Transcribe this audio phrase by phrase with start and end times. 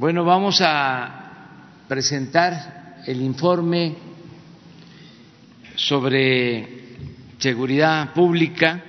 [0.00, 3.94] Bueno, vamos a presentar el informe
[5.74, 6.96] sobre
[7.36, 8.82] seguridad pública.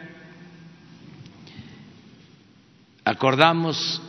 [3.03, 4.01] Acordamos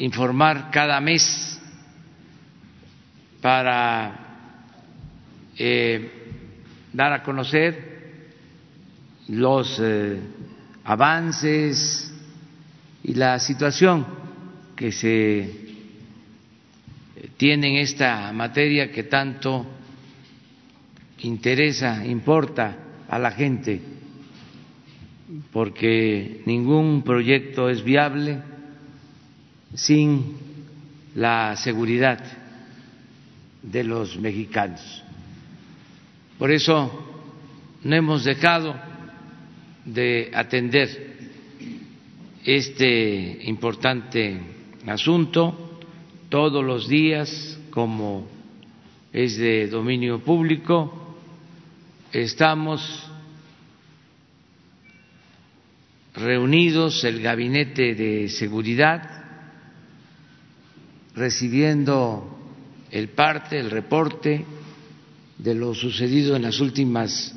[0.00, 1.58] informar cada mes
[3.40, 4.12] para
[5.56, 6.10] eh,
[6.92, 8.34] dar a conocer
[9.28, 10.20] los eh,
[10.84, 12.12] avances
[13.02, 14.06] y la situación
[14.76, 15.69] que se
[17.36, 19.66] tiene en esta materia que tanto
[21.18, 22.76] interesa, importa
[23.08, 23.80] a la gente,
[25.52, 28.38] porque ningún proyecto es viable
[29.74, 30.36] sin
[31.14, 32.22] la seguridad
[33.62, 35.04] de los mexicanos.
[36.38, 36.90] Por eso
[37.84, 38.74] no hemos dejado
[39.84, 41.10] de atender
[42.44, 44.40] este importante
[44.86, 45.69] asunto
[46.30, 48.26] todos los días, como
[49.12, 51.18] es de dominio público,
[52.12, 53.10] estamos
[56.14, 59.24] reunidos el gabinete de seguridad
[61.14, 62.38] recibiendo
[62.90, 64.44] el parte, el reporte
[65.38, 67.34] de lo sucedido en las últimas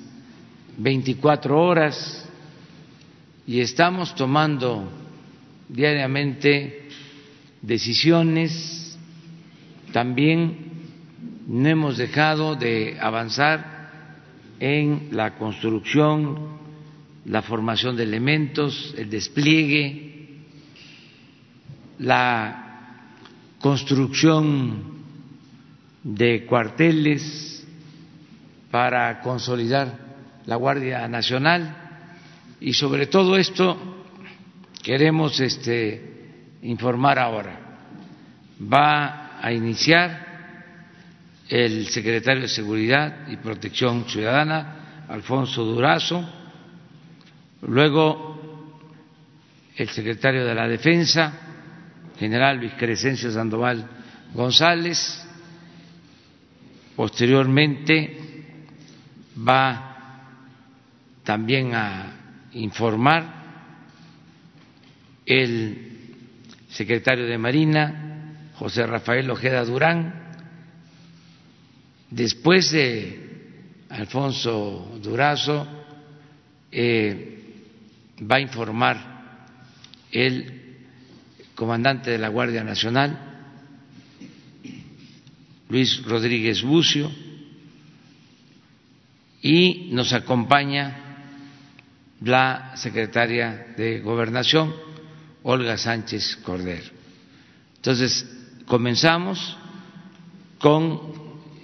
[0.77, 2.29] 24 horas
[3.47, 4.89] y estamos tomando
[5.67, 6.83] diariamente
[7.63, 8.82] decisiones,
[9.93, 10.57] también
[11.47, 13.89] no hemos dejado de avanzar
[14.59, 16.57] en la construcción,
[17.25, 20.39] la formación de elementos, el despliegue,
[21.99, 23.07] la
[23.59, 24.93] construcción
[26.03, 27.65] de cuarteles
[28.71, 29.99] para consolidar
[30.47, 31.77] la Guardia Nacional
[32.59, 33.77] y sobre todo esto
[34.81, 37.59] queremos este, informar ahora.
[38.61, 40.25] Va a iniciar
[41.49, 46.23] el secretario de Seguridad y Protección Ciudadana, Alfonso Durazo,
[47.63, 48.79] luego
[49.75, 51.33] el secretario de la Defensa,
[52.17, 53.85] general Luis Crescencio Sandoval
[54.33, 55.27] González,
[56.95, 58.55] posteriormente
[59.45, 60.21] va
[61.25, 62.13] también a
[62.53, 63.43] informar
[65.25, 65.89] el
[66.69, 68.12] secretario de Marina,
[68.63, 70.13] José Rafael Ojeda Durán,
[72.09, 75.67] después de Alfonso Durazo,
[76.71, 77.43] eh,
[78.21, 79.57] va a informar
[80.13, 80.77] el
[81.55, 83.51] comandante de la Guardia Nacional,
[85.67, 87.11] Luis Rodríguez Bucio,
[89.41, 91.17] y nos acompaña
[92.21, 94.73] la secretaria de Gobernación,
[95.43, 96.89] Olga Sánchez Cordero.
[97.75, 99.57] Entonces, comenzamos
[100.59, 100.99] con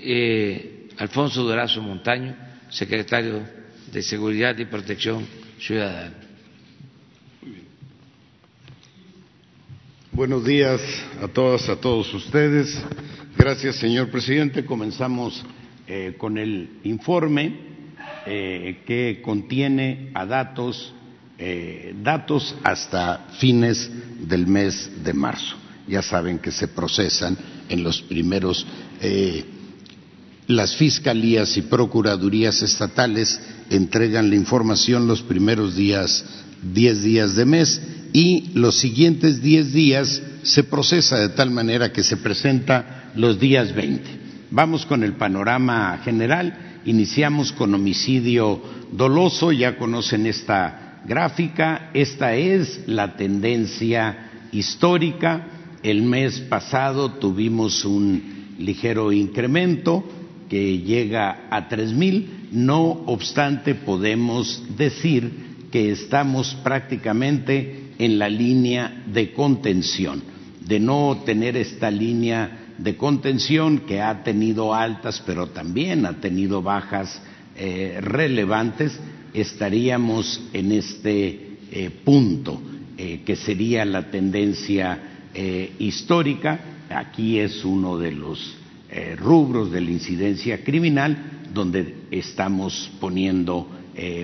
[0.01, 2.35] eh, Alfonso Durazo Montaño,
[2.69, 3.43] secretario
[3.91, 5.25] de Seguridad y Protección
[5.59, 6.15] Ciudadana.
[10.11, 10.81] Buenos días
[11.21, 12.83] a todas, a todos ustedes.
[13.37, 14.65] Gracias, señor presidente.
[14.65, 15.45] Comenzamos
[15.87, 17.55] eh, con el informe
[18.25, 20.93] eh, que contiene a datos,
[22.03, 23.89] datos hasta fines
[24.27, 25.58] del mes de marzo.
[25.89, 28.65] Ya saben que se procesan en los primeros,
[29.01, 29.43] eh,
[30.47, 33.39] las fiscalías y procuradurías estatales
[33.69, 36.23] entregan la información los primeros días,
[36.61, 37.81] diez días de mes
[38.13, 43.73] y los siguientes diez días se procesa de tal manera que se presenta los días
[43.73, 44.19] 20.
[44.51, 48.61] Vamos con el panorama general Iniciamos con homicidio
[48.91, 55.58] doloso, ya conocen esta gráfica, esta es la tendencia histórica.
[55.81, 60.03] El mes pasado tuvimos un ligero incremento
[60.49, 65.31] que llega a tres mil, no obstante podemos decir
[65.71, 70.21] que estamos prácticamente en la línea de contención,
[70.65, 76.61] de no tener esta línea de contención que ha tenido altas, pero también ha tenido
[76.61, 77.21] bajas
[77.55, 78.99] eh, relevantes,
[79.33, 82.61] estaríamos en este eh, punto,
[82.97, 85.18] eh, que sería la tendencia
[85.79, 86.59] histórica.
[86.89, 88.55] Aquí es uno de los
[89.17, 93.67] rubros de la incidencia criminal donde estamos poniendo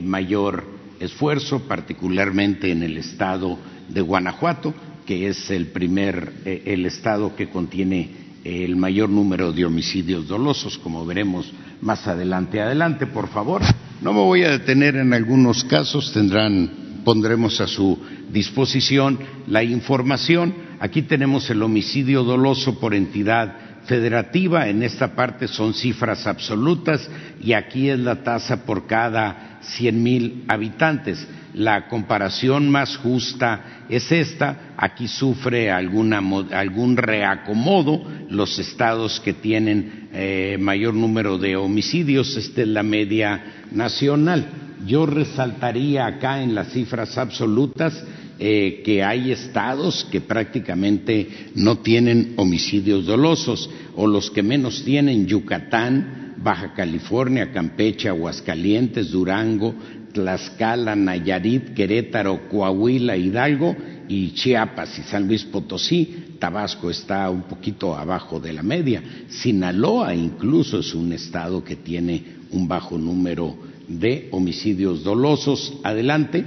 [0.03, 0.65] mayor
[0.99, 3.57] esfuerzo, particularmente en el estado
[3.89, 4.73] de Guanajuato,
[5.05, 11.05] que es el primer, el estado que contiene el mayor número de homicidios dolosos, como
[11.05, 11.51] veremos
[11.81, 12.61] más adelante.
[12.61, 13.61] Adelante, por favor.
[14.01, 17.99] No me voy a detener en algunos casos, tendrán, pondremos a su
[18.31, 20.64] disposición la información.
[20.85, 23.55] Aquí tenemos el homicidio doloso por entidad
[23.85, 27.09] federativa, en esta parte son cifras absolutas
[27.41, 31.27] y aquí es la tasa por cada cien mil habitantes.
[31.55, 34.75] La comparación más justa es esta.
[34.77, 42.37] Aquí sufre algún reacomodo los estados que tienen eh, mayor número de homicidios.
[42.37, 44.45] Esta es la media nacional.
[44.85, 48.05] Yo resaltaría acá en las cifras absolutas
[48.37, 55.25] eh, que hay estados que prácticamente no tienen homicidios dolosos o los que menos tienen
[55.25, 59.73] Yucatán, Baja California, Campeche, Aguascalientes, Durango,
[60.11, 63.75] Tlaxcala, Nayarit, Querétaro, Coahuila, Hidalgo
[64.07, 66.35] y Chiapas y San Luis Potosí.
[66.39, 69.01] Tabasco está un poquito abajo de la media.
[69.29, 73.55] Sinaloa incluso es un estado que tiene un bajo número
[73.87, 75.73] de homicidios dolosos.
[75.83, 76.45] Adelante.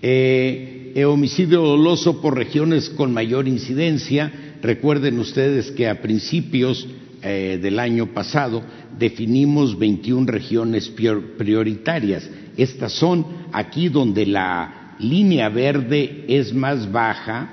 [0.00, 4.32] Eh, eh, homicidio doloso por regiones con mayor incidencia.
[4.60, 6.88] Recuerden ustedes que a principios
[7.22, 8.64] eh, del año pasado
[8.98, 12.28] definimos 21 regiones prioritarias.
[12.56, 17.52] Estas son aquí donde la línea verde es más baja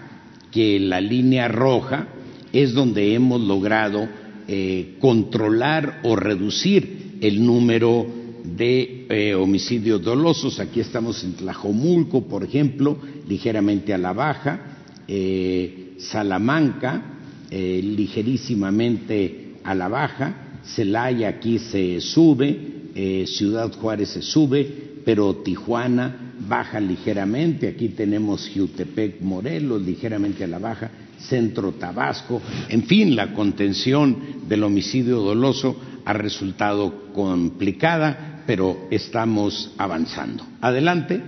[0.50, 2.07] que la línea roja,
[2.51, 4.09] es donde hemos logrado
[4.47, 8.07] eh, controlar o reducir el número
[8.56, 10.59] de eh, homicidios dolosos.
[10.59, 12.97] Aquí estamos en Tlajomulco, por ejemplo,
[13.27, 14.77] ligeramente a la baja,
[15.07, 17.12] eh, Salamanca,
[17.51, 24.68] ligerísimamente a la baja, Celaya aquí se sube, eh, Ciudad Juárez se sube,
[25.06, 27.68] pero Tijuana baja ligeramente.
[27.68, 30.89] Aquí tenemos Jutepec, Morelos, ligeramente a la baja,
[31.19, 32.42] Centro Tabasco.
[32.69, 40.45] En fin, la contención del homicidio doloso ha resultado complicada, pero estamos avanzando.
[40.62, 41.21] Adelante.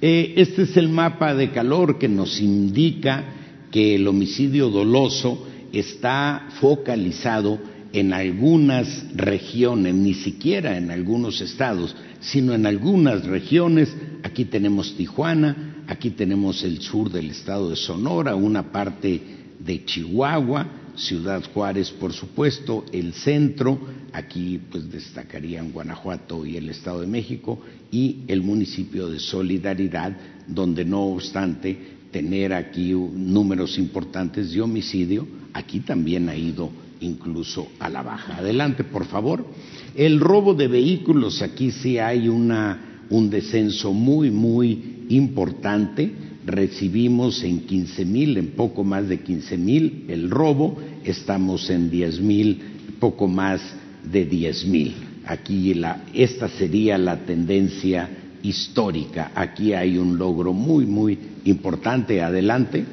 [0.00, 3.24] Eh, este es el mapa de calor que nos indica
[3.70, 7.58] que el homicidio doloso está focalizado
[7.92, 13.94] en algunas regiones, ni siquiera en algunos estados, sino en algunas regiones.
[14.22, 19.20] Aquí tenemos Tijuana, aquí tenemos el sur del estado de Sonora, una parte
[19.58, 20.66] de Chihuahua,
[20.96, 23.78] Ciudad Juárez, por supuesto, el centro,
[24.12, 27.60] aquí pues destacarían Guanajuato y el Estado de México,
[27.90, 30.16] y el municipio de Solidaridad,
[30.46, 36.70] donde no obstante tener aquí números importantes de homicidio, aquí también ha ido
[37.00, 38.38] incluso a la baja.
[38.38, 39.46] Adelante, por favor.
[39.94, 46.10] El robo de vehículos, aquí sí hay una, un descenso muy, muy importante.
[46.46, 52.20] Recibimos en 15 mil, en poco más de 15 mil el robo, estamos en 10
[52.20, 52.60] mil,
[52.98, 53.60] poco más
[54.10, 54.94] de 10 mil.
[55.26, 58.08] Aquí la, esta sería la tendencia
[58.42, 59.32] histórica.
[59.34, 62.22] Aquí hay un logro muy, muy importante.
[62.22, 62.84] Adelante.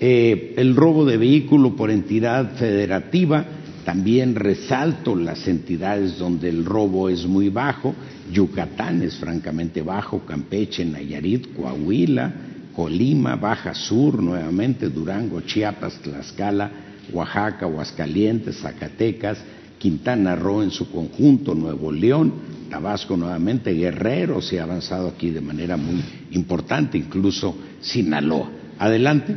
[0.00, 3.44] Eh, el robo de vehículo por entidad federativa,
[3.84, 7.94] también resalto las entidades donde el robo es muy bajo,
[8.32, 12.32] Yucatán es francamente bajo, Campeche, Nayarit, Coahuila,
[12.74, 16.70] Colima, Baja Sur, nuevamente Durango, Chiapas, Tlaxcala,
[17.12, 19.38] Oaxaca, Aguascalientes, Zacatecas,
[19.84, 22.32] Quintana Roo en su conjunto, Nuevo León,
[22.70, 28.48] Tabasco nuevamente, Guerrero se ha avanzado aquí de manera muy importante, incluso Sinaloa.
[28.78, 29.36] Adelante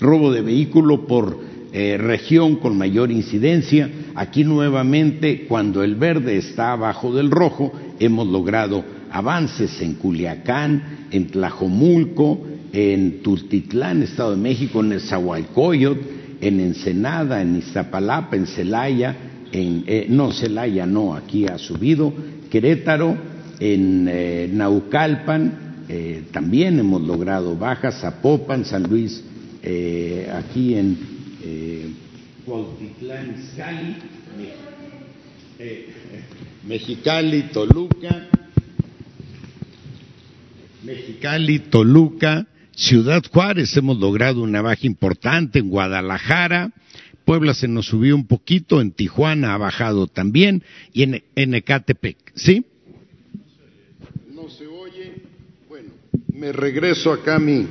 [0.00, 1.40] robo de vehículo por
[1.72, 3.88] eh, región con mayor incidencia.
[4.14, 11.28] Aquí nuevamente, cuando el verde está abajo del rojo, hemos logrado avances en Culiacán, en
[11.28, 12.38] Tlajomulco,
[12.74, 19.16] en Tultitlán, Estado de México, en Nezahualcóyotl, en Ensenada, en Iztapalapa, en Celaya,
[19.52, 22.12] en, eh, no, Celaya no, aquí ha subido,
[22.50, 23.16] Querétaro,
[23.58, 25.68] en eh, Naucalpan,
[26.30, 29.24] también hemos logrado bajas, Zapopan, San Luis
[29.62, 30.96] eh, aquí en
[31.42, 31.92] eh,
[32.46, 33.36] Cuautitlán,
[35.58, 35.88] eh,
[36.64, 38.28] Mexicali, Toluca,
[40.82, 42.46] Mexicali, Toluca,
[42.80, 46.72] Ciudad Juárez, hemos logrado una baja importante en Guadalajara,
[47.26, 52.16] Puebla se nos subió un poquito, en Tijuana ha bajado también y en, en Ecatepec,
[52.34, 52.64] ¿sí?
[54.34, 55.12] No se oye.
[55.68, 55.90] Bueno,
[56.32, 57.66] me regreso acá a mi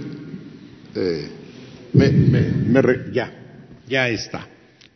[0.95, 1.27] eh,
[3.11, 3.33] ya,
[3.87, 4.47] ya está.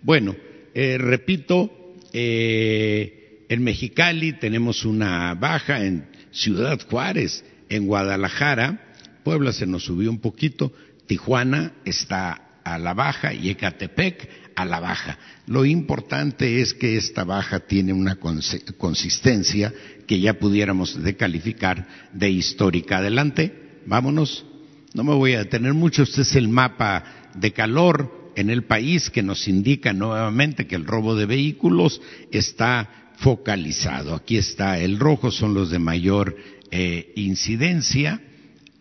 [0.03, 0.35] Bueno,
[0.75, 8.92] eh, repito, eh, en Mexicali tenemos una baja, en Ciudad Juárez, en Guadalajara,
[9.23, 10.73] Puebla se nos subió un poquito,
[11.07, 15.17] Tijuana está a la baja y Ecatepec a la baja.
[15.47, 19.73] Lo importante es que esta baja tiene una consistencia
[20.07, 22.97] que ya pudiéramos decalificar de histórica.
[22.97, 24.45] Adelante, vámonos.
[24.93, 29.09] No me voy a detener mucho, este es el mapa de calor en el país
[29.09, 32.01] que nos indica nuevamente que el robo de vehículos
[32.31, 34.15] está focalizado.
[34.15, 36.35] Aquí está el rojo, son los de mayor
[36.71, 38.21] eh, incidencia.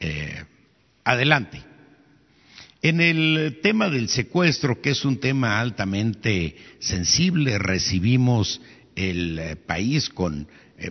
[0.05, 0.45] Eh,
[1.05, 1.63] adelante.
[2.83, 8.61] En el tema del secuestro, que es un tema altamente sensible, recibimos
[8.97, 10.49] el eh, país con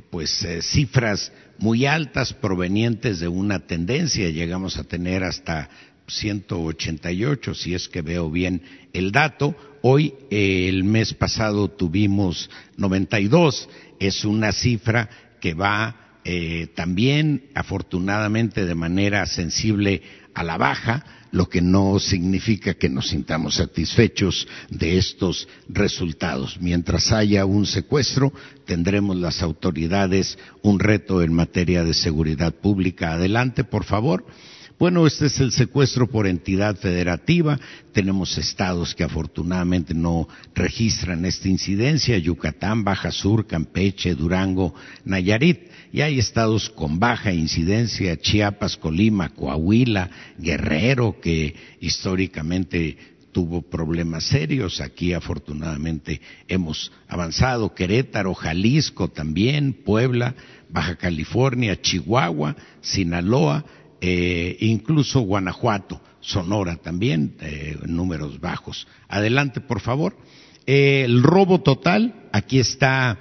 [0.09, 4.29] pues cifras muy altas provenientes de una tendencia.
[4.29, 5.69] Llegamos a tener hasta
[6.07, 8.61] 188, si es que veo bien
[8.93, 9.53] el dato.
[9.81, 13.67] Hoy, el mes pasado, tuvimos 92.
[13.99, 15.09] Es una cifra
[15.41, 20.01] que va eh, también, afortunadamente, de manera sensible
[20.33, 26.59] a la baja, lo que no significa que nos sintamos satisfechos de estos resultados.
[26.59, 28.33] Mientras haya un secuestro,
[28.65, 33.13] tendremos las autoridades un reto en materia de seguridad pública.
[33.13, 34.25] Adelante, por favor.
[34.81, 37.59] Bueno, este es el secuestro por entidad federativa.
[37.93, 44.73] Tenemos estados que afortunadamente no registran esta incidencia, Yucatán, Baja Sur, Campeche, Durango,
[45.05, 45.70] Nayarit.
[45.91, 52.97] Y hay estados con baja incidencia, Chiapas, Colima, Coahuila, Guerrero, que históricamente
[53.31, 54.79] tuvo problemas serios.
[54.81, 57.73] Aquí afortunadamente hemos avanzado.
[57.73, 60.35] Querétaro, Jalisco también, Puebla,
[60.69, 63.65] Baja California, Chihuahua, Sinaloa,
[63.99, 68.87] eh, incluso Guanajuato, Sonora también, eh, números bajos.
[69.09, 70.15] Adelante, por favor.
[70.65, 73.17] Eh, el robo total, aquí está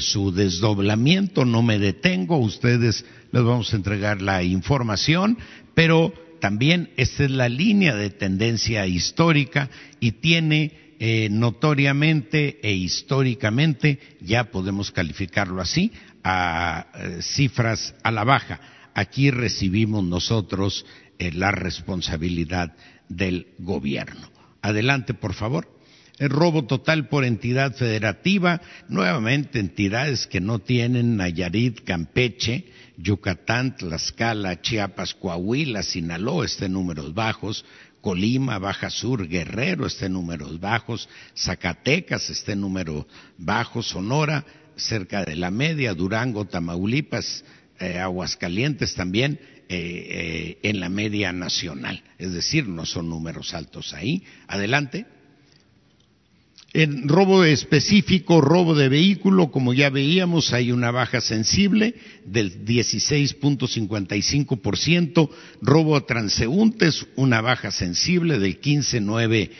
[0.00, 5.38] su desdoblamiento, no me detengo, ustedes les vamos a entregar la información,
[5.74, 9.68] pero también esta es la línea de tendencia histórica
[9.98, 10.94] y tiene
[11.30, 15.92] notoriamente e históricamente, ya podemos calificarlo así,
[16.22, 16.86] a
[17.20, 18.60] cifras a la baja
[18.96, 20.86] aquí recibimos nosotros
[21.18, 22.74] eh, la responsabilidad
[23.08, 24.30] del gobierno.
[24.62, 25.75] Adelante, por favor.
[26.18, 32.64] El robo total por entidad federativa, nuevamente entidades que no tienen Nayarit, Campeche,
[32.96, 37.66] Yucatán, Tlaxcala, Chiapas, Coahuila, Sinaloa, este números bajos,
[38.00, 43.06] Colima, Baja Sur, Guerrero, este números bajos, Zacatecas, este número
[43.36, 44.46] bajo, Sonora,
[44.76, 47.44] cerca de la media, Durango, Tamaulipas,
[47.78, 52.02] eh, Aguascalientes también eh, eh, en la media nacional.
[52.16, 54.22] Es decir, no son números altos ahí.
[54.46, 55.06] Adelante.
[56.72, 61.94] En robo específico, robo de vehículo, como ya veíamos, hay una baja sensible
[62.24, 65.30] del 16.55%,
[65.62, 69.50] robo a transeúntes, una baja sensible del 15.9%,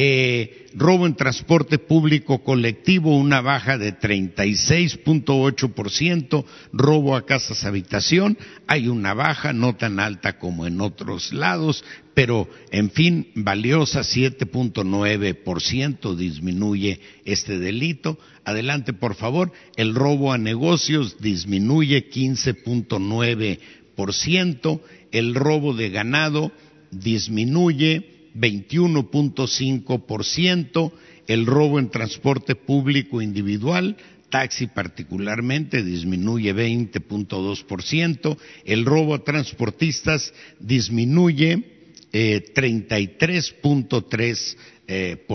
[0.00, 8.86] eh, robo en transporte público colectivo, una baja de 36.8%, robo a casas habitación, hay
[8.86, 11.84] una baja no tan alta como en otros lados,
[12.14, 18.20] pero en fin, valiosa 7.9% disminuye este delito.
[18.44, 19.50] Adelante, por favor.
[19.76, 26.52] El robo a negocios disminuye 15.9%, el robo de ganado
[26.90, 30.92] disminuye 21.5%,
[31.26, 33.96] el robo en transporte público individual,
[34.30, 41.78] taxi particularmente, disminuye 20.2%, el robo a transportistas disminuye
[42.12, 44.56] 33.3%.
[44.88, 45.26] Eh, eh,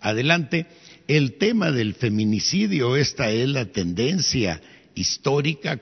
[0.00, 0.66] Adelante.
[1.06, 4.60] El tema del feminicidio, esta es la tendencia
[4.94, 5.78] histórica.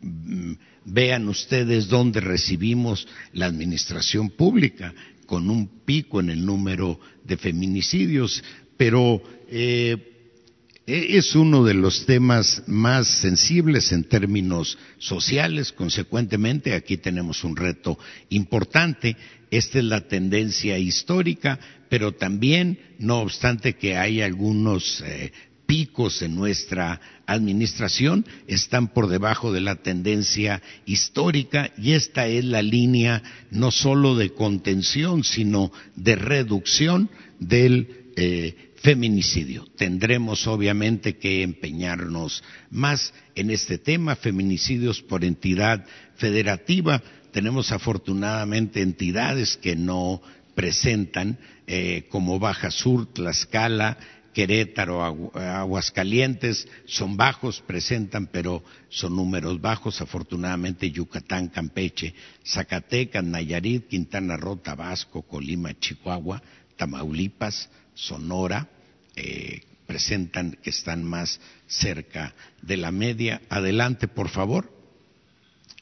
[0.00, 0.52] Mm,
[0.84, 4.94] vean ustedes dónde recibimos la administración pública
[5.26, 8.42] con un pico en el número de feminicidios,
[8.76, 10.14] pero eh,
[10.86, 15.72] e-, es uno de los temas más sensibles en términos sociales.
[15.72, 19.16] Consecuentemente, aquí tenemos un reto importante.
[19.50, 25.32] Esta es la tendencia histórica, pero también, no obstante que hay algunos eh,
[25.66, 32.62] picos en nuestra administración están por debajo de la tendencia histórica y esta es la
[32.62, 39.66] línea no solo de contención, sino de reducción del eh, feminicidio.
[39.76, 47.02] Tendremos obviamente que empeñarnos más en este tema, feminicidios por entidad federativa.
[47.32, 50.20] Tenemos afortunadamente entidades que no
[50.54, 53.96] presentan, eh, como Baja Sur, Tlaxcala,
[54.34, 60.00] Querétaro, Aguascalientes, son bajos, presentan, pero son números bajos.
[60.00, 62.14] Afortunadamente, Yucatán, Campeche,
[62.44, 66.42] Zacatecas, Nayarit, Quintana Roo, Tabasco, Colima, Chihuahua,
[66.76, 68.68] Tamaulipas, Sonora,
[69.14, 73.40] eh, presentan que están más cerca de la media.
[73.48, 74.73] Adelante, por favor.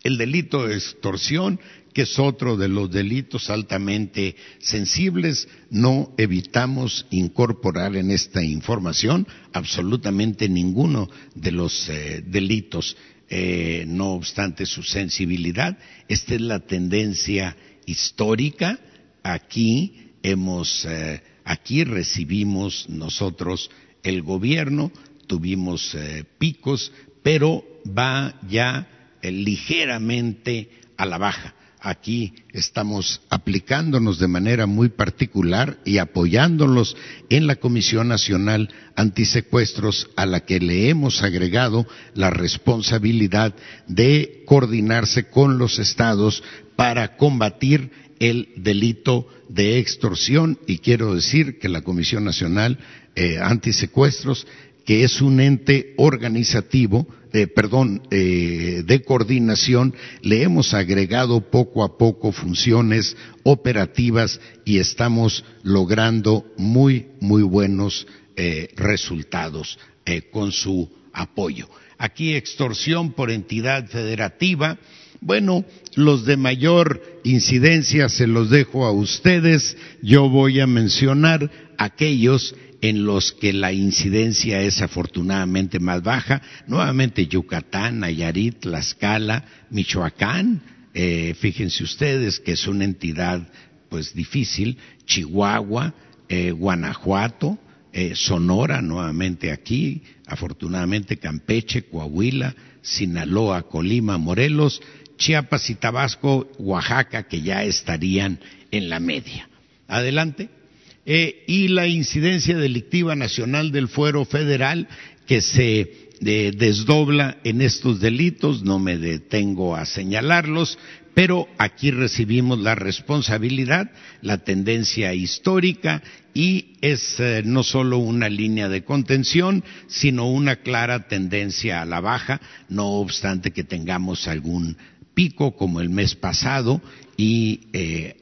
[0.02, 1.60] El delito de extorsión,
[1.92, 10.48] que es otro de los delitos altamente sensibles, no evitamos incorporar en esta información absolutamente
[10.48, 12.96] ninguno de los eh, delitos.
[13.28, 15.78] Eh, no obstante su sensibilidad,
[16.08, 17.56] esta es la tendencia
[17.86, 18.78] histórica.
[19.22, 23.70] Aquí hemos, eh, aquí recibimos nosotros
[24.02, 24.90] el gobierno,
[25.28, 25.96] tuvimos
[26.38, 26.92] picos,
[27.22, 31.54] pero va ya ligeramente a la baja.
[31.84, 36.96] Aquí estamos aplicándonos de manera muy particular y apoyándolos
[37.28, 43.56] en la Comisión Nacional Antisecuestros a la que le hemos agregado la responsabilidad
[43.88, 46.44] de coordinarse con los estados
[46.76, 52.78] para combatir el delito de extorsión y quiero decir que la Comisión Nacional
[53.16, 54.46] eh, Antisecuestros
[54.84, 57.06] que es un ente organizativo,
[57.54, 66.44] perdón, eh, de coordinación, le hemos agregado poco a poco funciones operativas y estamos logrando
[66.56, 71.68] muy, muy buenos eh, resultados eh, con su apoyo.
[71.98, 74.78] Aquí extorsión por entidad federativa.
[75.20, 79.76] Bueno, los de mayor incidencia se los dejo a ustedes.
[80.02, 86.42] Yo voy a mencionar aquellos en los que la incidencia es afortunadamente más baja.
[86.66, 90.60] Nuevamente Yucatán, Nayarit, Tlaxcala, Michoacán,
[90.92, 93.48] eh, fíjense ustedes que es una entidad
[93.88, 95.94] pues difícil, Chihuahua,
[96.28, 97.58] eh, Guanajuato,
[97.92, 104.82] eh, Sonora nuevamente aquí, afortunadamente Campeche, Coahuila, Sinaloa, Colima, Morelos,
[105.18, 108.40] Chiapas y Tabasco, Oaxaca, que ya estarían
[108.72, 109.48] en la media.
[109.86, 110.61] Adelante.
[111.04, 114.86] Eh, y la incidencia delictiva nacional del fuero federal
[115.26, 115.80] que se
[116.24, 120.78] eh, desdobla en estos delitos, no me detengo a señalarlos,
[121.12, 123.90] pero aquí recibimos la responsabilidad,
[124.20, 126.04] la tendencia histórica
[126.34, 132.00] y es eh, no solo una línea de contención, sino una clara tendencia a la
[132.00, 134.76] baja, no obstante que tengamos algún
[135.14, 136.80] pico como el mes pasado
[137.16, 137.60] y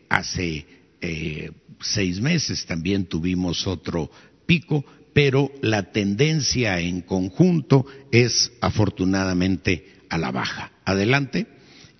[0.08, 0.66] hace
[1.80, 4.10] seis meses también tuvimos otro
[4.46, 10.72] pico, pero la tendencia en conjunto es afortunadamente a la baja.
[10.84, 11.46] Adelante.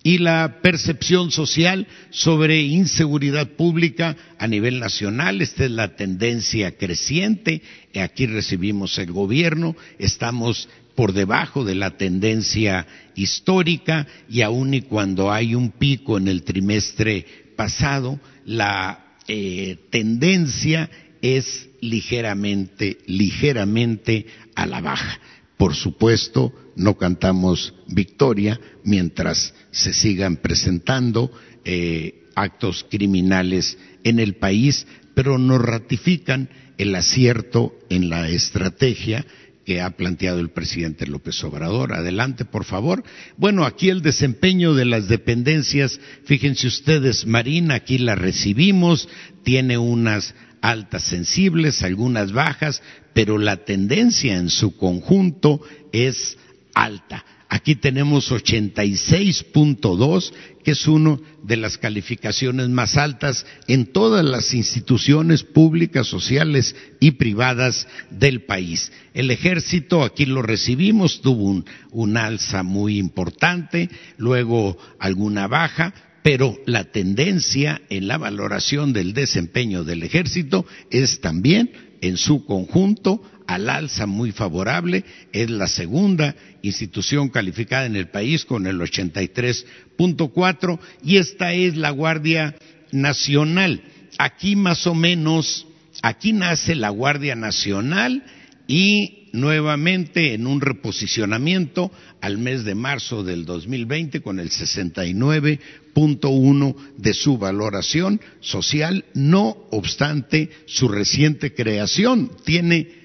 [0.03, 7.61] Y la percepción social sobre inseguridad pública a nivel nacional, esta es la tendencia creciente.
[7.93, 15.31] Aquí recibimos el gobierno, estamos por debajo de la tendencia histórica y aun y cuando
[15.31, 17.25] hay un pico en el trimestre
[17.61, 20.89] pasado, la eh, tendencia
[21.21, 25.19] es ligeramente, ligeramente a la baja.
[25.57, 31.31] Por supuesto, no cantamos victoria mientras se sigan presentando
[31.63, 39.23] eh, actos criminales en el país, pero nos ratifican el acierto en la estrategia
[39.65, 41.93] que ha planteado el presidente López Obrador.
[41.93, 43.03] Adelante, por favor.
[43.37, 49.07] Bueno, aquí el desempeño de las dependencias, fíjense ustedes, Marina, aquí la recibimos,
[49.43, 52.81] tiene unas altas sensibles, algunas bajas,
[53.13, 56.37] pero la tendencia en su conjunto es
[56.73, 57.25] alta.
[57.53, 60.31] Aquí tenemos 86.2,
[60.63, 67.11] que es una de las calificaciones más altas en todas las instituciones públicas, sociales y
[67.11, 68.93] privadas del país.
[69.13, 76.57] El ejército, aquí lo recibimos, tuvo un, un alza muy importante, luego alguna baja, pero
[76.65, 83.69] la tendencia en la valoración del desempeño del ejército es también en su conjunto al
[83.69, 91.17] alza muy favorable, es la segunda institución calificada en el país con el 83.4 y
[91.17, 92.55] esta es la Guardia
[92.91, 93.81] Nacional.
[94.17, 95.67] Aquí más o menos,
[96.01, 98.23] aquí nace la Guardia Nacional
[98.67, 107.13] y nuevamente en un reposicionamiento al mes de marzo del 2020 con el 69.1 de
[107.13, 112.31] su valoración social, no obstante su reciente creación.
[112.43, 113.00] Tiene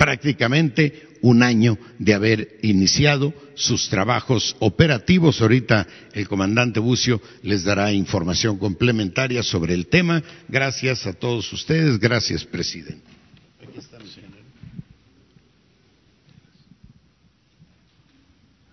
[0.00, 5.42] prácticamente un año de haber iniciado sus trabajos operativos.
[5.42, 10.22] Ahorita el comandante Bucio les dará información complementaria sobre el tema.
[10.48, 11.98] Gracias a todos ustedes.
[11.98, 13.04] Gracias, presidente.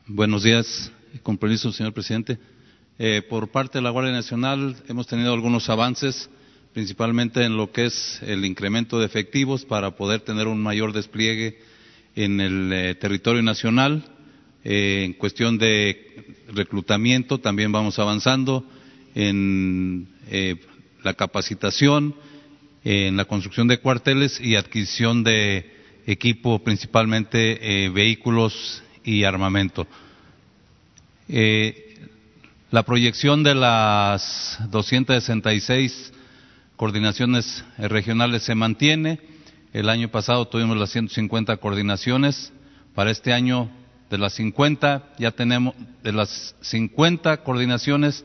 [0.07, 0.89] Buenos días.
[1.23, 2.39] Con permiso, señor presidente.
[2.97, 6.29] Eh, por parte de la Guardia Nacional hemos tenido algunos avances
[6.77, 11.57] principalmente en lo que es el incremento de efectivos para poder tener un mayor despliegue
[12.15, 14.05] en el eh, territorio nacional.
[14.63, 18.63] Eh, en cuestión de reclutamiento también vamos avanzando
[19.15, 20.57] en eh,
[21.03, 22.13] la capacitación,
[22.83, 25.73] en la construcción de cuarteles y adquisición de
[26.05, 29.87] equipo, principalmente eh, vehículos y armamento.
[32.69, 36.13] la proyección de las 266
[36.77, 39.19] coordinaciones regionales se mantiene.
[39.73, 42.53] El año pasado tuvimos las 150 coordinaciones.
[42.95, 43.69] Para este año,
[44.09, 48.23] de las 50, ya tenemos, de las 50 coordinaciones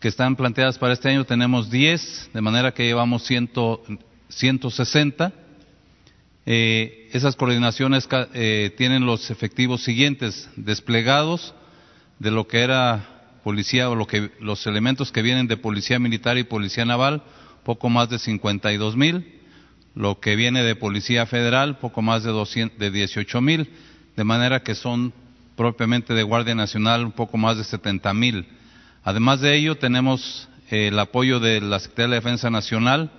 [0.00, 5.32] que están planteadas para este año, tenemos 10, de manera que llevamos 160.
[6.48, 11.54] Eh, esas coordinaciones eh, tienen los efectivos siguientes desplegados
[12.18, 16.36] de lo que era policía o lo que, los elementos que vienen de policía militar
[16.38, 17.22] y policía naval,
[17.66, 19.26] poco más de 52 mil
[19.96, 23.70] lo que viene de Policía Federal, poco más de, 200, de 18 mil,
[24.14, 25.12] de manera que son
[25.56, 28.46] propiamente de Guardia Nacional un poco más de 70 mil.
[29.02, 33.10] Además de ello, tenemos eh, el apoyo de la Secretaría de Defensa Nacional,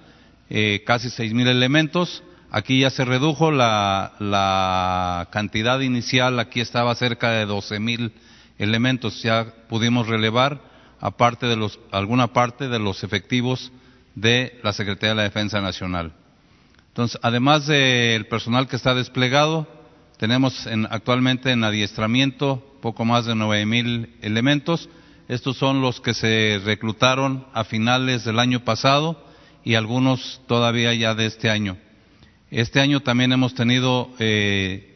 [0.50, 2.24] eh, casi 6 mil elementos.
[2.50, 8.14] Aquí ya se redujo la, la, cantidad inicial, aquí estaba cerca de 12 mil
[8.60, 9.24] elementos.
[9.24, 10.62] Ya pudimos relevar
[11.02, 13.72] aparte de los, alguna parte de los efectivos
[14.18, 16.12] de la Secretaría de la Defensa Nacional.
[16.88, 19.68] Entonces, además del personal que está desplegado,
[20.18, 24.90] tenemos actualmente en adiestramiento poco más de nueve mil elementos.
[25.28, 29.24] Estos son los que se reclutaron a finales del año pasado
[29.64, 31.78] y algunos todavía ya de este año.
[32.50, 34.96] Este año también hemos tenido eh,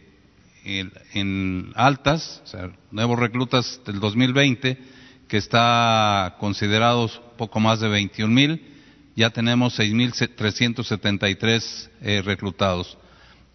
[1.14, 4.80] en altas, o sea, nuevos reclutas del 2020,
[5.28, 8.71] que está considerados poco más de 21 mil
[9.22, 12.98] ya tenemos 6.373 eh, reclutados.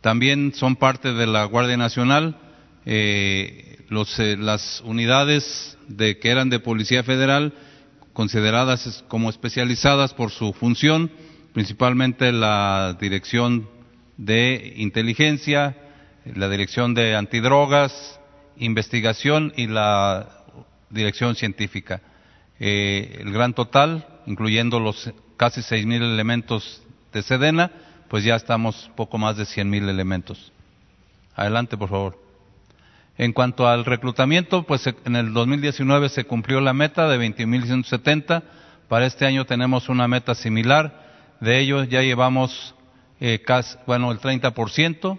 [0.00, 2.38] También son parte de la Guardia Nacional
[2.85, 7.52] eh, eh, las unidades de, que eran de Policía Federal,
[8.12, 11.11] consideradas como especializadas por su función,
[11.52, 13.68] principalmente la Dirección
[14.16, 15.76] de Inteligencia,
[16.33, 18.20] la Dirección de Antidrogas,
[18.57, 20.44] Investigación y la
[20.90, 22.02] Dirección Científica.
[22.61, 27.70] el gran total, incluyendo los casi 6.000 elementos de Sedena,
[28.09, 30.53] pues ya estamos poco más de 100.000 elementos.
[31.35, 32.27] Adelante, por favor.
[33.18, 38.42] En cuanto al reclutamiento, pues en el 2019 se cumplió la meta de 21.170.
[38.88, 41.07] Para este año tenemos una meta similar.
[41.40, 42.75] De ello ya llevamos
[43.20, 45.18] eh, casi, bueno, el 30%,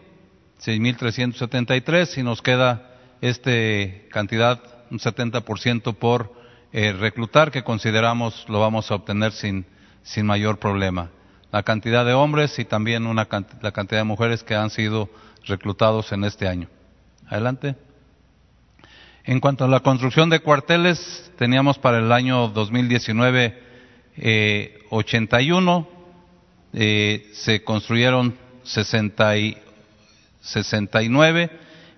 [0.64, 6.34] 6.373, y nos queda este cantidad, un 70% por
[6.72, 9.66] eh, reclutar, que consideramos lo vamos a obtener sin
[10.08, 11.10] sin mayor problema.
[11.52, 13.28] La cantidad de hombres y también una,
[13.62, 15.10] la cantidad de mujeres que han sido
[15.46, 16.70] reclutados en este año.
[17.28, 17.76] Adelante.
[19.26, 23.62] En cuanto a la construcción de cuarteles, teníamos para el año 2019
[24.18, 25.88] eh, 81,
[26.74, 29.58] eh, se construyeron 60 y
[30.42, 31.52] 69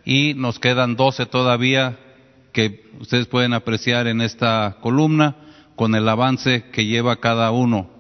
[0.06, 2.00] y nos quedan 12 todavía
[2.54, 5.36] que ustedes pueden apreciar en esta columna
[5.76, 7.99] con el avance que lleva cada uno.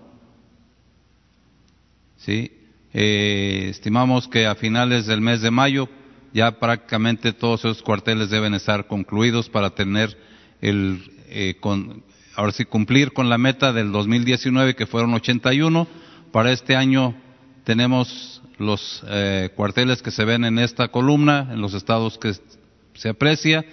[2.20, 2.52] ¿Sí?
[2.94, 5.90] Eh, estimamos que a finales del mes de mayo
[6.34, 10.16] ya prácticamente todos esos cuarteles deben estar concluidos para tener
[10.62, 12.04] el, eh, con,
[12.36, 15.88] ahora sí cumplir con la meta del 2019 que fueron 81.
[16.32, 17.16] Para este año
[17.64, 22.34] tenemos los eh, cuarteles que se ven en esta columna, en los estados que
[22.94, 23.66] se aprecia,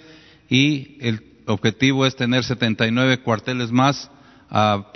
[0.49, 4.09] y el objetivo es tener 79 cuarteles más
[4.49, 4.91] a,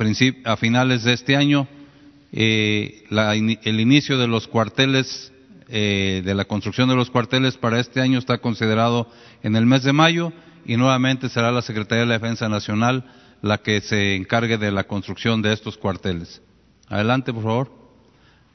[0.46, 1.68] a finales de este año
[2.32, 3.04] eh,
[3.63, 5.32] el inicio de los cuarteles,
[5.67, 9.08] eh, de la construcción de los cuarteles para este año está considerado
[9.44, 10.34] en el mes de mayo
[10.65, 13.06] y nuevamente será la Secretaría de la Defensa Nacional
[13.41, 16.41] la que se encargue de la construcción de estos cuarteles.
[16.88, 17.72] Adelante, por favor.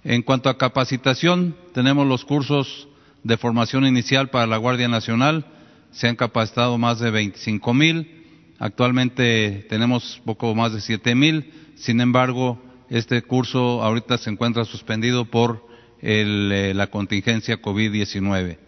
[0.04, 2.88] En cuanto a capacitación, tenemos los cursos
[3.24, 5.46] de formación inicial para la Guardia Nacional.
[5.90, 8.24] Se han capacitado más de 25 mil.
[8.58, 11.52] Actualmente tenemos poco más de 7 mil.
[11.74, 15.66] Sin embargo, este curso ahorita se encuentra suspendido por
[16.03, 18.59] eh, la contingencia COVID-19.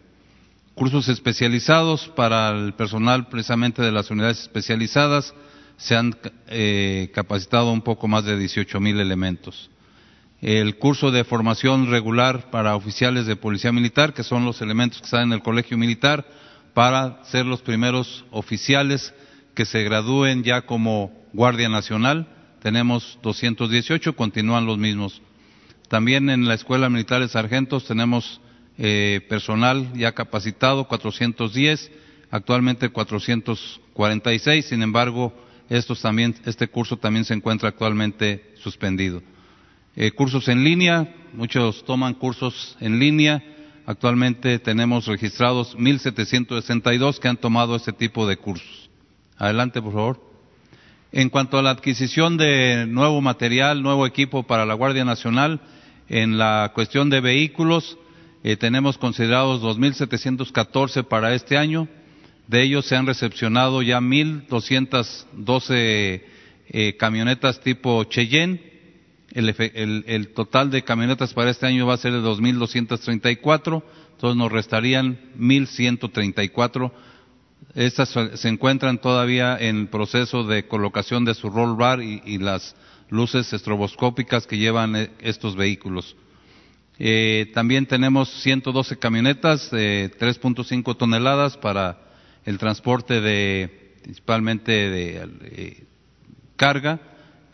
[0.75, 5.35] Cursos especializados para el personal precisamente de las unidades especializadas
[5.77, 6.17] se han
[6.49, 9.71] eh, capacitado un poco más de 18 mil elementos.
[10.41, 15.05] El curso de formación regular para oficiales de policía militar, que son los elementos que
[15.05, 16.27] están en el colegio militar,
[16.75, 19.13] para ser los primeros oficiales
[19.55, 22.29] que se gradúen ya como Guardia Nacional
[22.61, 25.23] tenemos 218, continúan los mismos.
[25.89, 28.41] También en la Escuela Militar de Sargentos tenemos
[28.77, 31.91] eh, personal ya capacitado, 410.
[32.31, 35.33] actualmente 446, sin embargo,
[35.69, 39.23] estos también, este curso también se encuentra actualmente suspendido.
[39.97, 43.43] Eh, cursos en línea, muchos toman cursos en línea.
[43.85, 48.91] Actualmente tenemos registrados 1.762 que han tomado este tipo de cursos.
[49.37, 50.28] Adelante, por favor.
[51.11, 55.61] En cuanto a la adquisición de nuevo material, nuevo equipo para la Guardia Nacional,
[56.09, 57.99] en la cuestión de vehículos,
[58.45, 61.89] eh, tenemos considerados 2.714 para este año.
[62.47, 66.23] De ellos se han recepcionado ya 1.212
[66.71, 68.69] eh, camionetas tipo Cheyenne
[69.35, 75.19] el, total de camionetas para este año va a ser de 2.234, entonces nos restarían
[75.39, 76.93] 1.134.
[77.75, 82.75] Estas se encuentran todavía en proceso de colocación de su roll bar y, las
[83.11, 86.17] luces estroboscópicas que llevan eh, estos vehículos.
[86.99, 91.99] Eh, también tenemos 112 camionetas de 3.5 toneladas para
[92.45, 95.85] el transporte de principalmente de eh,
[96.57, 97.01] carga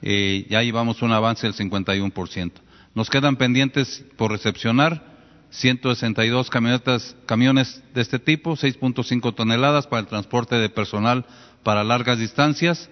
[0.06, 2.52] eh, ya llevamos un avance del 51%.
[2.94, 5.13] Nos quedan pendientes por recepcionar
[5.54, 11.26] 162 camionetas, camiones de este tipo, 6.5 toneladas para el transporte de personal
[11.62, 12.90] para largas distancias,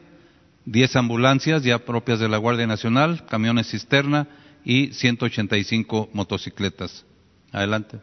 [0.64, 4.29] 10 ambulancias ya propias de la Guardia Nacional, camiones cisterna
[4.64, 7.05] y 185 motocicletas.
[7.51, 7.98] Adelante.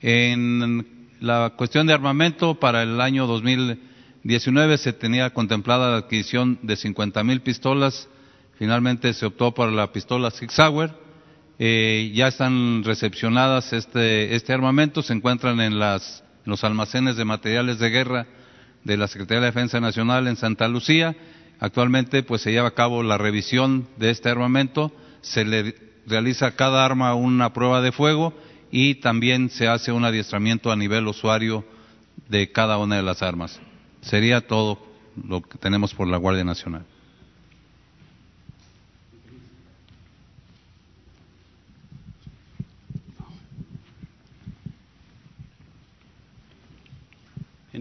[0.00, 6.76] En la cuestión de armamento para el año 2019 se tenía contemplada la adquisición de
[6.76, 8.08] 50 mil pistolas
[8.58, 10.90] Finalmente se optó por la pistola Sig Sauer.
[11.58, 17.90] Eh, ya están recepcionadas este, este armamento, se encuentran en, los almacenes de materiales de
[17.90, 18.26] guerra
[18.84, 21.16] de la Secretaría de Defensa Nacional en Santa Lucía.
[21.58, 24.92] Actualmente pues se lleva a cabo la revisión de este armamento,
[25.22, 25.74] se le
[26.06, 28.34] realiza a cada arma una prueba de fuego
[28.70, 31.64] y también se hace un adiestramiento a nivel usuario
[32.28, 33.58] de cada una de las armas.
[34.02, 34.86] Sería todo
[35.26, 36.84] lo que tenemos por la Guardia Nacional.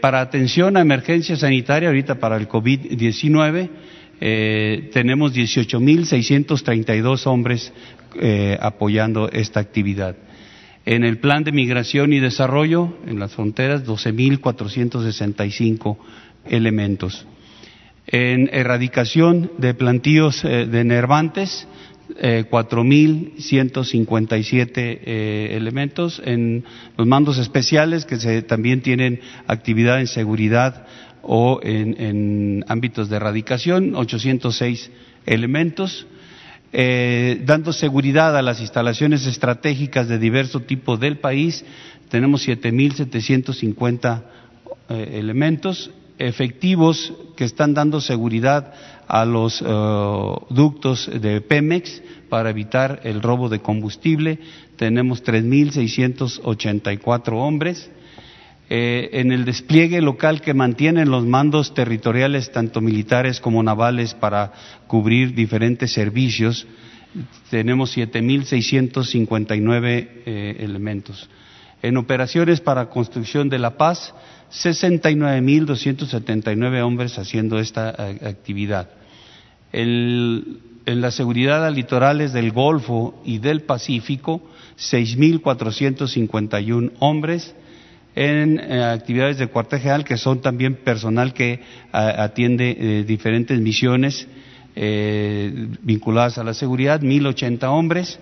[0.00, 3.70] para atención a emergencia sanitaria, ahorita para el COVID-19,
[4.26, 7.74] eh, tenemos 18.632 hombres
[8.18, 10.16] eh, apoyando esta actividad.
[10.86, 15.98] En el plan de migración y desarrollo, en las fronteras, 12.465
[16.46, 17.26] elementos.
[18.06, 21.68] En erradicación de plantíos eh, de nervantes,
[22.18, 26.22] eh, 4.157 eh, elementos.
[26.24, 26.64] En
[26.96, 30.86] los mandos especiales, que también tienen actividad en seguridad
[31.26, 34.90] o en, ámbitos de erradicación, 806
[35.26, 36.06] elementos,
[36.72, 41.64] eh, dando seguridad a las instalaciones estratégicas de diverso tipo del país,
[42.08, 44.22] tenemos 7.750
[44.88, 48.72] eh, elementos efectivos que están dando seguridad
[49.06, 49.64] a los eh,
[50.50, 54.40] ductos de Pemex para evitar el robo de combustible.
[54.76, 57.90] Tenemos 3.684 hombres
[58.76, 64.52] eh, en el despliegue local que mantienen los mandos territoriales, tanto militares como navales, para
[64.88, 66.66] cubrir diferentes servicios,
[67.50, 71.30] tenemos 7.659 eh, elementos.
[71.82, 74.12] En operaciones para construcción de la paz,
[74.50, 78.90] 69.279 hombres haciendo esta actividad.
[79.70, 84.42] en la seguridad a litorales del Golfo y del Pacífico,
[84.76, 87.54] 6.451 hombres
[88.14, 91.60] en eh, actividades de cuartel general, que son también personal que
[91.92, 94.26] atiende eh, diferentes misiones
[94.76, 98.18] eh, vinculadas a la seguridad, 1.080 hombres.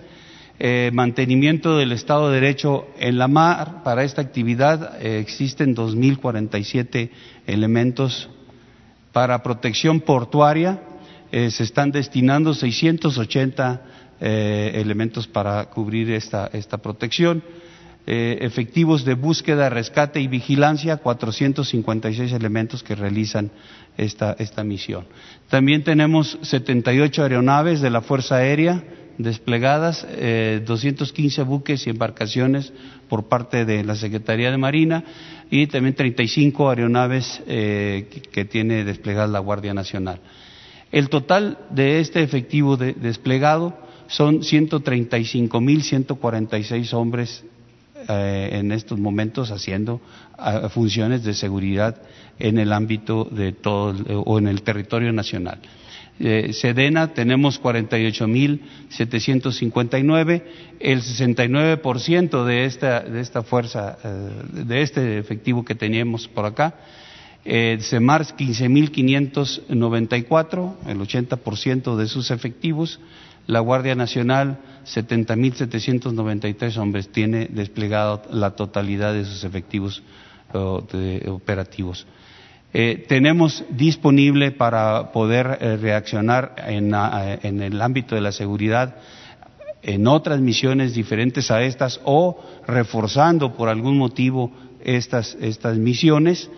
[0.93, 3.83] mantenimiento del Estado de Derecho en la mar.
[3.83, 7.09] Para esta actividad existen 2.047
[7.47, 8.29] elementos.
[9.11, 10.79] Para protección portuaria
[11.31, 13.81] se están destinando 680
[14.21, 17.43] elementos para cubrir esta, esta protección.
[18.05, 23.49] Eh, efectivos de búsqueda, rescate y vigilancia, 456 elementos que realizan
[23.97, 25.05] esta, esta misión.
[25.49, 28.83] También tenemos 78 aeronaves de la Fuerza Aérea
[29.17, 32.73] desplegadas, eh, 215 buques y embarcaciones
[33.07, 35.05] por parte de la Secretaría de Marina
[35.49, 40.19] y también 35 aeronaves eh, que, tiene desplegada la Guardia Nacional.
[40.91, 47.45] El total de este efectivo desplegado son 135.146 hombres
[48.07, 50.01] eh, en estos momentos haciendo
[50.37, 52.01] ah, funciones de seguridad
[52.39, 53.93] en el ámbito de todo
[54.25, 55.59] o en el territorio nacional.
[56.19, 60.43] Eh, Sedena tenemos 48.759,
[60.79, 64.29] el 69% de esta, de esta fuerza, eh,
[64.65, 66.75] de este efectivo que teníamos por acá.
[67.45, 73.01] Eh, CEMARS 15.594, el 80% de sus efectivos
[73.47, 80.03] la Guardia Nacional 70.793 hombres tiene desplegado la totalidad de sus efectivos
[80.53, 82.05] operativos.
[82.75, 86.91] Eh, tenemos disponible para poder eh, reaccionar en,
[87.61, 88.95] el ámbito de la seguridad
[89.83, 94.51] en otras misiones diferentes a estas o reforzando por algún motivo
[94.83, 96.49] estas, estas misiones.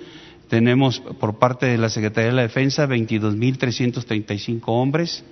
[0.47, 5.25] Tenemos por parte de la Secretaría de la Defensa 22.335 hombres,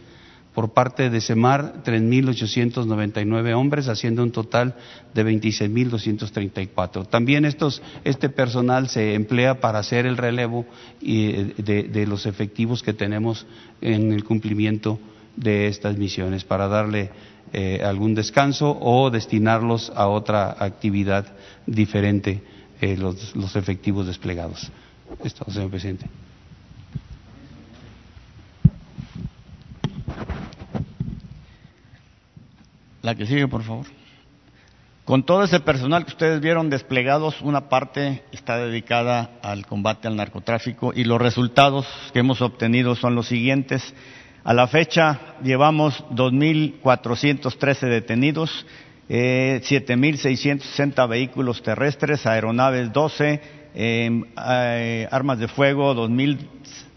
[0.54, 4.76] por parte de CEMAR 3.899 hombres, haciendo un total
[5.14, 7.08] de 26.234.
[7.08, 10.66] También estos, este personal se emplea para hacer el relevo
[11.02, 13.46] eh, de, los efectivos que tenemos
[13.82, 15.00] en el cumplimiento
[15.36, 17.10] de estas misiones, para darle
[17.52, 21.26] eh, algún descanso o destinarlos a otra actividad
[21.66, 22.44] diferente,
[22.82, 24.72] eh, los, los efectivos desplegados.
[25.24, 26.06] Esto, señor presidente.
[33.04, 33.86] La que sigue, por favor.
[35.04, 40.16] Con todo ese personal que ustedes vieron desplegados, una parte está dedicada al combate al
[40.16, 43.94] narcotráfico y los resultados que hemos obtenido son los siguientes.
[44.46, 48.66] A la fecha llevamos 2.413 detenidos,
[49.10, 53.42] eh, 7.660 vehículos terrestres, aeronaves 12,
[53.76, 56.38] em, eh, armas de fuego 2.000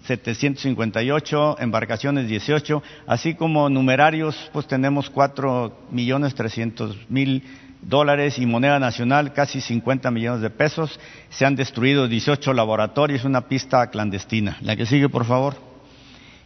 [0.06, 7.42] 758, embarcaciones 18, así como numerarios, pues tenemos 4 millones 300 mil
[7.82, 10.98] dólares y moneda nacional casi 50 millones de pesos.
[11.30, 14.58] Se han destruido 18 laboratorios, una pista clandestina.
[14.60, 15.56] La que sigue, por favor.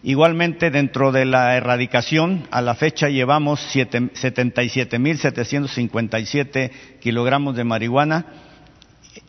[0.03, 6.71] Igualmente, dentro de la erradicación, a la fecha llevamos 77.757
[7.01, 8.25] kilogramos de marihuana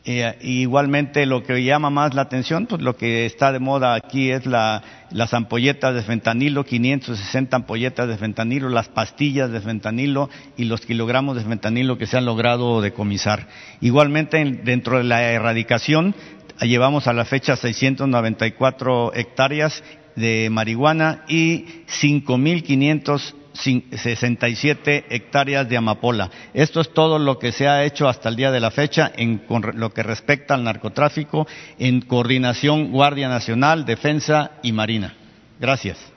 [0.03, 4.31] eh, igualmente lo que llama más la atención, pues lo que está de moda aquí
[4.31, 10.63] es la, las ampolletas de fentanilo, 560 ampolletas de fentanilo, las pastillas de fentanilo y
[10.63, 13.47] los kilogramos de fentanilo que se han logrado decomisar.
[13.79, 16.15] Igualmente dentro de la erradicación
[16.61, 19.83] llevamos a la fecha 694 hectáreas
[20.15, 26.29] de marihuana y 5.500 67 hectáreas de amapola.
[26.53, 29.43] Esto es todo lo que se ha hecho hasta el día de la fecha en
[29.75, 35.13] lo que respecta al narcotráfico en coordinación Guardia Nacional, Defensa y Marina.
[35.59, 36.11] Gracias.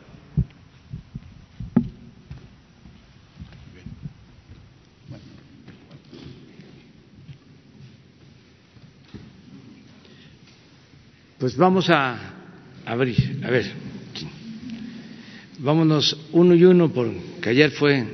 [11.38, 12.16] Pues vamos a
[12.86, 13.93] abrir, a ver.
[15.58, 18.04] Vámonos uno y uno, porque ayer fue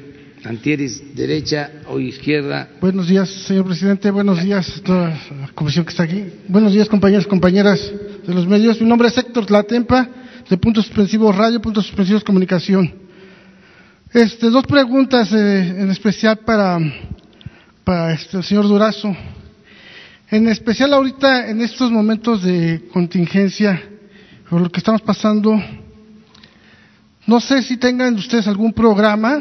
[0.44, 2.68] Antieris derecha, hoy izquierda.
[2.82, 4.10] Buenos días, señor presidente.
[4.10, 6.24] Buenos días a toda la comisión que está aquí.
[6.48, 7.80] Buenos días, compañeros, compañeras
[8.26, 8.78] de los medios.
[8.80, 10.06] Mi nombre es Héctor Latempa,
[10.50, 12.92] de Puntos Suspensivos Radio, Puntos Suspensivos Comunicación.
[14.12, 16.78] Este, dos preguntas eh, en especial para,
[17.84, 19.16] para este, el señor Durazo.
[20.30, 23.82] En especial ahorita, en estos momentos de contingencia,
[24.48, 25.58] por lo que estamos pasando,
[27.26, 29.40] no sé si tengan ustedes algún programa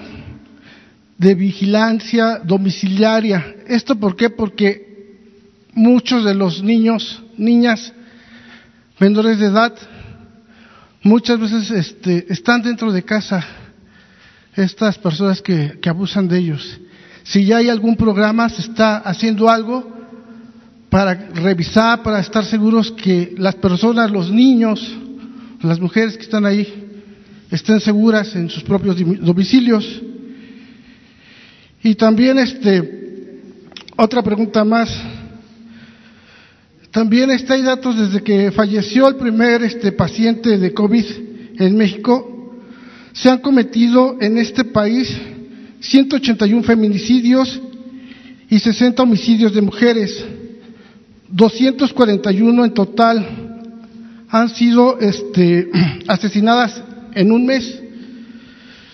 [1.17, 3.55] de vigilancia domiciliaria.
[3.67, 4.29] ¿Esto por qué?
[4.29, 5.17] Porque
[5.73, 7.93] muchos de los niños, niñas,
[8.99, 9.73] menores de edad,
[11.03, 13.45] muchas veces este, están dentro de casa
[14.55, 16.79] estas personas que, que abusan de ellos.
[17.23, 19.99] Si ya hay algún programa, se está haciendo algo
[20.89, 24.81] para revisar, para estar seguros que las personas, los niños,
[25.61, 26.88] las mujeres que están ahí,
[27.51, 30.01] estén seguras en sus propios domicilios.
[31.83, 32.99] Y también este
[33.95, 34.89] otra pregunta más.
[36.91, 41.05] También está hay datos desde que falleció el primer este paciente de COVID
[41.59, 42.55] en México,
[43.11, 45.15] se han cometido en este país
[45.81, 47.61] 181 feminicidios
[48.49, 50.25] y 60 homicidios de mujeres.
[51.27, 53.27] 241 en total
[54.29, 55.69] han sido este,
[56.07, 56.81] asesinadas
[57.13, 57.81] en un mes.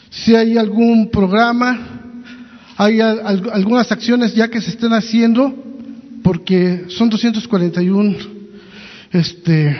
[0.09, 2.13] Si hay algún programa,
[2.77, 5.53] hay algunas acciones ya que se estén haciendo,
[6.23, 8.17] porque son 241
[9.11, 9.77] este,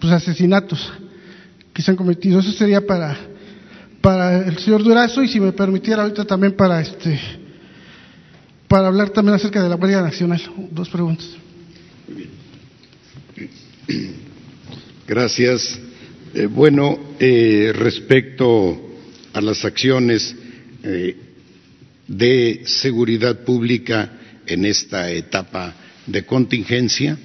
[0.00, 0.92] pues asesinatos
[1.72, 2.40] que se han cometido.
[2.40, 3.16] Eso sería para,
[4.00, 7.20] para el señor Durazo y si me permitiera ahorita también para este
[8.68, 10.40] para hablar también acerca de la Guardia Nacional.
[10.70, 11.28] Dos preguntas.
[15.06, 15.78] Gracias.
[16.36, 18.98] Eh, bueno, eh, respecto
[19.32, 20.36] a las acciones
[20.82, 21.16] eh,
[22.06, 25.74] de seguridad pública en esta etapa
[26.06, 27.16] de contingencia,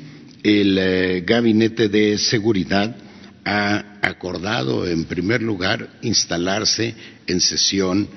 [0.42, 2.96] el Gabinete de Seguridad
[3.44, 6.96] ha acordado, en primer lugar, instalarse
[7.28, 8.08] en sesión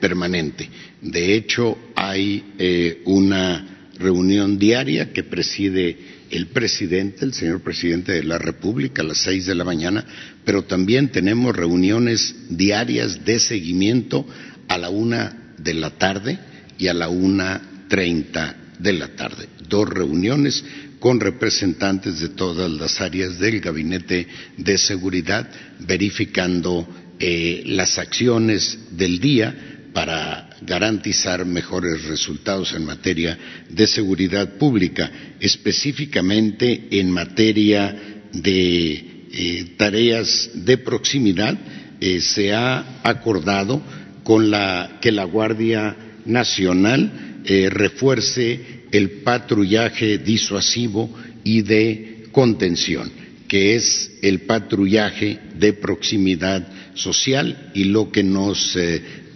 [0.00, 0.68] permanente.
[1.00, 5.96] De hecho, hay una reunión diaria que preside
[6.30, 10.04] el presidente, el señor presidente de la República a las seis de la mañana,
[10.44, 14.26] pero también tenemos reuniones diarias de seguimiento
[14.68, 16.38] a la una de la tarde
[16.78, 19.48] y a la una treinta de la tarde.
[19.68, 20.64] Dos reuniones
[20.98, 25.48] con representantes de todas las áreas del Gabinete de Seguridad,
[25.80, 29.54] verificando eh, las acciones del día
[29.92, 33.38] para garantizar mejores resultados en materia
[33.68, 35.10] de seguridad pública,
[35.40, 37.96] específicamente en materia
[38.32, 38.92] de
[39.32, 41.56] eh, tareas de proximidad.
[42.00, 43.82] Eh, se ha acordado
[44.22, 51.10] con la, que la Guardia Nacional eh, refuerce el patrullaje disuasivo
[51.44, 53.10] y de contención,
[53.48, 58.76] que es el patrullaje de proximidad social y lo que nos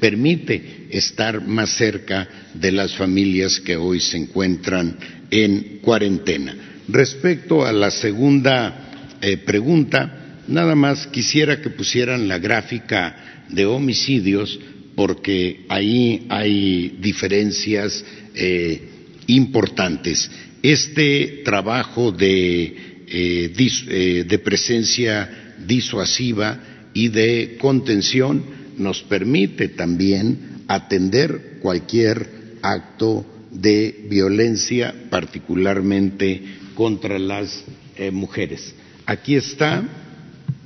[0.01, 4.97] permite estar más cerca de las familias que hoy se encuentran
[5.31, 6.57] en cuarentena.
[6.89, 14.59] Respecto a la segunda eh, pregunta, nada más quisiera que pusieran la gráfica de homicidios
[14.95, 18.83] porque ahí hay diferencias eh,
[19.27, 20.31] importantes.
[20.63, 26.61] Este trabajo eh, de presencia disuasiva
[26.95, 36.43] y de contención nos permite también atender cualquier acto de violencia, particularmente
[36.75, 37.65] contra las
[37.97, 38.75] eh, mujeres.
[39.07, 39.83] Aquí está,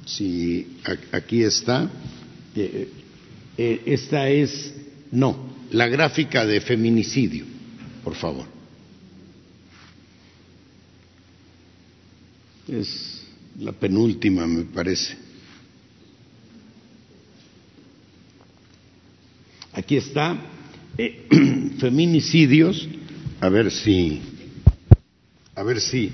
[0.04, 0.78] sí,
[1.12, 1.90] aquí está,
[2.54, 2.88] eh,
[3.56, 4.74] eh, esta es,
[5.10, 7.44] no, la gráfica de feminicidio,
[8.02, 8.46] por favor.
[12.68, 13.22] Es
[13.58, 15.21] la penúltima, me parece.
[19.82, 20.36] Aquí está,
[20.96, 21.26] eh,
[21.80, 22.88] feminicidios,
[23.40, 24.22] a ver si,
[25.56, 26.12] a ver si,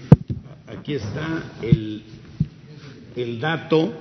[0.67, 2.03] aquí está el,
[3.15, 3.93] el dato,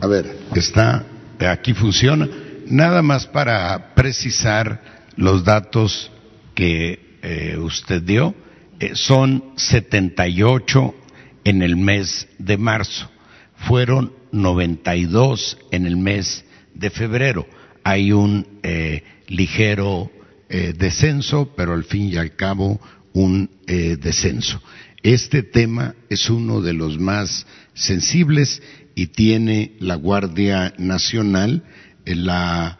[0.00, 1.06] a ver, está,
[1.48, 2.28] aquí funciona,
[2.66, 4.82] nada más para precisar
[5.14, 6.10] los datos
[6.56, 8.34] que eh, usted dio,
[8.80, 10.92] eh, son 78
[11.44, 13.08] en el mes de marzo,
[13.54, 17.46] fueron 92 en el mes de febrero
[17.84, 20.10] hay un eh, ligero
[20.48, 22.80] eh, descenso, pero al fin y al cabo
[23.12, 24.62] un eh, descenso.
[25.02, 28.62] Este tema es uno de los más sensibles
[28.94, 31.64] y tiene la Guardia Nacional
[32.04, 32.78] la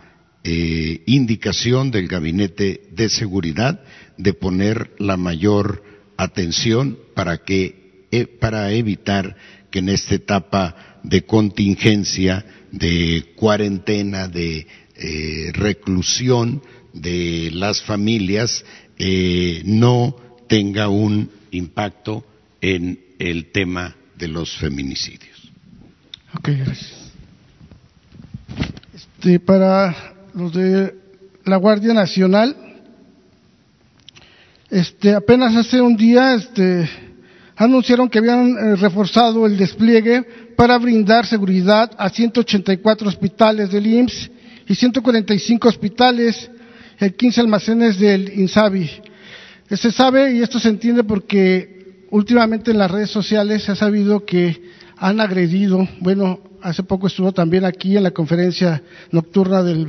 [1.06, 3.84] indicación del Gabinete de Seguridad
[4.18, 5.84] de poner la mayor
[6.16, 8.08] atención para que
[8.40, 9.36] para evitar
[9.70, 14.66] que en esta etapa de contingencia, de cuarentena, de
[15.02, 18.64] eh, reclusión de las familias
[18.98, 20.14] eh, no
[20.48, 22.24] tenga un impacto
[22.60, 25.50] en el tema de los feminicidios.
[26.38, 27.10] Ok, gracias.
[28.94, 30.94] Este, para los de
[31.46, 32.56] la Guardia Nacional,
[34.70, 36.88] este, apenas hace un día, este,
[37.56, 40.22] anunciaron que habían eh, reforzado el despliegue
[40.56, 44.30] para brindar seguridad a 184 hospitales del IMSS
[44.68, 46.50] y 145 hospitales,
[47.00, 48.90] y 15 almacenes del INSABI.
[49.70, 54.24] Se sabe y esto se entiende porque últimamente en las redes sociales se ha sabido
[54.24, 54.62] que
[54.96, 59.88] han agredido, bueno, hace poco estuvo también aquí en la conferencia nocturna del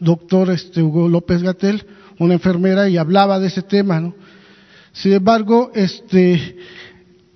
[0.00, 1.84] doctor este, Hugo López Gatel,
[2.18, 4.14] una enfermera, y hablaba de ese tema, ¿no?
[4.92, 6.56] Sin embargo, este,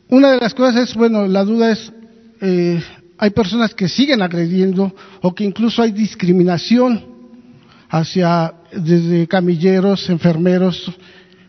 [0.09, 1.93] una de las cosas es, bueno, la duda es,
[2.41, 2.80] eh,
[3.18, 7.04] hay personas que siguen agrediendo o que incluso hay discriminación
[7.90, 10.90] hacia desde camilleros, enfermeros,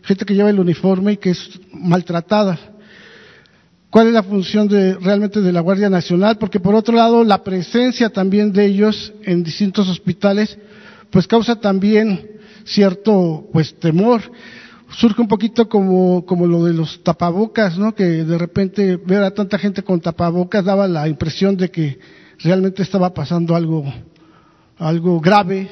[0.02, 2.58] gente que lleva el uniforme y que es maltratada.
[3.90, 6.38] ¿Cuál es la función de, realmente de la Guardia Nacional?
[6.38, 10.56] Porque por otro lado, la presencia también de ellos en distintos hospitales,
[11.10, 14.22] pues causa también cierto, pues temor.
[14.92, 17.94] Surge un poquito como, como lo de los tapabocas, ¿no?
[17.94, 21.98] Que de repente ver a tanta gente con tapabocas daba la impresión de que
[22.38, 23.84] realmente estaba pasando algo,
[24.78, 25.68] algo grave,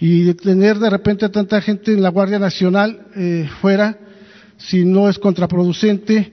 [0.00, 3.98] y de tener de repente a tanta gente en la Guardia Nacional eh, fuera,
[4.56, 6.32] si no es contraproducente,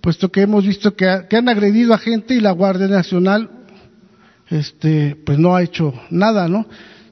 [0.00, 3.50] puesto que hemos visto que, han agredido a gente y la Guardia Nacional,
[4.48, 6.66] este, pues no ha hecho nada, ¿no?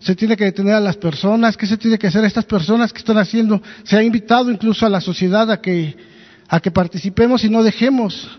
[0.05, 2.93] Se tiene que detener a las personas, ¿qué se tiene que hacer a estas personas
[2.93, 3.61] que están haciendo?
[3.83, 5.97] Se ha invitado incluso a la sociedad a que,
[6.49, 8.39] a que participemos y no dejemos,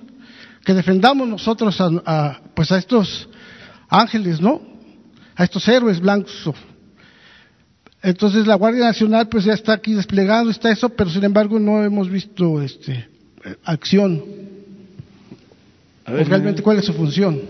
[0.63, 3.27] que defendamos nosotros a, a pues a estos
[3.89, 4.61] ángeles, ¿no?
[5.35, 6.53] A estos héroes blancos
[8.05, 11.83] entonces la Guardia Nacional pues ya está aquí desplegado, está eso, pero sin embargo no
[11.83, 13.09] hemos visto este
[13.63, 14.23] acción.
[16.05, 17.41] realmente cuál es su función.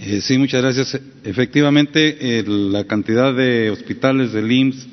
[0.00, 1.00] Eh, sí, muchas gracias.
[1.24, 4.86] Efectivamente, la cantidad de hospitales del IMSS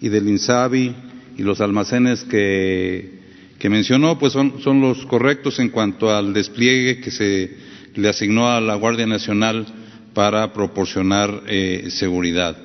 [0.00, 0.94] y del INSABI
[1.38, 3.20] y los almacenes que,
[3.64, 7.50] mencionó, pues son, los correctos en cuanto al despliegue que se
[7.94, 9.66] le asignó a la Guardia Nacional
[10.14, 12.56] para proporcionar eh, seguridad.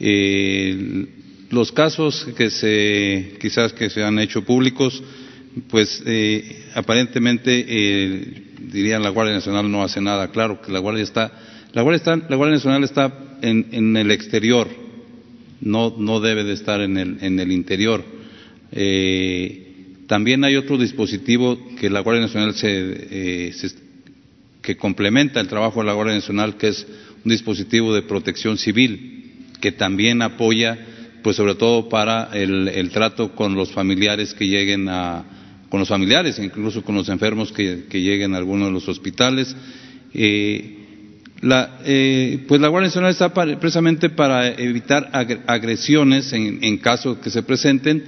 [0.00, 1.06] Eh,
[1.50, 5.02] los casos que se, quizás que se han hecho públicos,
[5.68, 10.30] pues eh, aparentemente dirían la Guardia Nacional no hace nada.
[10.30, 11.32] Claro que la Guardia está,
[11.72, 13.12] la Guardia, está, la Guardia Nacional está
[13.42, 14.68] en, en, el exterior,
[15.60, 18.04] no, no debe de estar en el, en el interior.
[20.06, 23.86] también hay otro dispositivo que la Guardia Nacional se, se
[24.66, 26.86] que complementa el trabajo de la Guardia Nacional, que es
[27.24, 30.76] un dispositivo de protección civil, que también apoya,
[31.22, 35.24] pues sobre todo para el, trato con los familiares que lleguen a,
[35.76, 39.54] con los familiares, incluso con los enfermos que, lleguen a algunos de los hospitales.
[40.14, 40.74] Eh,
[41.42, 45.10] la, eh, pues la Guardia Nacional está precisamente para evitar
[45.46, 48.02] agresiones en, caso que se presenten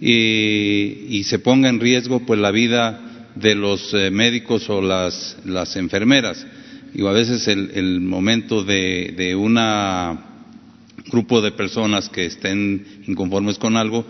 [0.00, 5.38] eh, y se ponga en riesgo pues la vida de los eh, médicos o las,
[5.44, 6.46] las enfermeras.
[6.94, 9.58] Y a veces el, el momento de, de un
[11.10, 14.06] grupo de personas que estén inconformes con algo,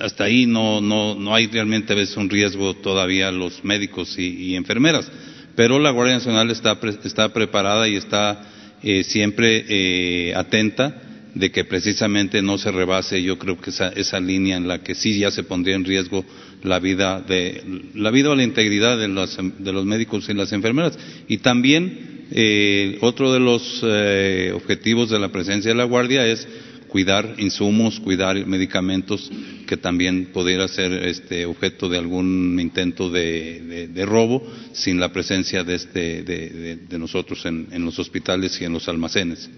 [0.00, 4.54] hasta ahí no, no, no hay realmente a veces un riesgo todavía los médicos y,
[4.56, 5.10] enfermeras.
[5.56, 8.48] Pero la Guardia Nacional está, está preparada y está
[8.82, 11.00] eh, siempre eh, atenta
[11.34, 14.94] de que precisamente no se rebase, yo creo que esa, esa línea en la que
[14.94, 16.24] sí ya se pondría en riesgo
[16.62, 17.62] la vida de
[17.94, 22.26] la vida o la integridad de los, de los médicos y las enfermeras y también
[22.30, 26.46] eh, otro de los eh, objetivos de la presencia de la guardia es
[26.94, 29.28] cuidar insumos, cuidar medicamentos
[29.66, 34.40] que también pudiera ser este objeto de algún intento de, robo
[34.72, 39.50] sin la presencia de este de, nosotros en, en, los hospitales y en los almacenes.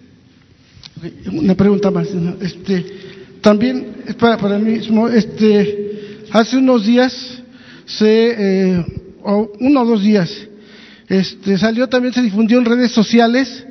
[1.30, 2.09] Una pregunta más,
[2.41, 2.87] este
[3.43, 5.84] también para, para mí mismo, este
[6.32, 7.43] Hace unos días,
[7.84, 8.84] se, eh,
[9.61, 10.30] uno o dos días,
[11.07, 13.66] este, salió también, se difundió en redes sociales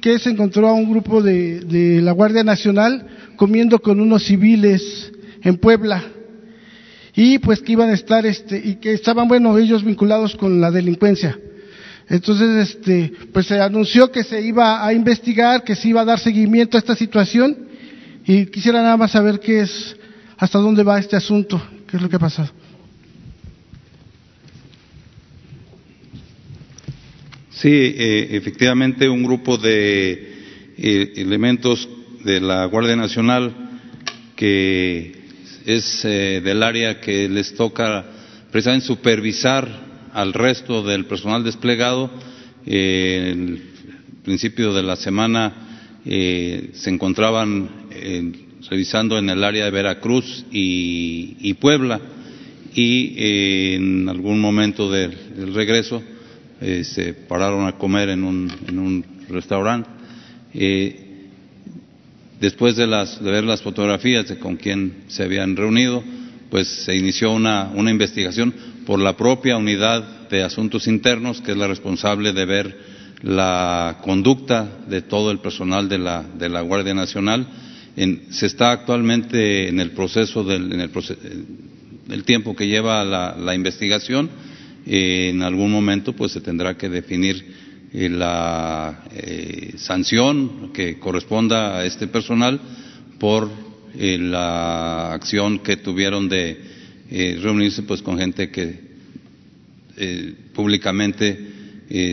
[0.00, 5.12] que se encontró a un grupo de, de la Guardia Nacional comiendo con unos civiles
[5.42, 6.02] en Puebla.
[7.14, 10.70] Y pues que iban a estar este y que estaban bueno ellos vinculados con la
[10.70, 11.38] delincuencia.
[12.08, 16.18] Entonces este pues se anunció que se iba a investigar que se iba a dar
[16.18, 17.68] seguimiento a esta situación.
[18.26, 19.96] Y quisiera nada más saber qué es
[20.36, 22.50] hasta dónde va este asunto ¿Qué es lo que ha pasado?
[27.60, 30.12] Sí, eh, efectivamente un grupo de
[30.78, 31.88] eh, elementos
[32.24, 33.52] de la Guardia Nacional
[34.36, 35.12] que
[35.66, 38.06] es eh, del área que les toca
[38.52, 39.68] precisamente supervisar
[40.12, 42.10] al resto del personal desplegado.
[42.64, 43.60] el
[44.24, 45.52] principio de la semana
[46.04, 47.68] se encontraban
[48.70, 52.00] revisando en el área de Veracruz y, Puebla
[52.74, 55.12] y eh, en algún momento del,
[55.54, 56.02] regreso
[56.60, 59.88] eh, se pararon a comer en un, en un restaurante.
[60.54, 61.08] Eh,
[62.40, 66.04] Después de, ver las fotografías de con quién se habían reunido,
[66.50, 68.54] pues se inició una, investigación
[68.86, 72.78] por la propia unidad de asuntos internos, que es la responsable de ver
[73.22, 77.44] la conducta de todo el personal de la, Guardia Nacional.
[78.30, 80.90] se está actualmente en el proceso del
[82.08, 84.30] el, tiempo que lleva la, investigación.
[84.88, 87.44] En algún momento, pues se tendrá que definir
[87.92, 92.60] la eh, sanción que corresponda a este personal
[93.18, 93.50] por
[93.98, 96.58] eh, la acción que tuvieron de
[97.10, 98.88] eh, reunirse pues con gente que
[100.54, 101.56] públicamente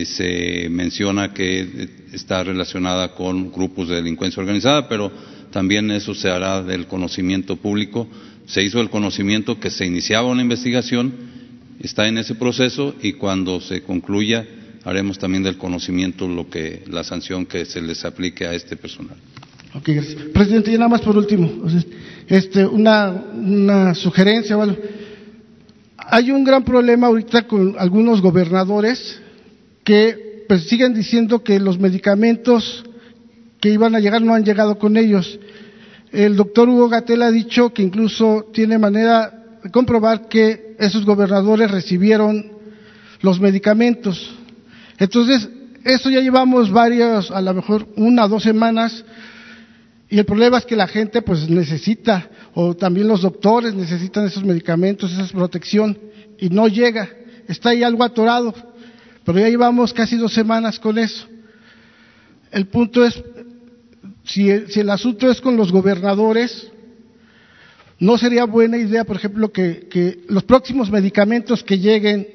[0.06, 5.12] se menciona que está relacionada con grupos de delincuencia organizada, pero
[5.52, 8.08] también eso se hará del conocimiento público.
[8.46, 11.14] Se hizo el conocimiento que se iniciaba una investigación,
[11.80, 14.46] está en ese proceso y cuando se concluya
[14.84, 19.16] haremos también del conocimiento lo que la sanción que se les aplique a este personal.
[19.74, 20.22] Ok, gracias.
[20.32, 21.50] Presidente, y nada más por último,
[22.28, 24.56] este, una, sugerencia.
[25.98, 29.20] hay un gran problema ahorita con algunos gobernadores
[29.82, 32.84] que pues, siguen diciendo que los medicamentos
[33.60, 35.38] que iban a llegar no han llegado con ellos.
[36.12, 42.52] El doctor Hugo Gatel ha dicho que incluso tiene manera comprobar que esos gobernadores recibieron
[43.20, 44.34] los medicamentos.
[44.98, 45.48] Entonces,
[45.84, 49.04] eso ya llevamos varios, a lo mejor una o dos semanas,
[50.08, 54.44] y el problema es que la gente pues necesita, o también los doctores necesitan esos
[54.44, 55.98] medicamentos, esa protección,
[56.38, 57.08] y no llega.
[57.48, 58.54] Está ahí algo atorado,
[59.24, 61.26] pero ya llevamos casi dos semanas con eso.
[62.50, 63.22] El punto es,
[64.24, 66.70] si el, si el asunto es con los gobernadores,
[67.98, 72.28] no sería buena idea, por ejemplo, que, los próximos medicamentos que lleguen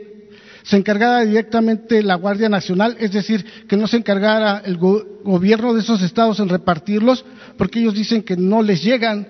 [0.64, 5.82] se encargara directamente la Guardia Nacional, es decir, que no se encargara el gobierno de
[5.82, 7.26] esos estados en repartirlos,
[7.58, 9.28] porque ellos dicen que no les llegan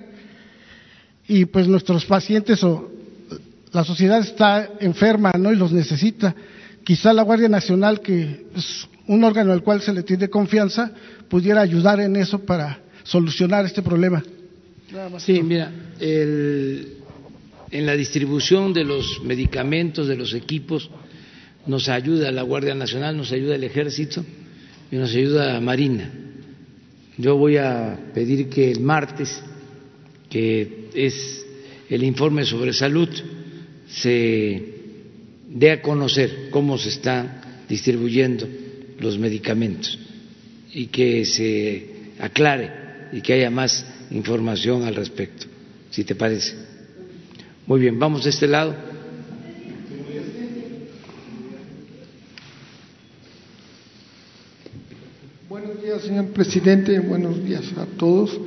[1.27, 2.91] y pues nuestros pacientes o
[3.71, 5.51] la sociedad está enferma, ¿no?
[5.51, 6.35] Y los necesita.
[6.83, 10.91] Quizá la Guardia Nacional, que es un órgano al cual se le tiene confianza,
[11.29, 14.21] pudiera ayudar en eso para solucionar este problema.
[15.19, 20.89] Sí, mira, en la distribución de los medicamentos, de los equipos,
[21.65, 24.25] nos ayuda la Guardia Nacional, nos ayuda el Ejército
[24.91, 26.11] y nos ayuda Marina.
[27.17, 29.41] Yo voy a pedir que el martes,
[30.29, 31.45] que es
[31.89, 33.09] el informe sobre salud,
[33.87, 34.61] se
[35.47, 38.45] dé a conocer cómo se están distribuyendo
[38.99, 39.97] los medicamentos
[40.73, 41.87] y que se
[42.19, 42.71] aclare
[43.13, 45.47] y que haya más información al respecto,
[45.89, 46.55] si te parece.
[47.65, 48.91] Muy bien, vamos de este lado.
[56.01, 56.99] señor presidente.
[56.99, 58.39] Buenos días a todos.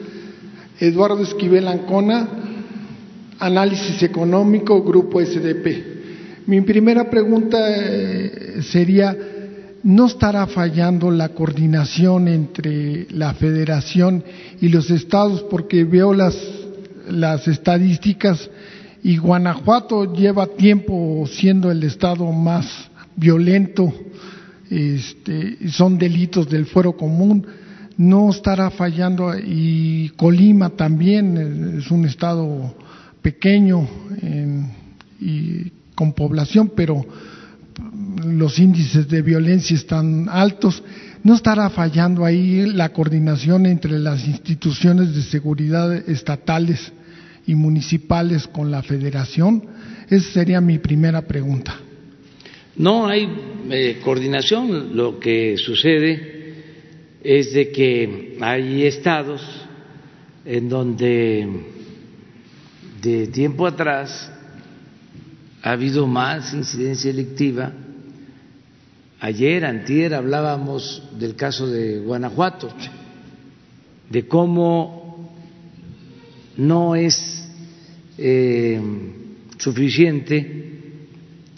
[0.81, 2.29] Eduardo Esquivel Ancona,
[3.39, 6.47] Análisis Económico, Grupo SDP.
[6.47, 9.17] Mi primera pregunta eh, sería,
[9.85, 14.24] ¿no estará fallando la coordinación entre la federación
[14.61, 15.43] y los estados?
[15.43, 16.37] Porque veo las,
[17.09, 18.51] las estadísticas
[19.03, 22.66] y Guanajuato lleva tiempo siendo el estado más
[23.14, 23.93] violento
[24.70, 27.47] este, son delitos del fuero común,
[27.97, 32.74] no estará fallando y Colima también es un estado
[33.22, 33.87] pequeño
[35.20, 37.05] y con población, pero
[38.27, 40.83] los índices de violencia están altos.
[41.23, 46.93] ¿No estará fallando ahí la coordinación entre las instituciones de seguridad estatales
[47.47, 49.65] y municipales con la federación?
[50.09, 51.77] Esa sería mi primera pregunta.
[52.77, 53.29] No hay
[53.71, 56.35] eh, coordinación, lo que sucede
[57.23, 59.41] es de que hay estados
[60.45, 61.49] en donde
[63.01, 64.31] de tiempo atrás
[65.62, 67.73] ha habido más incidencia electiva.
[69.21, 72.69] Ayer, antier, hablábamos del caso de Guanajuato,
[74.11, 75.31] de cómo
[76.57, 77.49] no es
[78.19, 78.81] eh,
[79.59, 80.65] suficiente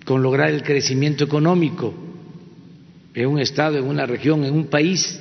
[0.05, 1.93] con lograr el crecimiento económico
[3.15, 5.19] en un estado, en una región, en un país,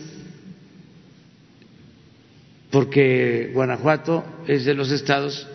[2.69, 5.47] porque Guanajuato es de los estados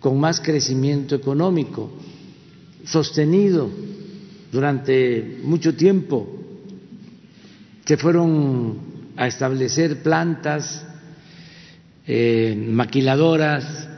[0.00, 1.92] con más crecimiento económico,
[2.84, 3.70] sostenido
[4.52, 6.28] durante mucho tiempo.
[7.86, 8.78] Se fueron
[9.16, 10.86] a establecer plantas
[12.06, 13.88] eh, maquiladoras,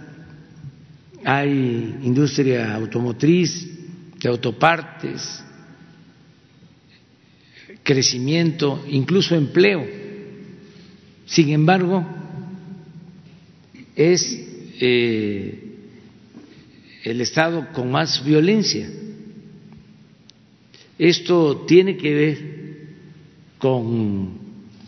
[1.24, 3.68] hay industria automotriz,
[4.20, 5.42] de autopartes,
[7.82, 9.84] crecimiento, incluso empleo.
[11.26, 12.06] Sin embargo,
[13.94, 14.40] es
[14.80, 15.64] eh,
[17.04, 18.88] el estado con más violencia.
[20.98, 22.38] Esto tiene que ver
[23.58, 24.38] con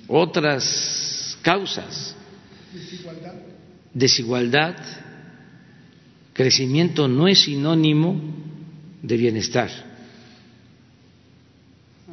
[0.07, 2.15] otras causas.
[2.73, 3.35] Desigualdad.
[3.93, 4.77] Desigualdad.
[6.33, 8.21] Crecimiento no es sinónimo
[9.03, 9.71] de bienestar.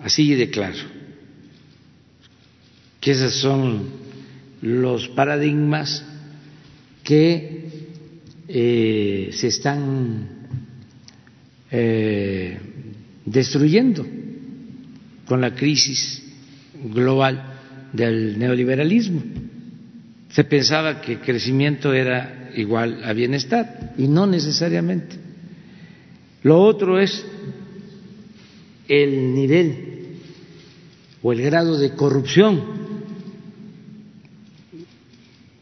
[0.02, 0.80] Así de claro.
[3.00, 3.90] Que esos son
[4.62, 6.06] los paradigmas
[7.04, 7.70] que
[8.48, 10.30] eh, se están
[11.70, 12.73] eh,
[13.26, 14.06] destruyendo
[15.26, 16.24] con la crisis
[16.94, 17.54] global
[17.94, 19.22] del neoliberalismo.
[20.30, 25.16] Se pensaba que crecimiento era igual a bienestar y no necesariamente.
[26.42, 27.26] Lo otro es
[28.88, 29.94] el nivel
[31.22, 32.84] o el grado de corrupción,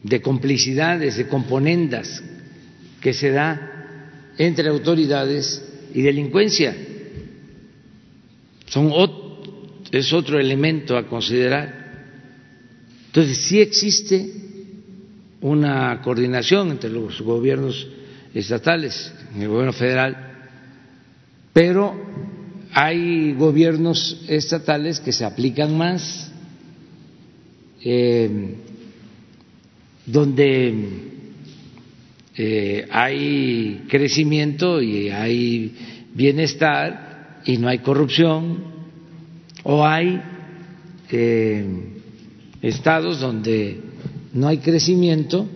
[0.02, 2.22] de complicidades, de componendas
[3.00, 5.62] que se da entre autoridades
[5.94, 6.74] y delincuencia.
[9.90, 11.82] Es otro elemento a considerar.
[13.06, 14.32] Entonces, sí existe
[15.42, 17.86] una coordinación entre los gobiernos
[18.32, 20.16] estatales y el gobierno federal,
[21.52, 21.94] pero
[22.72, 26.32] hay gobiernos estatales que se aplican más,
[27.84, 28.54] eh,
[30.06, 30.74] donde
[32.34, 35.74] eh, hay crecimiento y hay
[36.14, 37.11] bienestar
[37.44, 38.58] y no hay corrupción,
[39.64, 40.20] o hay
[41.10, 41.64] eh,
[42.62, 43.80] estados donde
[44.32, 45.48] no hay crecimiento,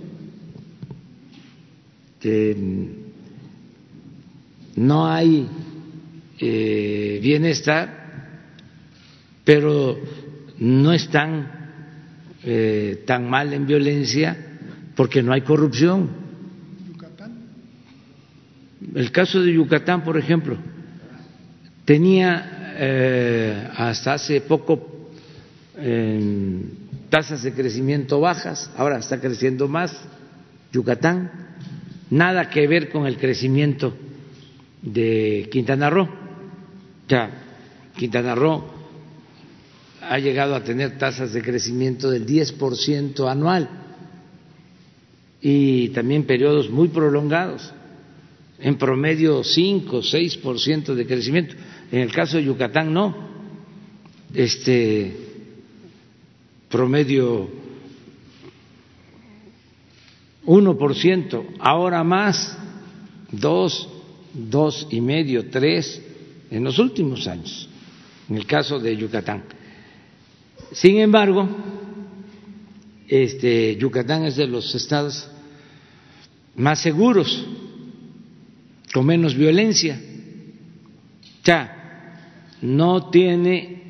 [4.76, 5.47] no hay
[6.41, 8.07] eh, bienestar,
[9.45, 9.97] pero
[10.59, 11.49] no están
[12.43, 14.37] eh, tan mal en violencia
[14.95, 16.11] porque no hay corrupción.
[18.95, 20.57] El caso de Yucatán, por ejemplo,
[21.87, 24.93] tenía eh, hasta hace poco
[27.09, 29.93] tasas de crecimiento bajas, ahora está creciendo más
[30.72, 31.30] Yucatán,
[32.11, 33.95] nada que ver con el crecimiento
[34.82, 36.09] de Quintana Roo.
[37.09, 37.30] Ya,
[37.97, 38.64] Quintana Roo
[40.03, 43.68] ha llegado a tener tasas de crecimiento del 10% anual
[45.41, 47.72] y también periodos muy prolongados,
[48.59, 51.54] en promedio 5, 6% de crecimiento.
[51.92, 53.14] En el caso de Yucatán no,
[54.34, 55.16] este
[56.68, 57.48] promedio
[60.46, 62.57] 1%, ahora más,
[63.32, 63.88] 2,
[64.36, 66.00] dos y medio, tres
[66.50, 67.68] en los últimos años,
[68.28, 69.44] en el caso de Yucatán.
[70.72, 71.48] Sin embargo,
[73.09, 75.28] este, Yucatán es de los estados
[76.54, 77.46] más seguros,
[78.97, 80.01] con menos violencia.
[81.44, 82.32] Ya,
[82.62, 83.82] no tiene,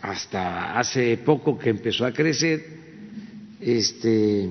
[0.00, 2.64] hasta hace poco que empezó a crecer,
[3.60, 4.48] este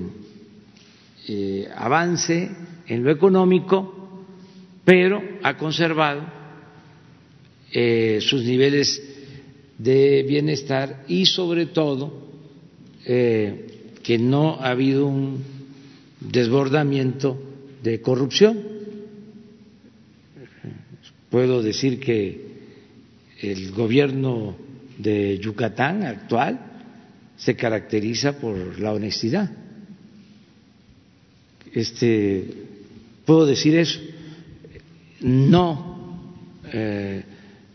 [1.30, 2.52] eh, avance
[2.88, 4.26] en lo económico,
[4.84, 6.24] pero ha conservado
[7.72, 9.02] eh, sus niveles
[9.78, 12.12] de bienestar y sobre todo
[13.06, 15.42] eh, que no ha habido un
[16.20, 17.42] desbordamiento
[17.82, 18.81] de corrupción.
[21.32, 22.52] Puedo decir que
[23.40, 24.56] el gobierno
[24.98, 26.60] de Yucatán actual
[27.38, 29.50] se caracteriza por la honestidad.
[31.74, 32.46] Este,
[33.26, 34.00] puedo decir eso
[35.22, 36.20] no
[36.72, 37.24] eh,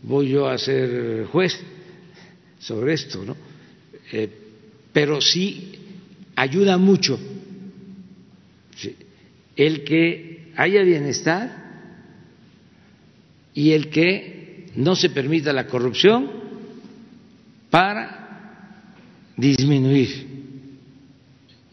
[0.03, 1.59] voy yo a ser juez
[2.59, 3.35] sobre esto, ¿no?
[4.11, 4.29] Eh,
[4.93, 5.73] pero sí
[6.35, 7.19] ayuda mucho
[9.55, 11.56] el que haya bienestar
[13.57, 16.29] y el que no se permita la corrupción
[17.71, 18.83] para
[19.35, 20.27] disminuir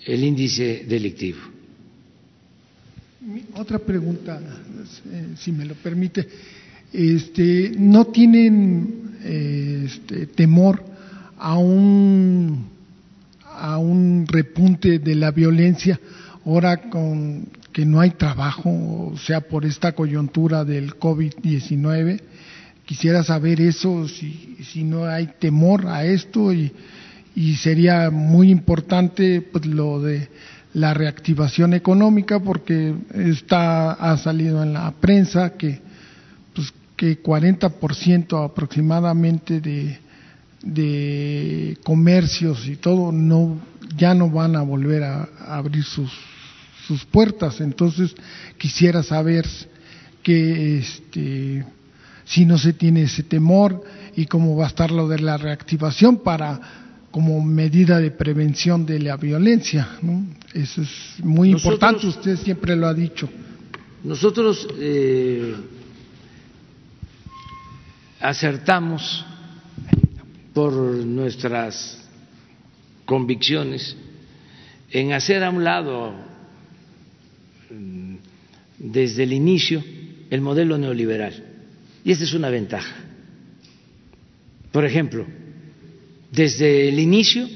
[0.06, 1.40] el índice delictivo.
[3.56, 4.40] Otra pregunta,
[5.12, 6.26] eh, si me lo permite.
[6.90, 10.82] Este, ¿No tienen este, temor
[11.36, 12.66] a un,
[13.44, 16.00] a un repunte de la violencia
[16.46, 18.70] ahora con que no hay trabajo,
[19.12, 22.20] o sea, por esta coyuntura del COVID-19?
[22.86, 26.72] Quisiera saber eso, si, si no hay temor a esto y,
[27.34, 30.28] y sería muy importante pues, lo de
[30.72, 35.80] la reactivación económica porque está ha salido en la prensa que
[36.54, 39.98] pues que 40% aproximadamente de
[40.64, 43.58] de comercios y todo no
[43.96, 46.10] ya no van a volver a, abrir sus
[46.86, 47.60] sus puertas.
[47.60, 48.14] Entonces,
[48.58, 49.46] quisiera saber
[50.22, 51.64] que este,
[52.24, 53.82] si no se tiene ese temor
[54.16, 56.60] y cómo va a estar lo de la reactivación para
[57.10, 59.98] como medida de prevención de la violencia.
[60.02, 60.26] ¿no?
[60.52, 60.90] Eso es
[61.22, 63.28] muy importante, usted siempre lo ha dicho.
[64.02, 65.54] Nosotros eh,
[68.20, 69.24] acertamos
[70.52, 72.04] por nuestras
[73.04, 73.96] convicciones
[74.90, 76.33] en hacer a un lado
[78.84, 79.82] desde el inicio
[80.30, 81.32] el modelo neoliberal.
[82.04, 82.94] Y esa es una ventaja.
[84.70, 85.26] Por ejemplo,
[86.30, 87.48] desde el inicio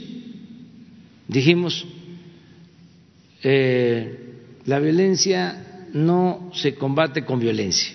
[1.26, 1.87] dijimos,
[3.43, 4.18] eh,
[4.64, 7.95] la violencia no se combate con violencia.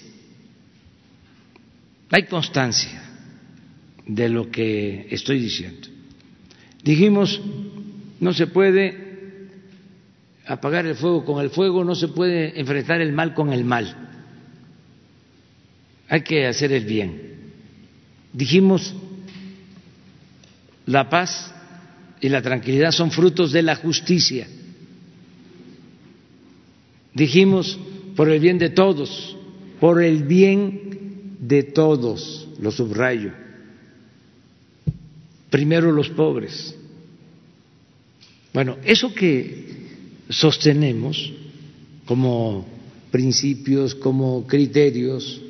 [2.12, 3.02] Hay constancia
[4.06, 5.88] de lo que estoy diciendo.
[6.84, 7.42] Dijimos,
[8.20, 9.03] no se puede
[10.46, 14.10] apagar el fuego con el fuego, no se puede enfrentar el mal con el mal.
[16.10, 17.34] Hay que hacer el bien.
[18.34, 18.94] Dijimos,
[20.86, 21.54] la paz
[22.20, 24.48] y la tranquilidad son frutos de la justicia.
[27.14, 27.80] Dijimos,
[28.16, 29.38] por el bien de todos,
[29.80, 33.32] por el bien de todos, lo subrayo.
[35.50, 36.76] Primero los pobres.
[38.54, 39.83] Bueno, eso que
[40.30, 41.32] sostenemos
[42.06, 42.66] como
[43.12, 45.42] principios, como criterios,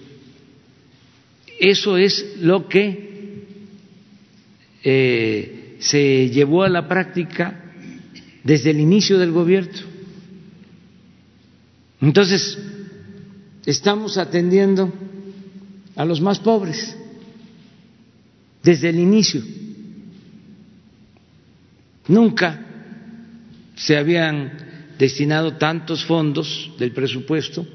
[1.60, 3.46] eso es lo que
[4.84, 7.74] eh, se llevó a la práctica
[8.44, 9.80] desde el inicio del gobierno.
[12.02, 12.58] Entonces,
[13.66, 14.92] estamos atendiendo
[15.96, 16.98] a los más pobres
[18.62, 19.42] desde el inicio.
[22.08, 22.73] Nunca
[23.84, 27.68] se habían destinado tantos fondos del presupuesto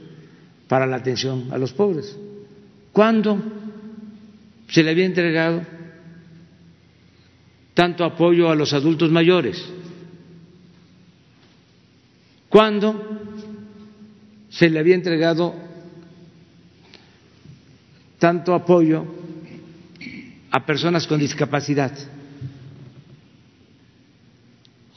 [0.66, 2.16] para la atención a los pobres.
[2.92, 3.38] ¿Cuándo
[4.68, 5.60] se le había entregado
[7.74, 9.62] tanto apoyo a los adultos mayores?
[12.48, 13.20] ¿Cuándo
[14.48, 15.54] se le había entregado
[18.18, 19.04] tanto apoyo
[20.50, 21.92] a personas con discapacidad?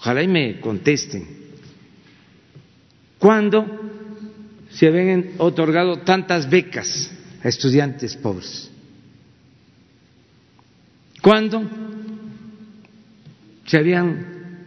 [0.02, 1.28] Ojalá y me contesten.
[3.18, 3.66] ¿Cuándo
[4.70, 7.12] se habían otorgado tantas becas
[7.44, 8.70] a estudiantes pobres?
[11.22, 11.64] ¿Cuándo
[13.66, 14.66] se habían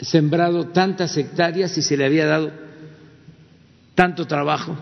[0.00, 2.52] sembrado tantas hectáreas y se le había dado
[3.94, 4.76] tanto trabajo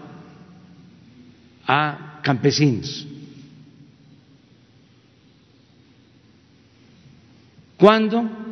[1.66, 3.06] a campesinos.
[7.78, 8.45] ¿Cuándo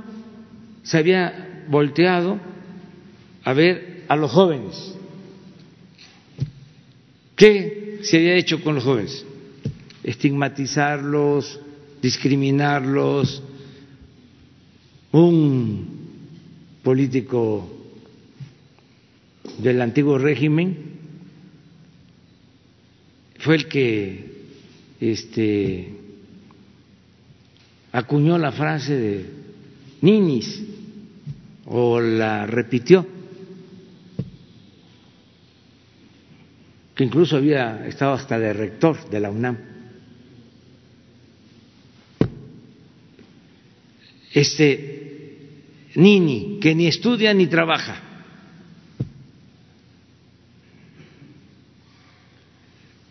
[0.85, 2.39] se había volteado
[3.43, 4.95] a ver a los jóvenes?
[7.35, 9.25] ¿Qué se había hecho con los jóvenes?
[10.05, 11.59] Estigmatizarlos,
[12.01, 13.43] discriminarlos,
[15.11, 15.89] un
[16.83, 17.71] político
[19.59, 20.95] del antiguo régimen
[23.39, 24.35] fue el que
[25.01, 25.95] este,
[27.93, 29.27] acuñó la frase de
[30.01, 30.74] ninis
[31.67, 33.07] o la repitió,
[36.95, 39.59] que incluso había estado hasta de rector de la UNAM.
[44.33, 45.05] Este
[45.97, 48.01] Nini, que ni estudia ni trabaja.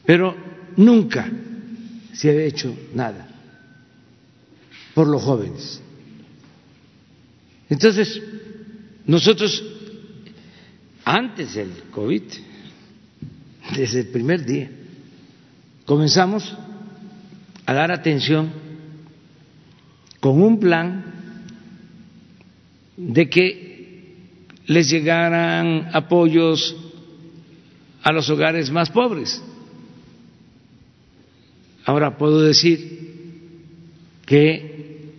[0.05, 0.35] Pero
[0.75, 1.29] nunca
[2.13, 3.27] se ha hecho nada
[4.93, 5.82] por los jóvenes.
[7.69, 8.21] Entonces,
[9.05, 9.63] nosotros,
[11.05, 12.23] antes del COVID,
[13.75, 14.69] desde el primer día,
[15.85, 16.55] comenzamos
[17.65, 18.51] a dar atención
[20.19, 21.13] con un plan
[22.95, 26.75] de que les llegaran apoyos
[28.01, 29.41] a los hogares más pobres.
[31.85, 35.11] Ahora puedo decir que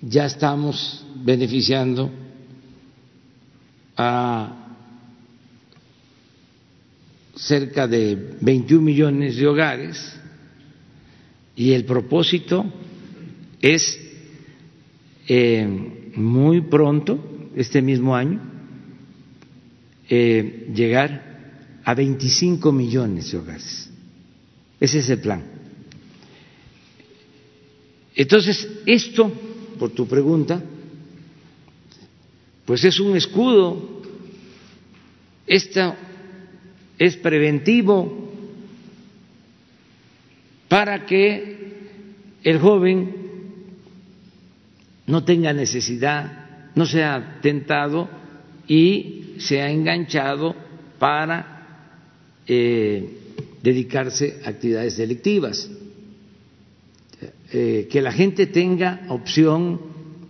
[0.00, 2.10] ya estamos beneficiando
[3.96, 4.62] a
[7.34, 10.16] cerca de 21 millones de hogares
[11.56, 12.64] y el propósito
[13.60, 13.98] es
[15.28, 18.40] eh, muy pronto, este mismo año,
[20.08, 23.90] eh, llegar a 25 millones de hogares.
[24.80, 25.44] Ese es el plan.
[28.14, 29.32] Entonces, esto,
[29.78, 30.62] por tu pregunta,
[32.72, 34.00] pues es un escudo
[35.46, 35.94] Esto
[36.98, 38.32] es preventivo
[40.68, 41.58] para que
[42.42, 43.14] el joven
[45.06, 48.08] no tenga necesidad, no sea tentado
[48.66, 50.56] y sea enganchado
[50.98, 51.90] para
[52.46, 53.18] eh,
[53.62, 55.70] dedicarse a actividades delictivas.
[57.52, 59.78] Eh, que la gente tenga opción,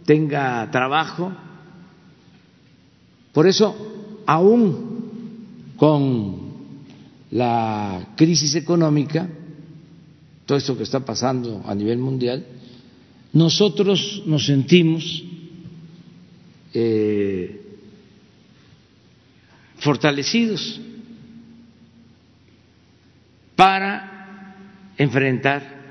[0.05, 1.33] tenga trabajo.
[3.33, 6.43] Por eso, aún con
[7.31, 9.29] la crisis económica,
[10.45, 12.45] todo esto que está pasando a nivel mundial,
[13.33, 15.25] nosotros nos sentimos
[16.75, 17.61] eh,
[19.79, 20.81] fortalecidos
[23.57, 24.55] para
[24.99, 25.83] enfrentar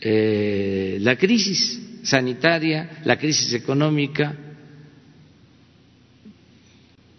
[0.00, 4.34] eh, la crisis sanitaria, la crisis económica,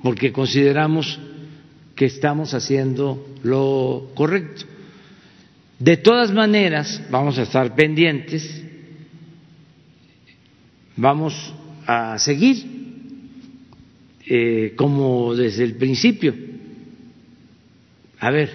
[0.04, 1.20] porque consideramos
[1.96, 4.66] que estamos haciendo lo correcto.
[5.78, 8.64] De todas maneras, vamos a estar pendientes,
[10.96, 11.54] vamos
[11.86, 12.66] a seguir
[14.28, 16.34] eh, como desde el principio.
[18.20, 18.50] A ver,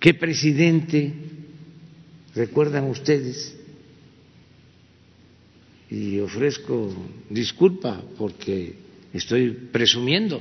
[0.00, 1.12] ¿qué presidente
[2.34, 3.54] recuerdan ustedes?
[5.90, 6.92] Y ofrezco
[7.30, 10.40] disculpa porque estoy presumiendo,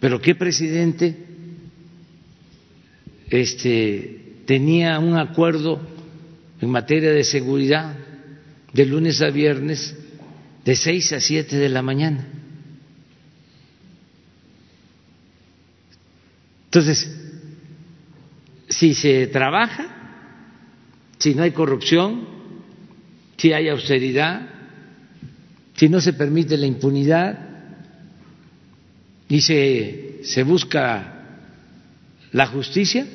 [0.00, 1.16] pero ¿qué presidente
[3.30, 5.80] este, tenía un acuerdo
[6.60, 7.94] en materia de seguridad
[8.72, 9.96] de lunes a viernes
[10.64, 12.26] de seis a siete de la mañana.
[16.66, 17.10] Entonces,
[18.68, 19.86] si se trabaja,
[21.18, 22.28] si no hay corrupción,
[23.38, 24.57] si hay austeridad,
[25.78, 27.38] si no se permite la impunidad
[29.28, 31.14] y se, se busca
[32.32, 33.06] la justicia,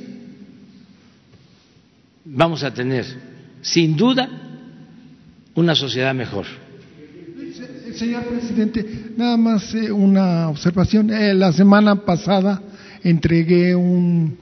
[2.24, 3.06] vamos a tener,
[3.62, 4.30] sin duda,
[5.56, 6.46] una sociedad mejor.
[7.96, 11.12] Señor presidente, nada más eh, una observación.
[11.12, 12.62] Eh, la semana pasada
[13.04, 14.38] entregué un,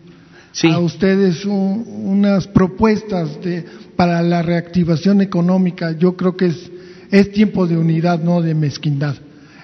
[0.63, 3.65] a ustedes unas propuestas de,
[3.95, 5.91] para la reactivación económica.
[5.97, 6.71] Yo creo que es,
[7.11, 9.15] es tiempo de unidad, no de mezquindad.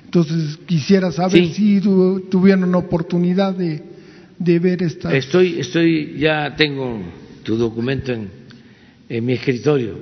[0.04, 3.82] Entonces quisiera saber si tuvieron oportunidad de,
[4.38, 5.16] de ver esta.
[5.16, 7.02] Estoy, estoy, ya tengo
[7.43, 8.30] tu documento en,
[9.10, 9.98] en mi escritorio.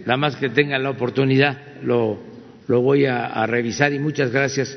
[0.00, 2.18] Nada más que tenga la oportunidad, lo,
[2.66, 4.76] lo voy a, a revisar y muchas gracias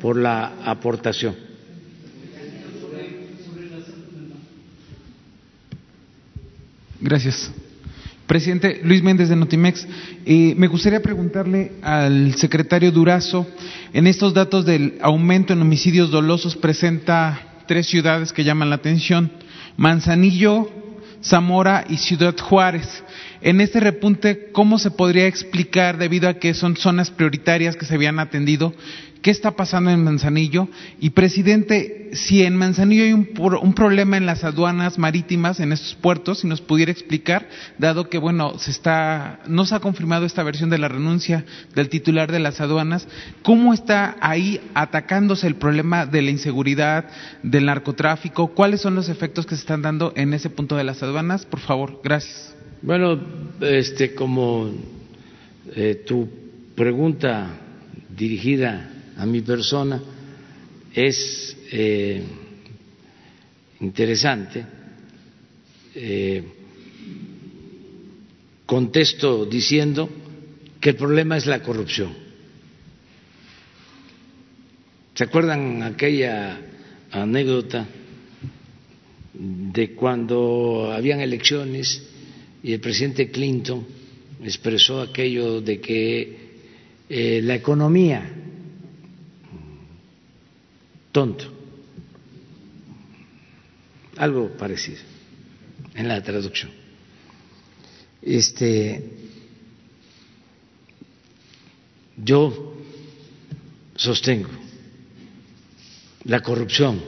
[0.00, 1.34] por la aportación.
[7.00, 7.52] Gracias.
[8.26, 9.86] Presidente Luis Méndez de Notimex,
[10.24, 13.46] eh, me gustaría preguntarle al secretario Durazo,
[13.92, 19.30] en estos datos del aumento en homicidios dolosos presenta tres ciudades que llaman la atención,
[19.76, 20.68] Manzanillo,
[21.22, 23.04] Zamora y Ciudad Juárez.
[23.46, 27.94] En este repunte, ¿cómo se podría explicar, debido a que son zonas prioritarias que se
[27.94, 28.74] habían atendido,
[29.22, 30.66] qué está pasando en Manzanillo?
[30.98, 35.94] Y, presidente, si en Manzanillo hay un, un problema en las aduanas marítimas, en estos
[35.94, 40.42] puertos, si nos pudiera explicar, dado que, bueno, se está, no se ha confirmado esta
[40.42, 43.06] versión de la renuncia del titular de las aduanas,
[43.42, 47.04] ¿cómo está ahí atacándose el problema de la inseguridad,
[47.44, 48.48] del narcotráfico?
[48.48, 51.46] ¿Cuáles son los efectos que se están dando en ese punto de las aduanas?
[51.46, 52.55] Por favor, gracias.
[52.82, 53.18] Bueno,
[53.60, 54.70] este, como
[55.74, 56.28] eh, tu
[56.74, 57.58] pregunta
[58.10, 60.00] dirigida a mi persona
[60.94, 62.22] es eh,
[63.80, 64.66] interesante,
[65.94, 66.44] eh,
[68.66, 70.10] contesto diciendo
[70.78, 72.12] que el problema es la corrupción.
[75.14, 76.60] ¿Se acuerdan aquella
[77.10, 77.86] anécdota
[79.32, 82.15] de cuando habían elecciones?
[82.66, 83.86] Y el presidente Clinton
[84.42, 86.36] expresó aquello de que
[87.08, 88.28] eh, la economía,
[91.12, 91.44] tonto,
[94.16, 94.98] algo parecido
[95.94, 96.72] en la traducción.
[98.20, 99.10] Este,
[102.16, 102.82] yo
[103.94, 104.50] sostengo
[106.24, 107.00] la corrupción,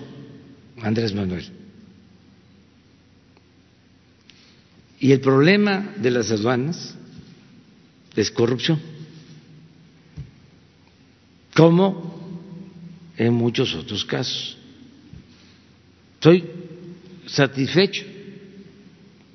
[0.82, 1.57] Andrés Manuel
[5.00, 6.96] Y el problema de las aduanas
[8.16, 8.80] es corrupción,
[11.54, 12.18] como
[13.16, 14.56] en muchos otros casos.
[16.14, 16.44] Estoy
[17.26, 18.04] satisfecho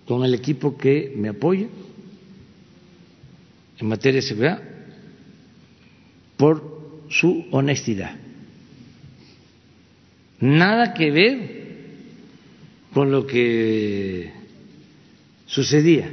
[0.05, 1.67] con el equipo que me apoya
[3.79, 4.61] en materia de seguridad
[6.35, 8.17] por su honestidad.
[10.39, 11.63] nada que ver
[12.93, 14.42] con lo que
[15.53, 16.09] sucedía.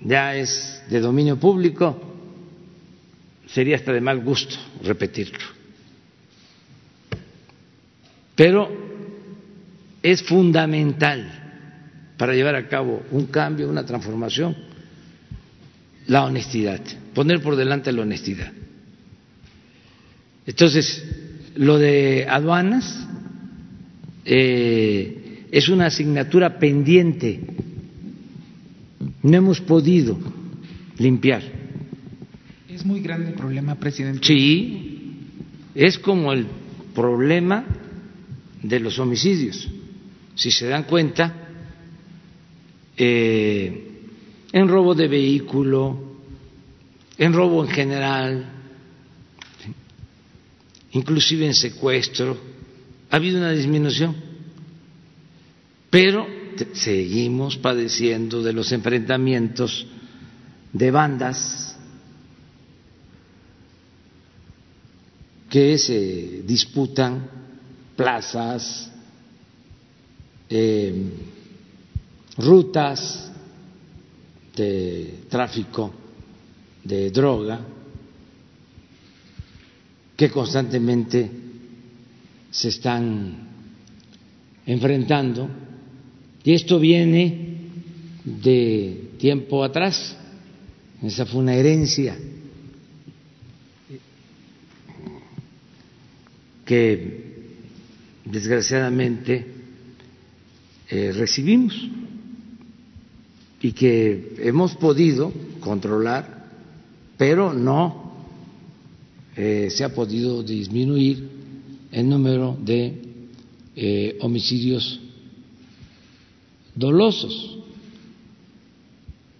[0.00, 2.00] Ya es de dominio público,
[3.46, 5.44] sería hasta de mal gusto repetirlo.
[8.34, 8.70] Pero
[10.02, 14.56] es fundamental para llevar a cabo un cambio, una transformación,
[16.06, 16.80] la honestidad,
[17.12, 18.50] poner por delante la honestidad.
[20.46, 21.04] Entonces,
[21.56, 23.06] lo de aduanas
[24.30, 25.17] eh,
[25.50, 27.40] es una asignatura pendiente.
[29.22, 30.18] No hemos podido
[30.98, 31.42] limpiar.
[32.68, 34.26] Es muy grande el problema, presidente.
[34.26, 35.16] Sí,
[35.74, 36.46] es como el
[36.94, 37.64] problema
[38.62, 39.68] de los homicidios.
[40.34, 41.34] Si se dan cuenta,
[42.96, 43.88] eh,
[44.52, 46.16] en robo de vehículo,
[47.16, 48.52] en robo en general,
[50.92, 52.38] inclusive en secuestro,
[53.10, 54.27] ha habido una disminución,
[55.90, 56.26] pero
[56.72, 59.86] seguimos padeciendo de los enfrentamientos
[60.72, 61.76] de bandas
[65.48, 67.30] que se disputan
[67.96, 68.92] plazas,
[70.50, 71.10] eh,
[72.36, 73.32] rutas
[74.54, 75.92] de tráfico
[76.84, 77.60] de droga,
[80.16, 81.30] que constantemente
[82.50, 83.48] se están
[84.66, 85.48] enfrentando
[86.48, 87.58] y esto viene
[88.24, 90.16] de tiempo atrás,
[91.02, 92.16] esa fue una herencia
[96.64, 97.50] que
[98.24, 99.46] desgraciadamente
[100.88, 101.86] eh, recibimos
[103.60, 105.30] y que hemos podido
[105.60, 106.48] controlar,
[107.18, 108.24] pero no
[109.36, 111.28] eh, se ha podido disminuir
[111.92, 113.02] el número de
[113.76, 115.02] eh, homicidios
[116.78, 117.58] dolosos.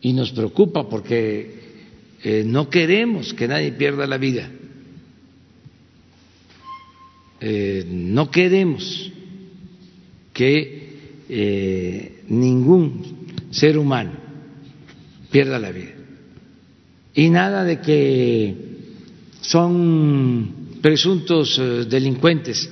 [0.00, 1.58] Y nos preocupa porque
[2.22, 4.50] eh, no queremos que nadie pierda la vida.
[7.40, 9.12] no queremos
[10.32, 13.02] que ningún
[13.52, 14.12] ser humano
[15.30, 15.92] pierda la vida.
[17.14, 18.54] Y nada de que
[19.40, 22.70] son presuntos eh, delincuentes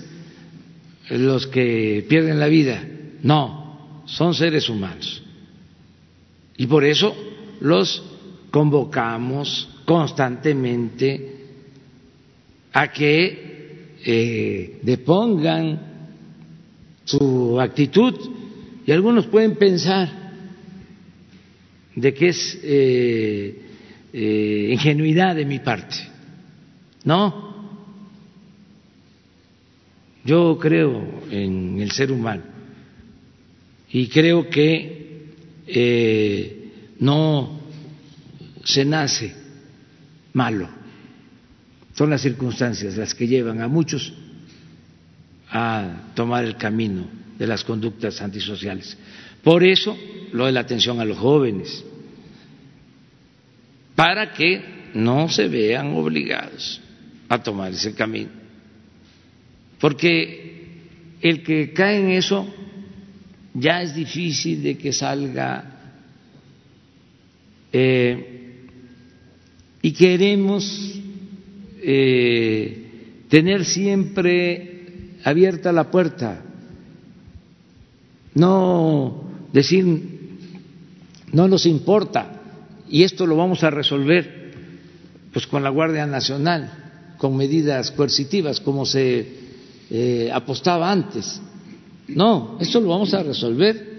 [1.11, 2.83] los que pierden la vida.
[3.23, 3.66] No,
[4.07, 5.23] son seres humanos.
[6.57, 7.15] Y por eso
[7.61, 8.03] los
[8.51, 11.35] convocamos constantemente
[12.73, 15.81] a que eh, depongan
[17.05, 18.15] su actitud.
[18.87, 20.09] Y algunos pueden pensar
[21.95, 23.63] de que es eh,
[24.73, 26.17] ingenuidad de mi parte
[27.07, 27.55] no,
[30.25, 32.43] yo creo en el ser humano
[33.97, 35.33] y creo que
[35.67, 37.61] eh, no
[38.63, 39.35] se nace
[40.35, 40.69] malo,
[41.95, 44.13] son las circunstancias las que llevan a muchos
[45.49, 48.99] a tomar el camino de las conductas antisociales.
[49.43, 49.97] Por eso
[50.31, 51.83] lo de la atención a los jóvenes,
[53.95, 56.83] para que no se vean obligados
[57.31, 58.29] a tomar ese camino.
[59.81, 60.67] Porque
[61.23, 62.47] el que cae en eso
[63.59, 65.65] ya es difícil de que salga
[67.73, 68.67] eh,
[69.81, 71.01] y queremos
[71.83, 76.43] eh, tener siempre abierta la puerta,
[78.35, 79.85] no decir
[81.33, 82.41] no nos importa
[82.89, 84.53] y esto lo vamos a resolver
[85.33, 89.27] pues con la Guardia Nacional con medidas coercitivas como se
[89.91, 91.41] eh, apostaba antes.
[92.09, 93.97] No, eso lo vamos a resolver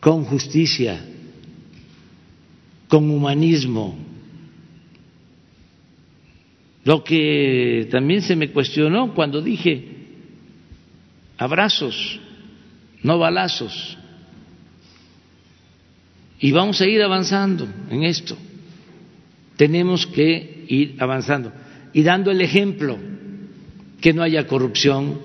[0.00, 1.04] con justicia,
[2.88, 3.98] con humanismo.
[6.84, 9.96] Lo que también se me cuestionó cuando dije
[11.36, 12.20] abrazos,
[13.02, 13.98] no balazos.
[16.38, 18.36] Y vamos a ir avanzando en esto.
[19.56, 21.52] Tenemos que ir avanzando
[21.92, 22.98] y dando el ejemplo,
[24.00, 25.18] que no haya corrupción,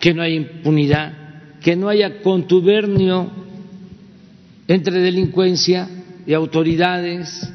[0.00, 1.12] que no haya impunidad,
[1.60, 3.30] que no haya contubernio
[4.66, 5.88] entre delincuencia
[6.26, 7.48] y autoridades.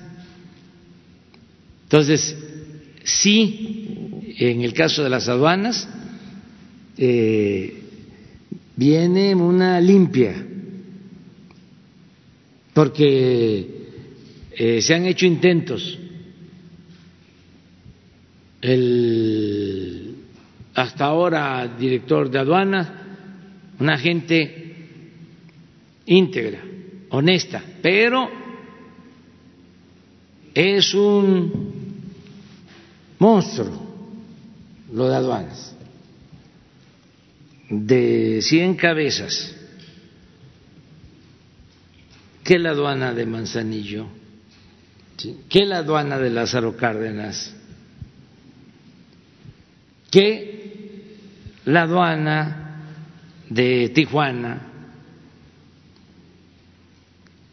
[1.84, 2.38] Entonces,
[3.04, 5.90] sí, en el caso de las aduanas,
[6.98, 7.82] eh,
[8.76, 10.36] viene una limpia,
[12.74, 13.88] porque
[14.52, 15.98] eh, se han hecho intentos
[18.62, 20.05] el
[20.76, 22.88] hasta ahora director de aduanas,
[23.80, 24.76] una gente
[26.06, 26.62] íntegra,
[27.10, 28.30] honesta, pero
[30.54, 31.74] es un
[33.20, 33.86] monstruo
[34.92, 35.76] lo de aduanas,
[37.70, 39.56] de 100 cabezas.
[42.44, 44.08] ¿Qué la aduana de Manzanillo?
[45.50, 47.56] ¿Qué la aduana de Lázaro Cárdenas?
[50.12, 50.55] ¿Qué
[51.66, 52.82] la aduana
[53.50, 54.62] de Tijuana?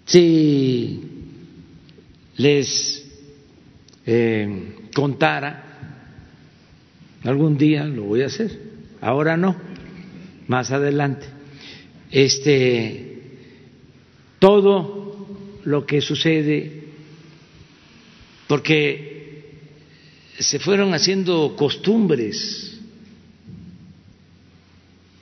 [0.04, 1.00] Si
[2.36, 3.10] les
[4.04, 5.64] eh, contara,
[7.24, 8.60] algún día lo voy a hacer,
[9.00, 9.56] ahora no,
[10.48, 11.26] más adelante.
[12.10, 13.12] Este,
[14.38, 15.28] todo
[15.64, 16.82] lo que sucede,
[18.48, 19.44] porque
[20.38, 22.81] se fueron haciendo costumbres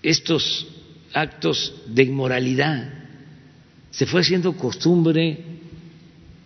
[0.03, 0.67] estos
[1.13, 2.93] actos de inmoralidad,
[3.91, 5.45] se fue haciendo costumbre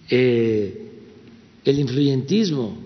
[0.08, 0.90] eh,
[1.64, 2.78] el influyentismo,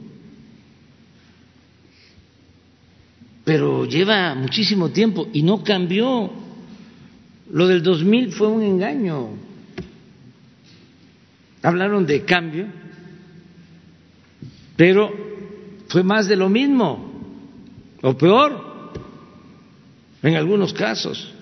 [3.45, 6.31] pero lleva muchísimo tiempo y no cambió.
[7.51, 9.31] Lo del 2000 fue un engaño.
[11.62, 12.66] Hablaron de cambio,
[14.77, 15.11] pero
[15.89, 17.11] fue más de lo mismo,
[18.03, 18.68] o peor,
[20.23, 21.32] en algunos casos.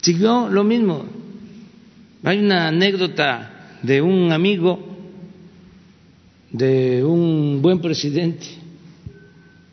[0.00, 1.04] Siguió lo mismo.
[2.22, 4.78] Hay una anécdota de un amigo,
[6.50, 8.46] de un buen presidente,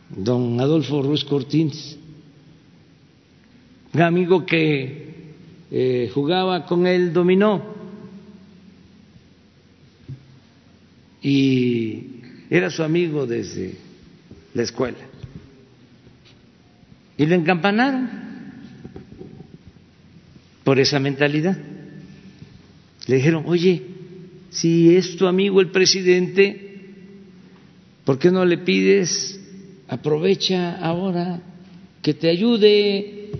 [0.09, 1.97] don Adolfo Ruiz Cortines,
[3.93, 5.33] un amigo que
[5.71, 7.75] eh, jugaba con él dominó
[11.21, 12.03] y
[12.49, 13.73] era su amigo desde
[14.53, 14.97] la escuela.
[17.17, 18.09] Y lo encampanaron
[20.63, 21.57] por esa mentalidad.
[23.07, 23.83] Le dijeron, oye,
[24.49, 26.79] si es tu amigo el presidente,
[28.03, 29.39] ¿por qué no le pides
[29.87, 31.41] aprovecha ahora
[32.01, 33.31] que te ayude,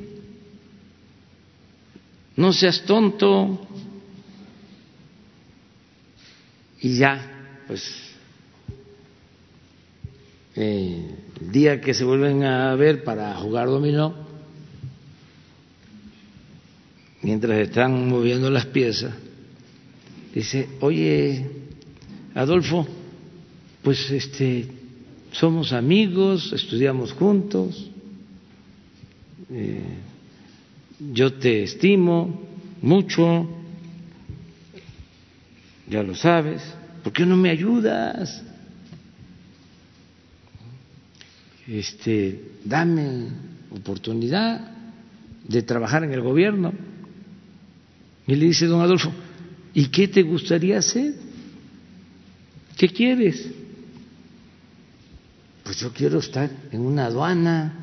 [2.36, 3.68] no seas tonto.
[6.82, 7.84] Y ya, pues,
[10.56, 11.16] eh,
[11.46, 14.16] el día que se vuelven a ver para jugar dominó,
[17.22, 19.14] mientras están moviendo las piezas,
[20.34, 21.46] dice, oye,
[22.34, 22.88] Adolfo,
[23.84, 24.68] pues este,
[25.32, 27.92] somos amigos, estudiamos juntos,
[29.52, 29.84] eh,
[31.14, 32.42] yo te estimo
[32.82, 33.48] mucho,
[35.88, 36.64] ya lo sabes,
[37.04, 38.44] ¿por qué no me ayudas?
[41.68, 43.28] Este, dame
[43.72, 44.72] oportunidad
[45.48, 46.74] de trabajar en el gobierno.
[48.28, 49.12] Y le dice don Adolfo,
[49.74, 51.14] ¿y qué te gustaría hacer?
[52.78, 53.50] ¿Qué quieres?
[55.66, 57.74] pues yo quiero estar en una aduana,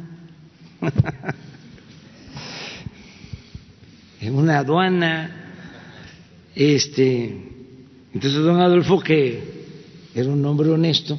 [4.21, 5.51] en una aduana,
[6.55, 7.43] este,
[8.15, 9.65] entonces don Adolfo que
[10.15, 11.19] era un hombre honesto,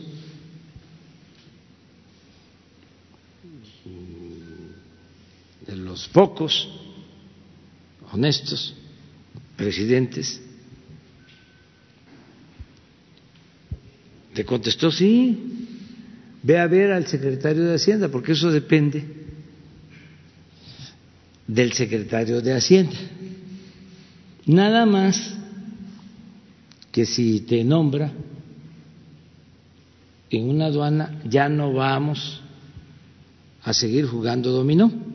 [5.93, 6.67] los pocos
[8.11, 8.73] honestos
[9.55, 10.41] presidentes,
[14.33, 15.37] le contestó sí,
[16.41, 19.05] Ve a ver al secretario de Hacienda, porque eso depende
[21.47, 22.97] del secretario de Hacienda.
[24.47, 25.35] Nada más
[26.91, 28.11] que si te nombra
[30.31, 32.41] en una aduana, ya no vamos
[33.63, 35.12] a seguir jugando dominó.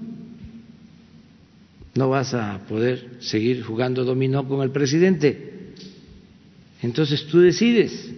[1.98, 5.74] No vas a poder seguir jugando dominó con el presidente.
[6.80, 8.12] Entonces tú decides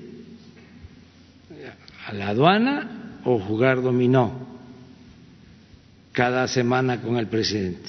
[2.06, 4.34] a la aduana o jugar dominó
[6.12, 7.88] cada semana con el presidente.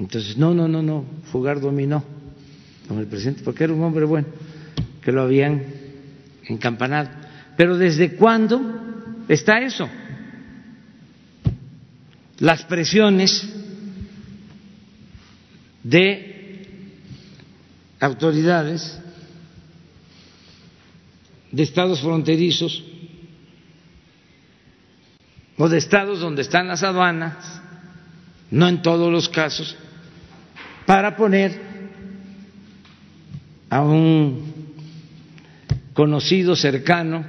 [0.00, 2.02] Entonces, no, no, no, no, jugar dominó
[2.88, 4.26] con el presidente, porque era un hombre bueno,
[5.04, 5.62] que lo habían
[6.48, 7.10] encampanado.
[7.56, 8.60] Pero ¿desde cuándo
[9.28, 9.88] está eso?
[12.40, 13.54] Las presiones
[15.88, 16.66] de
[17.98, 19.00] autoridades
[21.50, 22.84] de estados fronterizos
[25.56, 27.62] o de estados donde están las aduanas,
[28.50, 29.76] no en todos los casos,
[30.84, 31.58] para poner
[33.70, 34.52] a un
[35.94, 37.26] conocido cercano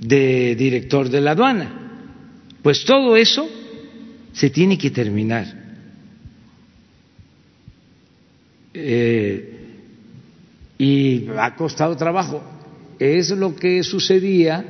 [0.00, 1.72] de director de la aduana.
[2.62, 3.48] Pues todo eso
[4.32, 5.57] se tiene que terminar.
[8.74, 9.58] Eh,
[10.78, 12.42] y ha costado trabajo.
[12.98, 14.64] Es lo que sucedía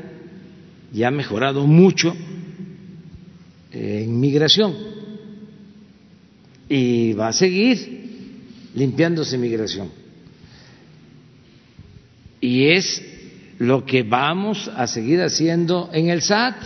[0.93, 2.15] y ha mejorado mucho
[3.71, 4.75] en migración.
[6.69, 7.99] Y va a seguir
[8.75, 9.91] limpiándose migración.
[12.41, 13.03] Y es
[13.59, 16.57] lo que vamos a seguir haciendo en el SAT.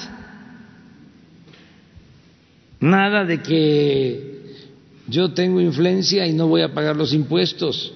[2.80, 4.31] Nada de que
[5.12, 7.92] yo tengo influencia y no voy a pagar los impuestos.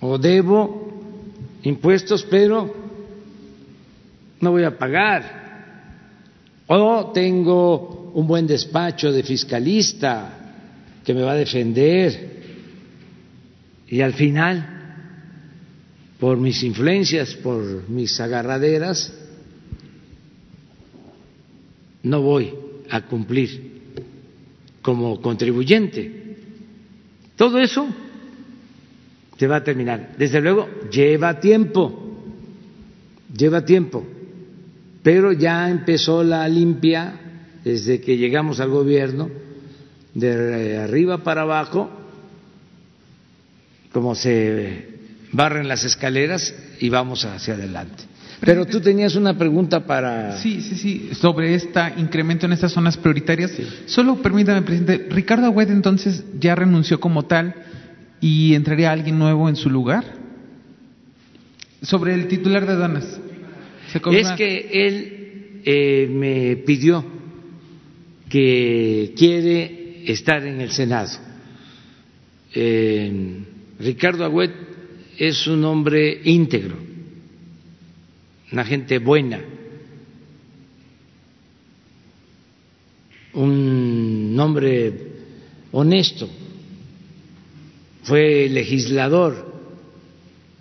[0.00, 1.02] O debo
[1.64, 2.72] impuestos, pero
[4.40, 5.44] no voy a pagar.
[6.68, 10.54] O tengo un buen despacho de fiscalista
[11.04, 12.36] que me va a defender.
[13.88, 14.76] Y al final
[16.18, 19.12] por mis influencias, por mis agarraderas,
[22.02, 22.54] no voy
[22.88, 23.75] a cumplir
[24.86, 26.36] como contribuyente.
[27.34, 27.88] Todo eso
[29.36, 30.14] se va a terminar.
[30.16, 32.14] Desde luego, lleva tiempo,
[33.36, 34.06] lleva tiempo,
[35.02, 37.14] pero ya empezó la limpia
[37.64, 39.28] desde que llegamos al gobierno,
[40.14, 41.90] de arriba para abajo,
[43.92, 45.00] como se
[45.32, 48.04] barren las escaleras y vamos hacia adelante.
[48.40, 50.36] Pero tú tenías una pregunta para.
[50.38, 53.52] Sí, sí, sí, sobre este incremento en estas zonas prioritarias.
[53.86, 55.06] Solo permítame, presidente.
[55.10, 57.54] Ricardo Agüed entonces ya renunció como tal
[58.20, 60.04] y entraría alguien nuevo en su lugar.
[61.82, 63.20] Sobre el titular de aduanas.
[64.12, 67.04] Es que él eh, me pidió
[68.28, 71.10] que quiere estar en el Senado.
[72.54, 73.40] Eh,
[73.78, 74.50] Ricardo Agüed
[75.18, 76.76] es un hombre íntegro,
[78.52, 79.40] una gente buena,
[83.34, 85.12] un hombre
[85.72, 86.28] honesto,
[88.04, 89.54] fue legislador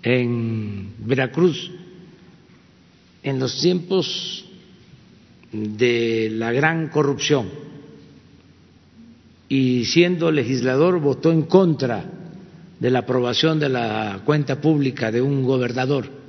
[0.01, 1.71] en Veracruz
[3.23, 4.45] en los tiempos
[5.51, 7.49] de la gran corrupción
[9.47, 12.05] y siendo legislador votó en contra
[12.79, 16.24] de la aprobación de la cuenta pública de un gobernador.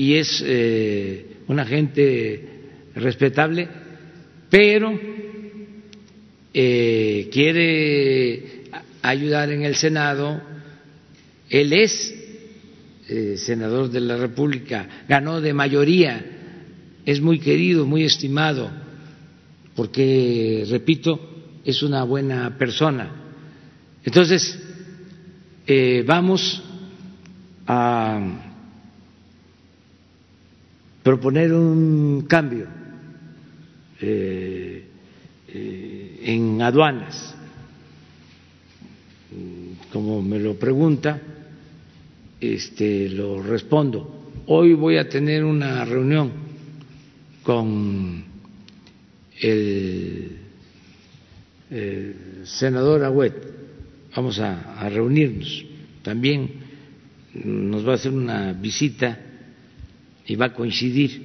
[0.00, 2.42] Y es eh, una gente
[2.94, 3.68] respetable,
[4.48, 4.98] pero
[6.54, 8.62] eh, quiere
[9.02, 10.40] ayudar en el Senado.
[11.50, 12.14] Él es
[13.10, 16.24] eh, senador de la República, ganó de mayoría,
[17.04, 18.70] es muy querido, muy estimado,
[19.76, 21.20] porque, repito,
[21.62, 23.34] es una buena persona.
[24.02, 24.58] Entonces,
[25.66, 26.62] eh, vamos
[27.66, 28.46] a
[31.02, 32.66] proponer un cambio
[34.00, 34.84] eh,
[35.48, 37.34] eh, en aduanas.
[39.92, 41.20] Como me lo pregunta,
[42.40, 44.30] este, lo respondo.
[44.46, 46.32] Hoy voy a tener una reunión
[47.42, 48.24] con
[49.40, 50.36] el
[52.44, 53.34] senador Agüet,
[54.14, 55.64] vamos a, reunirnos.
[56.02, 56.50] También
[57.44, 59.18] nos va a hacer una visita
[60.30, 61.24] y va a coincidir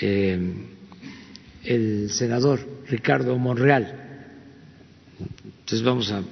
[0.00, 0.38] eh,
[1.64, 3.84] el senador Ricardo Monreal.
[5.58, 6.22] Entonces vamos a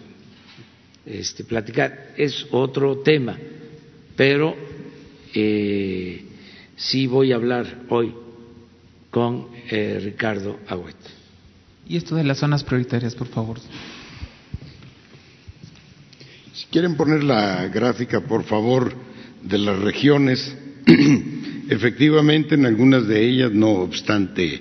[1.05, 2.13] este, platicar.
[2.17, 3.37] Es otro tema,
[4.15, 4.55] pero
[5.35, 6.25] eh,
[6.77, 8.15] sí voy a hablar hoy
[9.11, 10.95] con eh, Ricardo Agüet.
[11.89, 13.59] Y esto de las zonas prioritarias, por favor.
[16.53, 18.95] Si quieren poner la gráfica, por favor,
[19.43, 20.57] de las regiones,
[21.69, 24.61] efectivamente en algunas de ellas, no obstante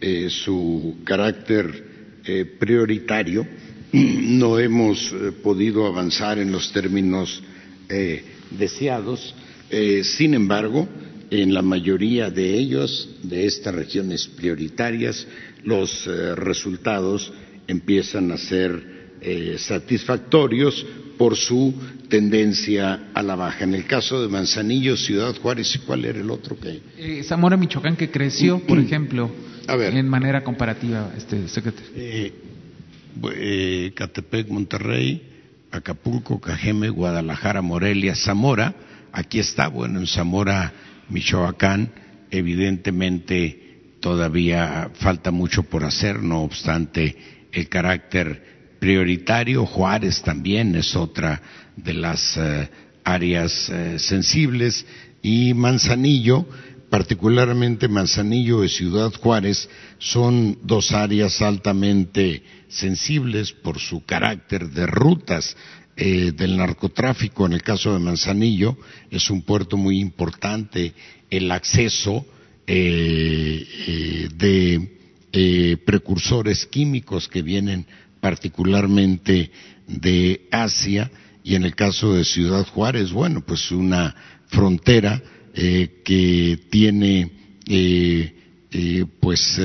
[0.00, 3.46] eh, su carácter eh, prioritario,
[3.92, 7.42] no hemos eh, podido avanzar en los términos
[8.50, 9.34] deseados.
[10.02, 10.88] sin embargo,
[11.30, 15.26] en la mayoría de ellos, de estas regiones prioritarias,
[15.64, 17.30] los resultados
[17.68, 21.74] empiezan a ser satisfactorios por su
[22.08, 23.64] tendencia a la baja.
[23.64, 26.80] En el caso de Manzanillo, Ciudad Juárez, ¿cuál era el otro que?
[26.98, 29.30] Eh, Zamora, Michoacán, que creció, por ejemplo,
[29.68, 32.32] en manera comparativa, este secretario.
[33.94, 35.22] Catepec, Monterrey,
[35.70, 38.74] Acapulco, Cajeme, Guadalajara, Morelia, Zamora.
[39.12, 40.72] Aquí está, bueno, en Zamora,
[41.08, 41.90] Michoacán,
[42.30, 43.60] evidentemente
[44.00, 47.16] todavía falta mucho por hacer, no obstante
[47.52, 48.53] el carácter
[48.84, 49.64] prioritario.
[49.64, 51.40] Juárez también es otra
[51.74, 52.68] de las eh,
[53.02, 54.84] áreas eh, sensibles
[55.22, 56.46] y Manzanillo,
[56.90, 65.56] particularmente Manzanillo y Ciudad Juárez, son dos áreas altamente sensibles por su carácter de rutas
[65.96, 67.46] eh, del narcotráfico.
[67.46, 68.76] En el caso de Manzanillo
[69.10, 70.92] es un puerto muy importante,
[71.30, 72.26] el acceso
[72.66, 73.08] de
[75.84, 77.86] precursores químicos que vienen
[78.24, 79.50] particularmente
[79.86, 81.10] de Asia
[81.42, 85.22] y en el caso de Ciudad Juárez, bueno, pues una frontera
[85.52, 87.30] eh, que tiene
[87.68, 88.34] eh,
[88.70, 89.60] eh, pues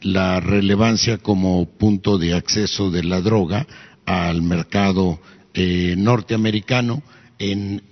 [0.00, 3.66] la relevancia como punto de acceso de la droga
[4.06, 5.20] al mercado
[5.52, 7.02] norteamericano
[7.40, 7.82] en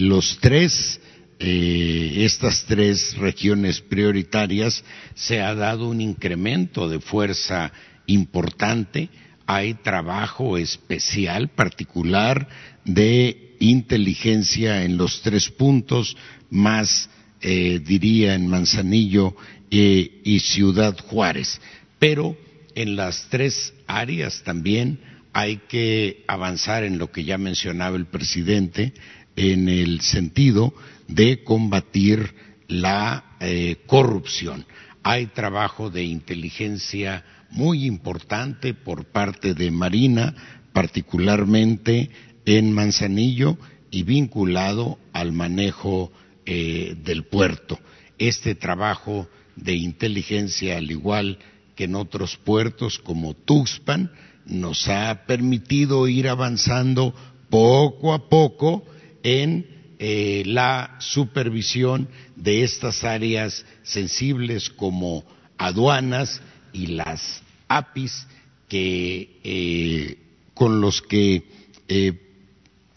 [0.00, 1.00] los tres
[1.38, 4.82] estas tres regiones prioritarias
[5.14, 7.72] se ha dado un incremento de fuerza
[8.06, 9.08] importante
[9.46, 12.48] hay trabajo especial, particular,
[12.84, 16.16] de inteligencia en los tres puntos,
[16.50, 17.08] más
[17.40, 19.36] eh, diría en Manzanillo
[19.70, 21.60] eh, y Ciudad Juárez.
[21.98, 22.36] Pero
[22.74, 25.00] en las tres áreas también
[25.32, 28.94] hay que avanzar en lo que ya mencionaba el presidente,
[29.36, 30.74] en el sentido
[31.08, 32.34] de combatir
[32.68, 34.66] la eh, corrupción.
[35.02, 37.24] Hay trabajo de inteligencia
[37.56, 40.34] muy importante por parte de Marina,
[40.72, 42.10] particularmente
[42.44, 43.56] en Manzanillo
[43.90, 46.12] y vinculado al manejo
[46.44, 47.78] eh, del puerto.
[48.18, 51.38] Este trabajo de inteligencia, al igual
[51.74, 54.12] que en otros puertos como Tuxpan,
[54.44, 57.14] nos ha permitido ir avanzando
[57.50, 58.84] poco a poco
[59.22, 59.66] en
[59.98, 65.24] eh, la supervisión de estas áreas sensibles como
[65.56, 66.42] aduanas
[66.72, 68.26] y las APIs
[68.68, 70.18] que, eh,
[70.54, 71.44] con los que
[71.88, 72.20] eh,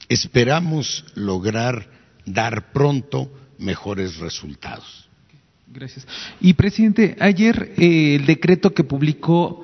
[0.07, 1.89] esperamos lograr
[2.25, 5.09] dar pronto mejores resultados.
[5.67, 6.07] Gracias.
[6.41, 9.63] Y presidente, ayer eh, el decreto que publicó,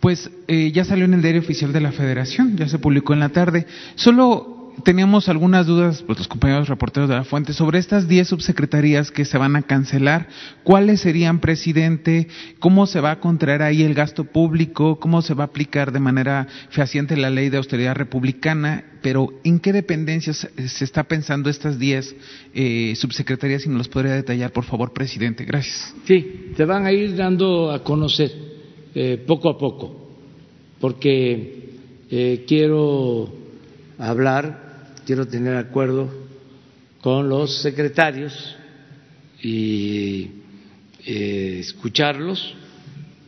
[0.00, 3.28] pues ya salió en el diario oficial de la Federación, ya se publicó en la
[3.28, 3.66] tarde.
[3.94, 9.10] Solo teníamos algunas dudas, pues los compañeros reporteros de la fuente, sobre estas 10 subsecretarías
[9.10, 10.28] que se van a cancelar.
[10.64, 12.28] ¿Cuáles serían, presidente?
[12.58, 14.98] ¿Cómo se va a contraer ahí el gasto público?
[14.98, 18.84] ¿Cómo se va a aplicar de manera fehaciente la ley de austeridad republicana?
[19.02, 22.16] Pero, ¿en qué dependencias se está pensando estas 10
[22.54, 23.62] eh, subsecretarías?
[23.62, 25.44] Si nos los podría detallar, por favor, presidente.
[25.44, 25.94] Gracias.
[26.06, 28.32] Sí, se van a ir dando a conocer
[28.94, 30.10] eh, poco a poco,
[30.80, 31.70] porque
[32.10, 33.41] eh, quiero
[34.08, 36.12] hablar, quiero tener acuerdo
[37.00, 38.56] con los secretarios
[39.40, 40.30] y
[41.04, 42.54] eh, escucharlos,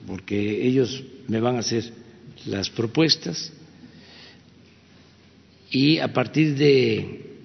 [0.06, 1.84] porque ellos me van a hacer
[2.46, 3.52] las propuestas.
[5.70, 7.40] Y a partir de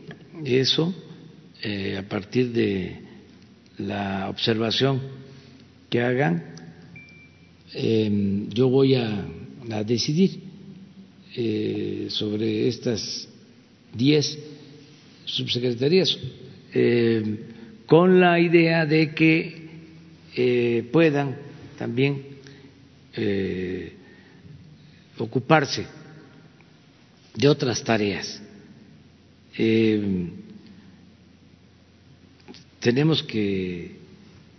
[0.46, 0.94] eso,
[1.62, 3.00] eh, a partir de
[3.78, 5.02] la observación
[5.90, 6.56] que hagan,
[7.76, 9.26] eh, yo voy a
[9.86, 10.49] decidir
[11.42, 13.26] eh, sobre estas
[13.94, 14.38] diez
[15.24, 16.20] subsecretarías,
[16.74, 17.40] eh,
[17.86, 19.70] con la idea de que
[20.36, 21.38] eh, puedan
[21.78, 22.26] también
[25.18, 25.86] ocuparse
[27.36, 28.42] de otras tareas.
[32.80, 33.96] tenemos que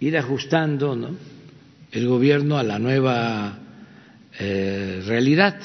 [0.01, 1.17] ir ajustando
[1.93, 3.59] el gobierno a la nueva
[4.39, 5.61] realidad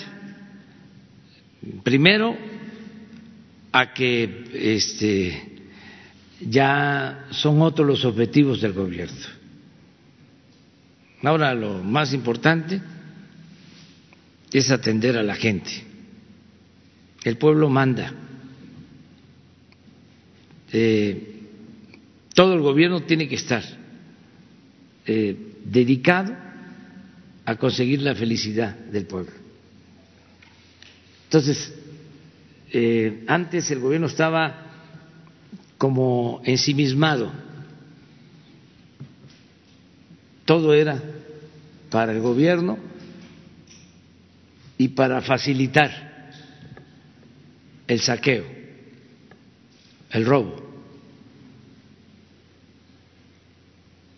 [1.83, 2.35] Primero,
[3.71, 5.55] a que este,
[6.39, 9.25] ya son otros los objetivos del gobierno.
[11.23, 12.81] Ahora lo más importante
[14.53, 15.71] es atender a la gente.
[17.23, 18.13] El pueblo manda.
[20.71, 21.33] Eh,
[22.33, 23.63] todo el gobierno tiene que estar
[25.05, 25.35] eh,
[25.65, 26.35] dedicado
[27.45, 29.44] a conseguir la felicidad del pueblo.
[31.36, 31.74] Entonces,
[32.72, 34.56] eh, antes el gobierno estaba
[35.78, 37.30] como ensimismado,
[40.45, 41.03] todo era
[41.91, 42.78] para el gobierno
[44.78, 46.32] y para facilitar
[47.86, 48.45] el saqueo,
[50.12, 50.56] el robo.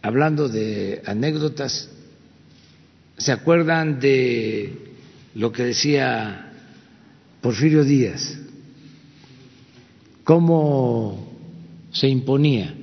[0.03, 1.89] Hablando de anécdotas,
[3.17, 4.93] ¿se acuerdan de
[5.33, 6.46] lo que decía
[7.47, 8.37] Porfirio Díaz,
[10.25, 11.31] cómo
[11.93, 12.75] se imponía.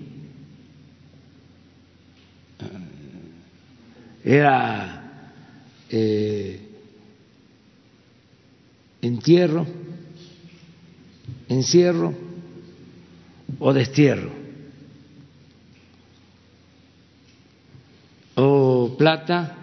[4.24, 5.02] Era
[5.90, 6.60] eh,
[9.02, 9.66] entierro,
[11.50, 12.14] encierro
[13.58, 14.30] o destierro,
[18.34, 19.58] o plata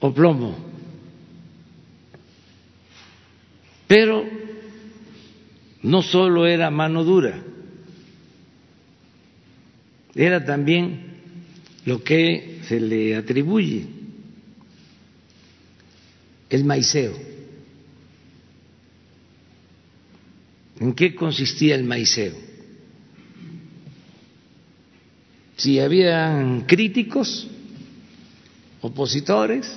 [0.00, 0.69] o plomo.
[3.90, 4.24] Pero
[5.82, 7.42] no solo era mano dura,
[10.14, 11.16] era también
[11.86, 13.86] lo que se le atribuye,
[16.50, 17.18] el maiceo.
[20.78, 22.36] ¿En qué consistía el maiceo?
[25.56, 27.48] Si habían críticos,
[28.82, 29.68] opositores,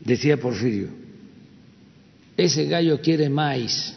[0.00, 0.98] decía Porfirio,
[2.44, 3.94] ese gallo quiere maíz.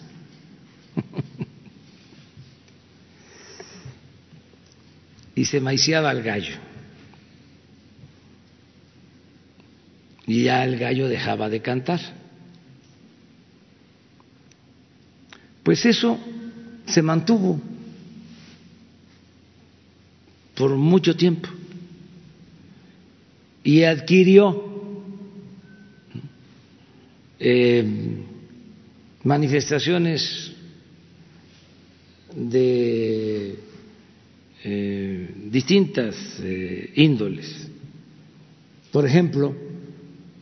[5.35, 6.55] y se maiciaba al gallo.
[10.25, 11.99] Y ya el gallo dejaba de cantar.
[15.63, 16.19] Pues eso
[16.85, 17.59] se mantuvo
[20.55, 21.49] por mucho tiempo
[23.63, 24.71] y adquirió
[27.39, 28.23] eh,
[29.23, 30.51] manifestaciones
[32.35, 33.59] de
[34.63, 37.69] eh, distintas eh, índoles.
[38.91, 39.55] Por ejemplo,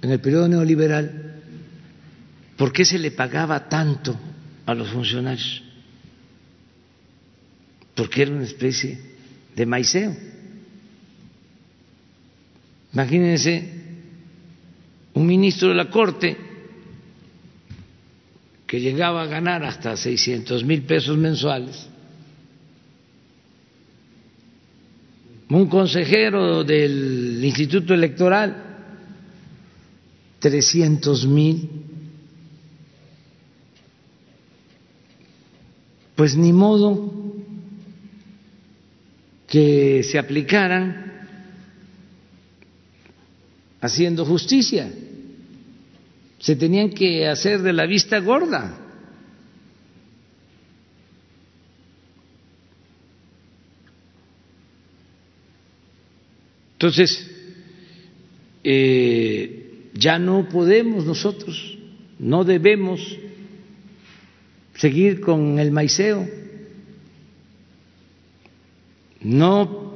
[0.02, 1.42] en el periodo neoliberal,
[2.58, 4.18] ¿por qué se le pagaba tanto
[4.66, 5.64] a los funcionarios?
[7.96, 9.00] Porque era una especie
[9.56, 10.16] de maiceo.
[12.94, 13.82] Imagínense
[15.14, 16.51] un ministro de la Corte
[18.72, 21.92] que llegaba a ganar hasta 600 mil pesos mensuales
[25.58, 28.56] un consejero del Instituto Electoral,
[30.40, 31.70] trescientos mil.
[36.16, 37.12] Pues ni modo
[39.48, 41.28] que se aplicaran
[43.82, 44.90] haciendo justicia.
[46.42, 48.76] Se tenían que hacer de la vista gorda.
[56.74, 57.30] Entonces,
[58.64, 61.78] eh, ya no podemos nosotros,
[62.18, 63.20] no debemos
[64.74, 66.28] seguir con el maiceo,
[69.20, 69.94] no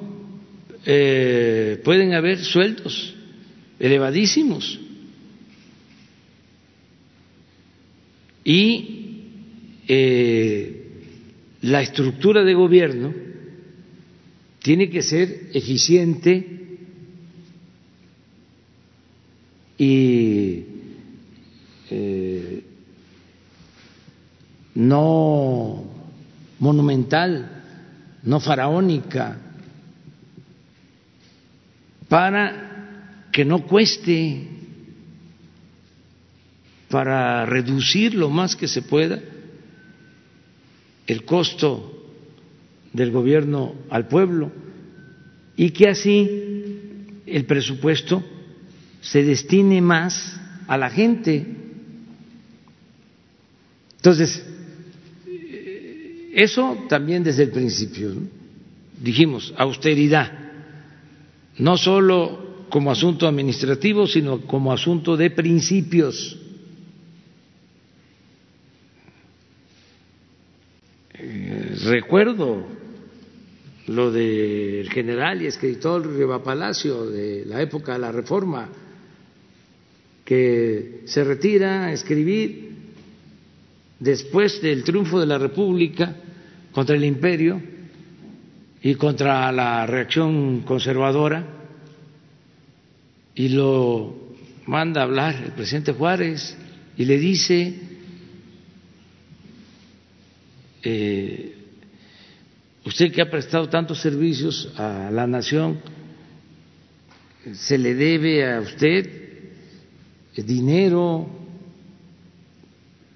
[0.86, 3.16] eh, pueden haber sueldos
[3.80, 4.85] elevadísimos
[8.46, 9.24] y
[9.88, 10.86] eh,
[11.62, 13.14] la estructura de gobierno
[14.60, 16.56] tiene que ser eficiente
[19.78, 20.64] y
[21.90, 22.64] eh,
[24.76, 25.84] no
[26.60, 27.64] monumental,
[28.24, 29.40] no faraónica,
[32.08, 34.48] para que no cueste,
[36.90, 39.20] para reducir lo más que se pueda
[41.08, 41.92] el costo
[42.94, 44.52] del gobierno al pueblo
[45.56, 46.30] y que así
[47.26, 48.24] el presupuesto
[49.02, 51.46] se destine más a la gente.
[53.98, 54.44] Entonces,
[56.34, 58.14] eso también desde el principio,
[59.02, 60.32] dijimos, austeridad,
[61.58, 66.38] no solo como asunto administrativo, sino como asunto de principios.
[71.84, 72.66] Recuerdo
[73.88, 78.70] lo del general y escritor Riva Palacio de la época de la Reforma,
[80.24, 82.72] que se retira a escribir
[84.00, 86.16] después del triunfo de la República
[86.72, 87.62] contra el imperio
[88.82, 91.46] y contra la reacción conservadora
[93.36, 94.16] y lo
[94.66, 96.58] manda a hablar el presidente Juárez
[96.98, 97.76] y le dice
[100.84, 101.55] eh,
[102.86, 105.80] usted que ha prestado tantos servicios a la nación
[107.54, 109.26] se le debe a usted
[110.44, 111.28] dinero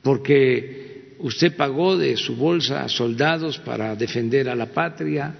[0.02, 5.36] porque usted pagó de su bolsa a soldados para defender a la patria.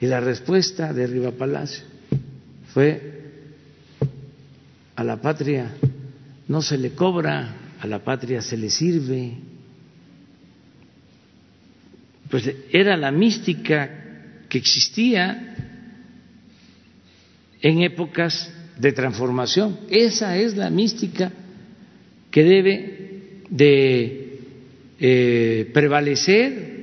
[0.00, 1.84] Y la respuesta de Riva Palacio
[2.72, 3.14] fue,
[4.94, 5.74] a la patria
[6.48, 9.36] no se le cobra, a la patria se le sirve.
[12.30, 13.90] Pues era la mística
[14.48, 15.56] que existía
[17.60, 19.78] en épocas de transformación.
[19.90, 21.32] Esa es la mística
[22.30, 24.40] que debe de
[25.00, 26.78] eh, prevalecer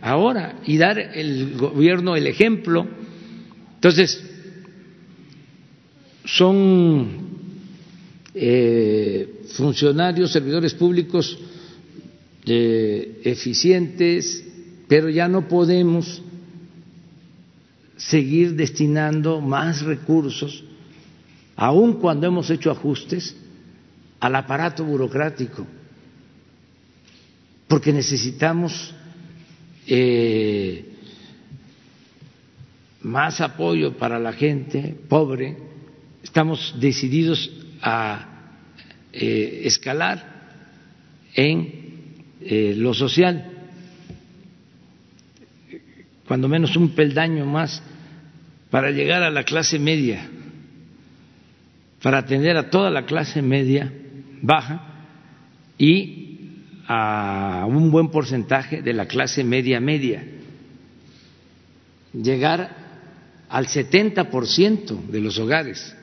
[0.00, 2.86] ahora y dar el gobierno el ejemplo.
[3.74, 4.22] Entonces,
[6.24, 7.08] son
[8.34, 11.38] eh, funcionarios, servidores públicos
[12.46, 14.44] eh, eficientes,
[14.92, 16.20] pero ya no podemos
[17.96, 20.62] seguir destinando más recursos,
[21.56, 23.34] aun cuando hemos hecho ajustes,
[24.20, 25.66] al aparato burocrático,
[27.68, 28.94] porque necesitamos
[29.86, 30.84] eh,
[33.00, 35.56] más apoyo para la gente pobre,
[36.22, 37.50] estamos decididos
[37.80, 38.28] a
[39.10, 40.50] eh, escalar
[41.34, 42.12] en
[42.42, 43.51] eh, lo social,
[46.32, 47.82] cuando menos un peldaño más
[48.70, 50.26] para llegar a la clase media,
[52.02, 53.92] para atender a toda la clase media
[54.40, 54.80] baja
[55.76, 56.38] y
[56.88, 60.24] a un buen porcentaje de la clase media media.
[62.14, 62.76] Llegar
[63.50, 65.94] al 70% de los hogares.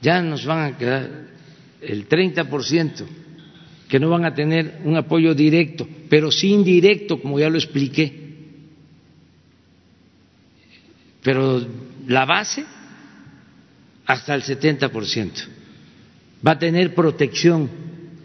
[0.00, 1.10] Ya nos van a quedar
[1.82, 3.04] el 30%
[3.86, 8.27] que no van a tener un apoyo directo, pero sí indirecto, como ya lo expliqué
[11.22, 11.66] pero
[12.06, 12.64] la base
[14.06, 15.30] hasta el 70%.
[16.46, 17.68] Va a tener protección.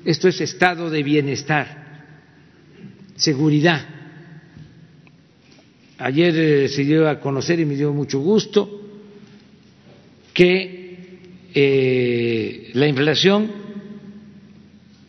[0.05, 2.05] Esto es estado de bienestar,
[3.15, 3.85] seguridad.
[5.97, 8.81] Ayer eh, se dio a conocer y me dio mucho gusto
[10.33, 11.19] que
[11.53, 13.51] eh, la inflación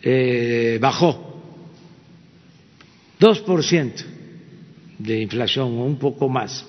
[0.02, 1.42] eh, bajó
[3.18, 3.92] 2%
[4.98, 6.66] de inflación o un poco más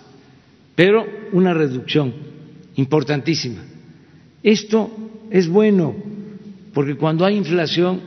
[0.76, 2.14] pero una reducción
[2.76, 3.62] importantísima.
[4.44, 4.92] Esto
[5.32, 5.96] es bueno
[6.74, 8.02] porque cuando hay inflación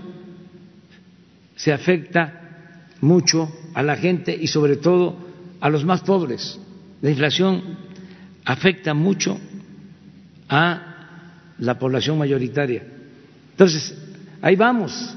[1.57, 5.17] se afecta mucho a la gente y sobre todo
[5.61, 6.61] a los más pobres.
[7.01, 7.63] La inflación
[8.45, 9.39] afecta mucho
[10.49, 12.83] a la población mayoritaria.
[13.53, 13.97] Entonces,
[14.41, 15.17] ahí vamos.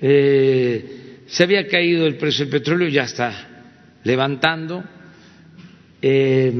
[0.00, 3.32] Eh, se había caído el precio del petróleo, ya está
[4.02, 4.82] levantando
[6.02, 6.52] eh,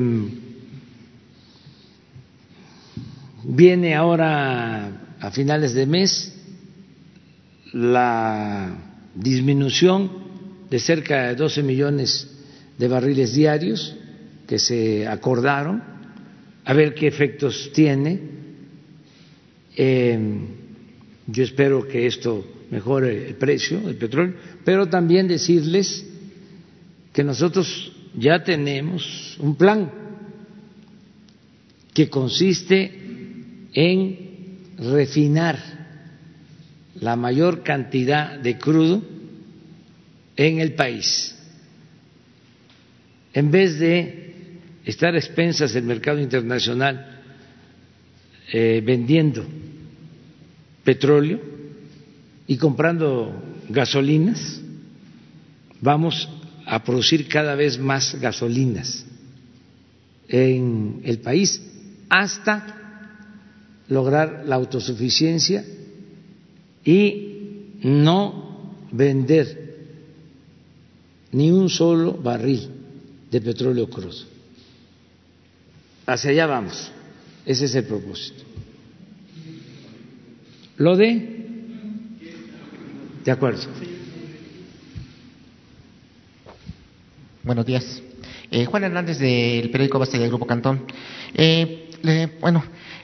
[3.44, 6.34] viene ahora a finales de mes
[7.72, 8.74] la
[9.14, 10.10] disminución
[10.68, 12.28] de cerca de 12 millones
[12.78, 13.96] de barriles diarios
[14.46, 15.82] que se acordaron,
[16.64, 18.20] a ver qué efectos tiene.
[19.76, 20.18] Eh,
[21.26, 24.34] yo espero que esto mejore el precio del petróleo,
[24.64, 26.04] pero también decirles
[27.12, 29.90] que nosotros ya tenemos un plan
[31.94, 32.92] que consiste
[33.72, 35.58] en refinar
[37.00, 39.02] la mayor cantidad de crudo
[40.36, 41.34] en el país.
[43.32, 47.22] En vez de estar a expensas del mercado internacional
[48.52, 49.46] eh, vendiendo
[50.84, 51.40] petróleo
[52.46, 53.32] y comprando
[53.70, 54.60] gasolinas,
[55.80, 56.28] vamos
[56.70, 59.04] a producir cada vez más gasolinas
[60.28, 61.60] en el país
[62.08, 62.76] hasta
[63.88, 65.64] lograr la autosuficiencia
[66.84, 69.88] y no vender
[71.32, 72.70] ni un solo barril
[73.32, 74.24] de petróleo crudo.
[76.06, 76.92] Hacia allá vamos.
[77.44, 78.44] Ese es el propósito.
[80.76, 81.40] Lo de...
[83.24, 83.89] De acuerdo.
[87.42, 88.02] Buenos días.
[88.50, 90.84] Eh, Juan Hernández del periódico Basta del Grupo Cantón.
[91.32, 91.88] Eh,
[92.38, 92.62] bueno,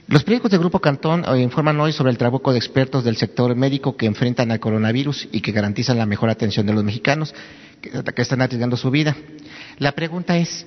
[0.08, 3.56] los periódicos del Grupo Cantón eh, informan hoy sobre el trabajo de expertos del sector
[3.56, 7.34] médico que enfrentan al coronavirus y que garantizan la mejor atención de los mexicanos
[7.80, 9.16] que, están arriesgando su vida.
[9.78, 10.66] La pregunta es,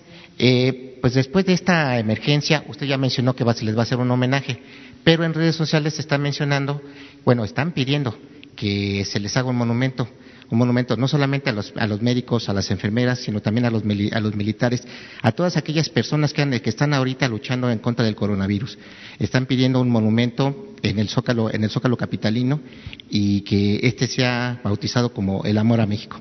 [0.99, 4.09] pues después de esta emergencia, usted ya mencionó que se les va a hacer un
[4.09, 4.63] homenaje,
[5.03, 6.81] pero en redes sociales se está mencionando,
[7.23, 8.17] bueno, están pidiendo
[8.55, 10.07] que se les haga un monumento
[10.49, 13.69] un monumento no solamente a los, a los médicos, a las enfermeras, sino también a
[13.69, 14.83] los, a los militares,
[15.21, 18.77] a todas aquellas personas que, que están ahorita luchando en contra del coronavirus.
[19.19, 22.61] Están pidiendo un monumento en el Zócalo, en el Zócalo capitalino
[23.09, 26.19] y que este sea bautizado como el amor a México.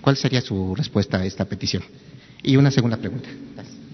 [0.00, 1.82] ¿Cuál sería su respuesta a esta petición?
[2.42, 3.28] Y una segunda pregunta.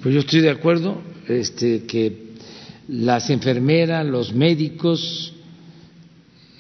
[0.02, 2.26] Pues yo estoy de acuerdo este, que
[2.88, 5.32] las enfermeras, los médicos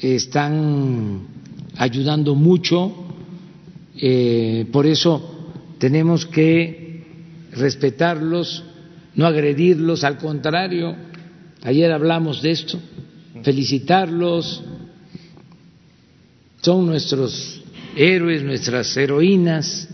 [0.00, 1.26] están
[1.76, 3.05] ayudando mucho
[3.98, 7.04] eh, por eso tenemos que
[7.52, 8.64] respetarlos,
[9.14, 10.94] no agredirlos, al contrario,
[11.62, 12.78] ayer hablamos de esto,
[13.42, 14.62] felicitarlos,
[16.60, 17.62] son nuestros
[17.94, 19.88] héroes, nuestras heroínas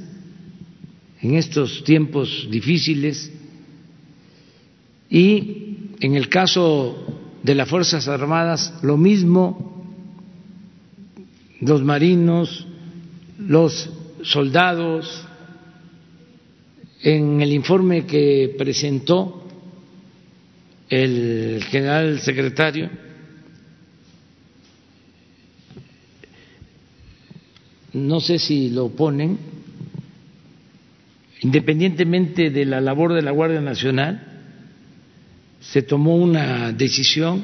[1.21, 3.31] en estos tiempos difíciles.
[5.09, 6.97] Y en el caso
[7.43, 9.85] de las Fuerzas Armadas lo mismo,
[11.61, 12.67] los marinos,
[13.49, 13.91] los
[14.23, 15.27] soldados,
[17.03, 19.43] en el informe que presentó
[20.89, 22.91] el general secretario,
[27.93, 29.39] no sé si lo ponen,
[31.41, 34.29] independientemente de la labor de la Guardia Nacional,
[35.61, 37.43] se tomó una decisión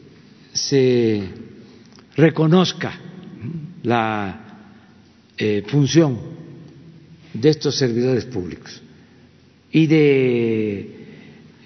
[0.53, 1.42] se
[2.15, 2.93] reconozca
[3.83, 4.39] la
[5.37, 6.19] eh, función
[7.33, 8.81] de estos servidores públicos
[9.71, 10.89] y de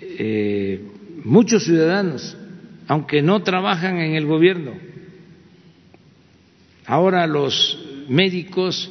[0.01, 0.81] eh,
[1.23, 2.37] muchos ciudadanos,
[2.87, 4.73] aunque no trabajan en el gobierno.
[6.85, 8.89] Ahora los médicos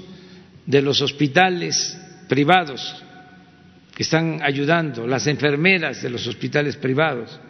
[0.66, 3.02] de los hospitales privados
[3.94, 7.40] que están ayudando, las enfermeras de los hospitales privados.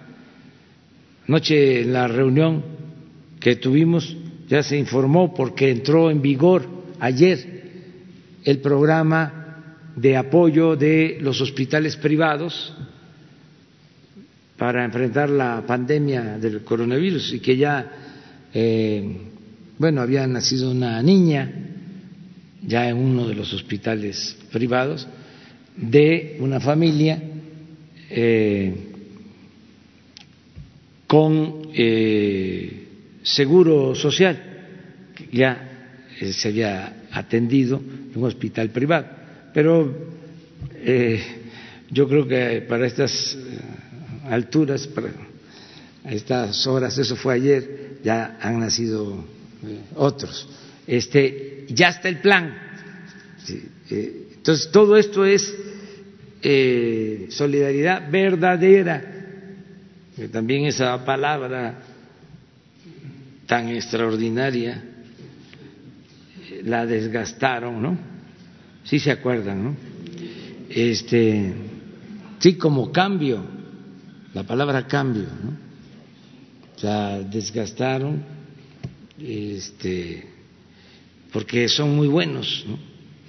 [1.27, 2.76] Anoche en la reunión
[3.47, 4.17] que tuvimos
[4.49, 6.69] ya se informó porque entró en vigor
[6.99, 7.63] ayer
[8.43, 12.75] el programa de apoyo de los hospitales privados
[14.57, 17.93] para enfrentar la pandemia del coronavirus y que ya,
[18.53, 19.17] eh,
[19.79, 21.49] bueno, había nacido una niña
[22.67, 25.07] ya en uno de los hospitales privados
[25.77, 27.23] de una familia
[28.11, 28.75] eh,
[31.07, 32.86] con eh,
[33.27, 34.39] seguro social,
[35.33, 39.07] ya eh, se había atendido en un hospital privado.
[39.53, 40.15] Pero
[41.91, 43.37] yo creo que para estas
[44.29, 45.09] alturas, para
[46.05, 49.25] estas horas, eso fue ayer, ya han nacido
[49.97, 50.49] otros.
[50.87, 52.57] Este, ya está el plan.
[53.91, 55.53] Eh, entonces, todo esto es
[56.43, 59.03] eh, solidaridad verdadera,
[60.31, 61.96] también esa palabra
[63.47, 64.83] tan extraordinaria
[66.65, 67.99] la desgastaron, ¿no?
[68.85, 69.77] Sí se acuerdan, ¿no?
[70.69, 71.53] Este,
[72.39, 73.45] sí, como cambio,
[74.35, 75.67] la palabra cambio, ¿no?
[76.77, 78.23] O desgastaron,
[79.19, 80.27] este,
[81.33, 82.67] porque son muy buenos.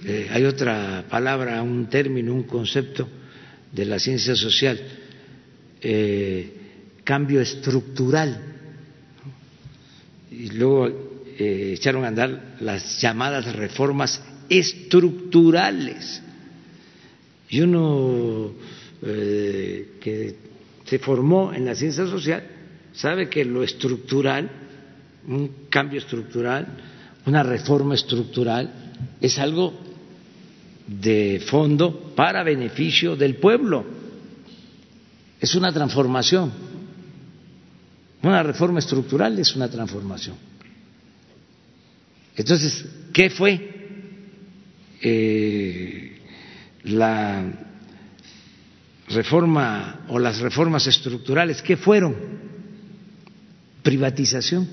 [0.04, 3.08] Eh, hay otra palabra, un término, un concepto
[3.72, 4.80] de la ciencia social,
[5.82, 6.54] eh,
[7.04, 8.57] cambio estructural.
[10.40, 16.22] Y luego eh, echaron a andar las llamadas reformas estructurales.
[17.50, 18.52] Y uno
[19.00, 20.36] que
[20.84, 22.44] se formó en la ciencia social
[22.94, 24.50] sabe que lo estructural,
[25.28, 26.68] un cambio estructural,
[27.28, 28.72] una reforma estructural
[29.22, 29.74] es algo
[30.88, 33.84] de fondo para beneficio del pueblo.
[35.40, 36.52] Es una transformación.
[38.28, 40.36] Una reforma estructural es una transformación.
[42.36, 43.54] Entonces, ¿qué fue
[45.02, 46.20] eh,
[46.84, 47.46] la
[49.08, 51.62] reforma o las reformas estructurales?
[51.62, 52.16] ¿Qué fueron?
[53.88, 54.68] privatización.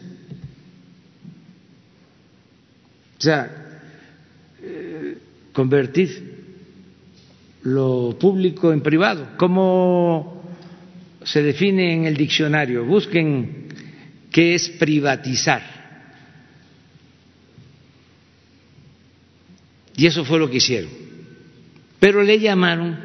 [3.17, 3.81] O sea,
[4.61, 5.19] eh,
[5.53, 6.35] convertir
[7.63, 9.29] lo público en privado.
[9.37, 10.34] ¿Cómo
[11.25, 12.85] se define en el diccionario?
[12.85, 13.69] Busquen
[14.31, 15.63] qué es privatizar.
[19.97, 20.91] Y eso fue lo que hicieron.
[22.01, 22.99] Pero le llamaron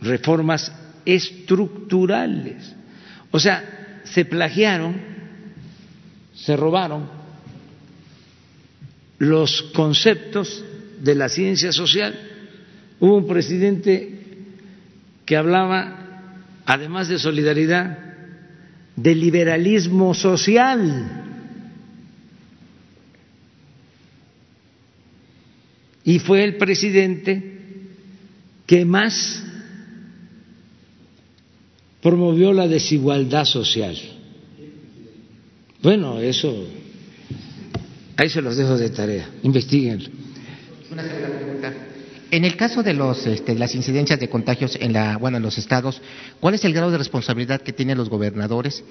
[0.00, 0.72] reformas
[1.04, 2.74] estructurales.
[3.30, 5.00] O sea, se plagiaron,
[6.34, 7.08] se robaron
[9.18, 10.64] los conceptos
[11.00, 12.14] de la ciencia social.
[13.00, 14.18] Hubo un presidente
[15.24, 16.01] que hablaba,
[16.72, 17.98] además de solidaridad,
[18.96, 20.80] de liberalismo social.
[26.02, 27.58] Y fue el presidente
[28.66, 29.44] que más
[32.00, 33.94] promovió la desigualdad social.
[35.82, 36.68] Bueno, eso,
[38.16, 40.08] ahí se los dejo de tarea, investiguenlo.
[42.32, 45.58] En el caso de los, este, las incidencias de contagios en, la, bueno, en los
[45.58, 46.00] estados,
[46.40, 48.82] ¿cuál es el grado de responsabilidad que tienen los gobernadores?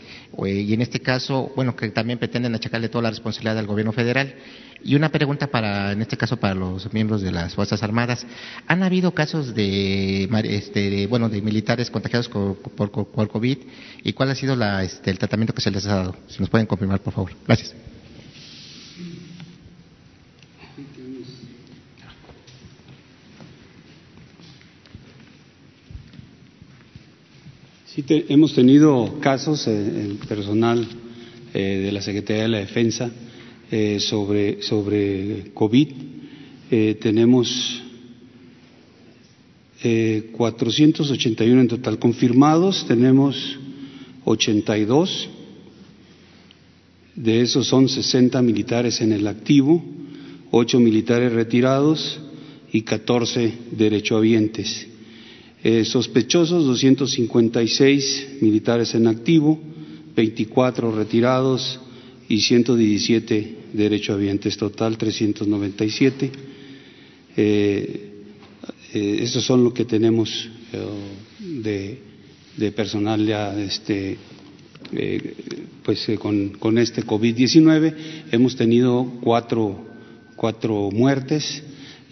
[0.45, 4.35] y en este caso, bueno, que también pretenden achacarle toda la responsabilidad al gobierno federal.
[4.83, 8.27] Y una pregunta para, en este caso, para los miembros de las Fuerzas Armadas.
[8.67, 13.57] ¿Han habido casos de, este, bueno, de militares contagiados por, por, COVID?
[14.03, 16.15] ¿Y cuál ha sido la, este, el tratamiento que se les ha dado?
[16.27, 17.31] Si nos pueden confirmar, por favor.
[17.47, 17.73] Gracias.
[27.93, 30.87] Sí, hemos tenido casos en, personal
[31.53, 33.11] eh, de la Secretaría de la Defensa
[33.69, 35.89] eh, sobre, sobre COVID.
[36.71, 37.83] Eh, tenemos
[39.81, 43.59] 481 en total confirmados, tenemos
[44.23, 45.29] 82.
[47.15, 49.83] De esos son 60 militares en el activo,
[50.51, 52.21] 8 militares retirados
[52.71, 54.90] y 14 derechohabientes.
[55.63, 59.59] Eh, sospechosos, 256 militares en activo,
[60.15, 61.79] 24 retirados
[62.27, 66.31] y 117 derechohabientes, total 397.
[67.37, 68.11] Eh,
[68.93, 71.97] eh, estos son lo que tenemos eh,
[72.57, 74.17] de, personal ya este,
[75.83, 77.93] pues con, con este COVID-19.
[78.31, 79.85] Hemos tenido cuatro,
[80.35, 81.63] cuatro muertes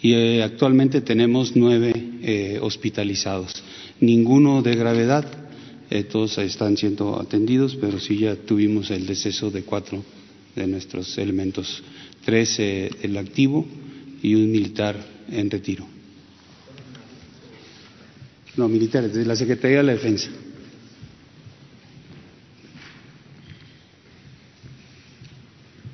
[0.02, 3.62] y eh, actualmente tenemos nueve eh, hospitalizados.
[4.00, 5.24] Ninguno de gravedad,
[5.90, 10.04] eh, todos están siendo atendidos, pero sí ya tuvimos el deceso de cuatro
[10.54, 11.82] de nuestros elementos,
[12.24, 13.66] tres el activo
[14.22, 14.96] y un militar
[15.30, 15.86] en retiro.
[18.56, 20.28] No, militares, de la Secretaría de la Defensa.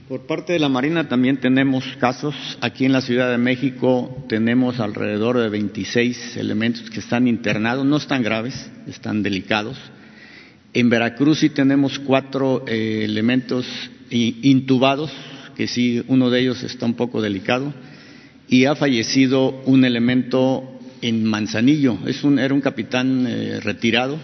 [0.09, 2.37] Por parte de la Marina también tenemos casos.
[2.61, 7.97] Aquí en la Ciudad de México tenemos alrededor de 26 elementos que están internados, no
[7.97, 9.77] están graves, están delicados.
[10.75, 13.67] En Veracruz sí tenemos cuatro eh, elementos
[14.09, 15.11] intubados,
[15.57, 17.75] que sí, uno de ellos está un poco delicado.
[18.49, 24.21] Y ha fallecido un elemento en Manzanillo, es un, era un capitán eh, retirado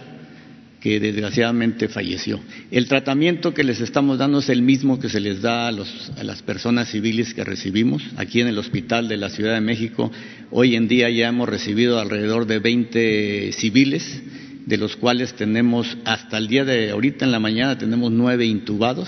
[0.83, 2.41] que desgraciadamente falleció.
[2.69, 6.41] El tratamiento que les estamos dando es el mismo que se les da a, las
[6.41, 8.03] personas civiles que recibimos.
[8.17, 10.11] Aquí en el Hospital de la Ciudad de México,
[10.51, 14.23] hoy en día ya hemos recibido alrededor de 20 civiles,
[14.65, 19.07] de los cuales tenemos, hasta el día de ahorita en la mañana, tenemos nueve intubados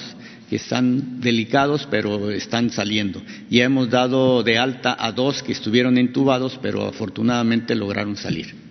[0.50, 3.22] que están delicados, pero están saliendo.
[3.50, 8.65] Ya hemos dado de alta a dos que estuvieron intubados, pero afortunadamente lograron salir.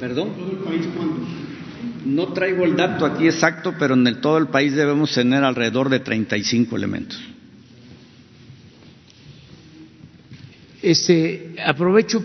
[0.00, 0.30] ¿Perdón?
[2.06, 5.90] No traigo el dato aquí exacto, pero en el, todo el país debemos tener alrededor
[5.90, 7.20] de 35 elementos.
[10.82, 12.24] Este, aprovecho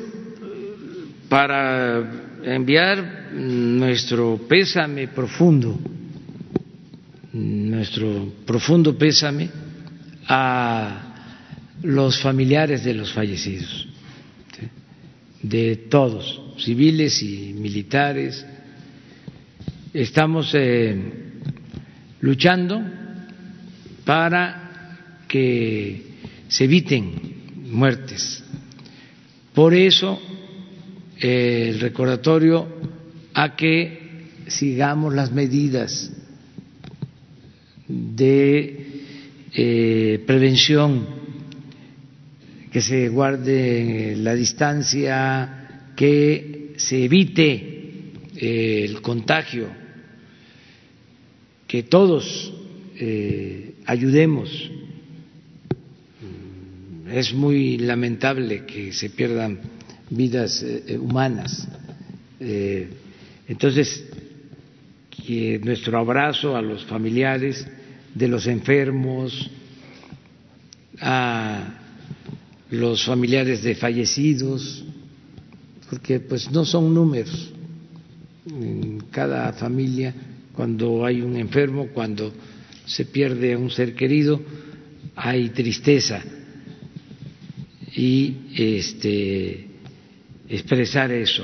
[1.27, 5.77] para enviar nuestro pésame profundo,
[7.33, 9.49] nuestro profundo pésame
[10.27, 11.01] a
[11.83, 13.89] los familiares de los fallecidos,
[15.49, 18.45] de todos civiles y militares.
[19.93, 20.95] Estamos eh,
[22.21, 22.81] luchando
[24.03, 26.01] para que
[26.47, 27.35] se eviten
[27.69, 28.43] muertes.
[29.53, 30.19] Por eso
[31.19, 32.67] eh, el recordatorio
[33.33, 36.11] a que sigamos las medidas
[37.87, 38.85] de
[39.53, 41.07] eh, prevención,
[42.75, 47.53] que se guarde la distancia, que se evite
[48.35, 49.69] eh, el contagio
[51.65, 52.53] que todos
[52.99, 54.69] eh, ayudemos.
[57.07, 59.57] Es muy lamentable que se pierdan
[60.09, 61.65] vidas eh, humanas.
[63.47, 64.05] entonces,
[65.09, 67.65] que nuestro abrazo a los familiares
[68.13, 69.49] de los enfermos,
[70.99, 71.84] a
[72.71, 74.83] los familiares de fallecidos,
[75.89, 77.51] porque pues no son números.
[78.47, 80.13] En cada familia,
[80.53, 82.33] cuando hay un enfermo, cuando
[82.85, 84.41] se pierde a un ser querido,
[85.15, 86.21] hay tristeza.
[87.95, 89.67] Y este
[90.47, 91.43] expresar eso,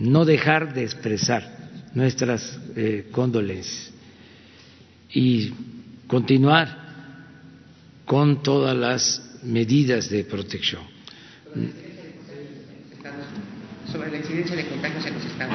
[0.00, 3.92] no, dejar de expresar nuestras eh, condolencias.
[5.12, 5.52] Y
[6.06, 6.84] continuar
[8.04, 10.82] con todas las medidas de protección.
[13.90, 15.54] Sobre la incidencia de contagios en los estados.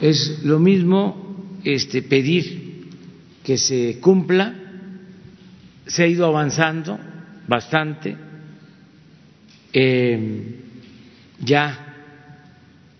[0.00, 2.90] Es lo mismo este, pedir
[3.44, 4.54] que se cumpla,
[5.86, 6.98] se ha ido avanzando
[7.46, 8.16] bastante,
[9.72, 10.56] eh,
[11.40, 11.94] ya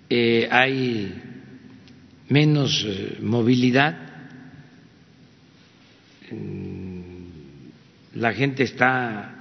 [0.08, 1.22] eh, hay
[2.28, 3.98] menos eh, movilidad,
[8.14, 9.31] la gente está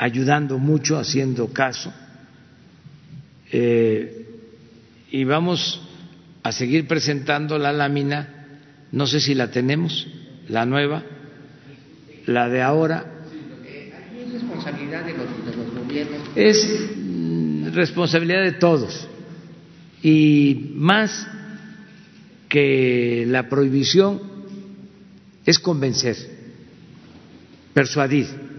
[0.00, 1.92] ayudando mucho, haciendo caso,
[3.52, 4.26] eh,
[5.10, 5.78] y vamos
[6.42, 8.46] a seguir presentando la lámina,
[8.92, 10.08] no sé si la tenemos,
[10.48, 11.02] la nueva,
[12.24, 13.04] la de ahora.
[14.16, 16.28] ¿Es responsabilidad de los, de los gobiernos?
[16.34, 19.06] Es responsabilidad de todos,
[20.02, 21.28] y más
[22.48, 24.18] que la prohibición
[25.44, 26.16] es convencer,
[27.74, 28.49] persuadir.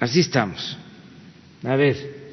[0.00, 0.78] Así estamos.
[1.62, 2.32] A ver,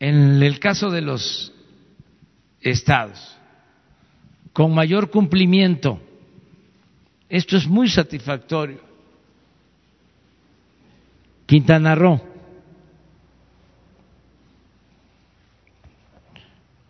[0.00, 1.52] en el caso de los
[2.62, 3.36] estados,
[4.54, 6.00] con mayor cumplimiento,
[7.28, 8.80] esto es muy satisfactorio.
[11.44, 12.20] Quintana Roo,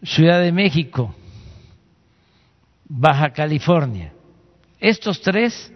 [0.05, 1.13] Ciudad de México,
[2.89, 4.13] Baja California.
[4.79, 5.73] Estos tres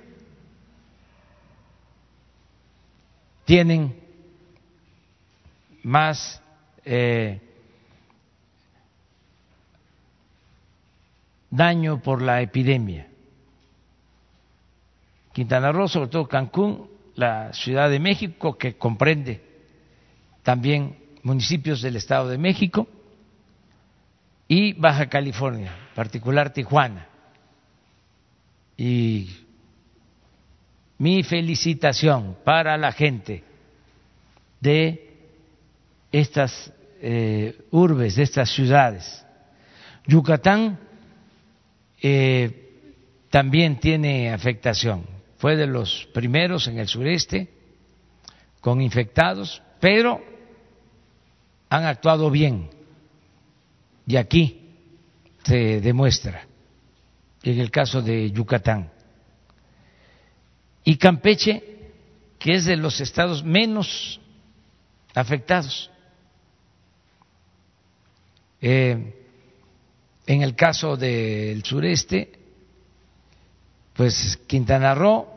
[3.51, 3.97] tienen
[5.83, 6.41] más
[6.85, 7.41] eh,
[11.51, 13.09] daño por la epidemia.
[15.33, 19.43] Quintana Roo, sobre todo Cancún, la Ciudad de México, que comprende
[20.45, 22.87] también municipios del Estado de México,
[24.47, 27.09] y Baja California, en particular Tijuana.
[28.77, 29.29] Y
[31.01, 33.43] mi felicitación para la gente
[34.61, 35.17] de
[36.13, 36.71] estas
[37.01, 39.25] eh, urbes, de estas ciudades.
[40.07, 40.79] Yucatán
[42.03, 42.69] eh,
[43.31, 45.07] también tiene afectación.
[45.39, 47.49] Fue de los primeros en el sureste
[48.61, 50.21] con infectados, pero
[51.71, 52.69] han actuado bien.
[54.07, 54.69] Y aquí
[55.45, 56.47] se demuestra,
[57.43, 59.00] en el caso de Yucatán
[60.91, 61.63] y Campeche,
[62.37, 64.21] que es de los estados menos
[65.15, 65.89] afectados.
[68.61, 69.15] Eh,
[70.27, 72.33] en el caso del sureste,
[73.95, 75.29] pues Quintana Roo,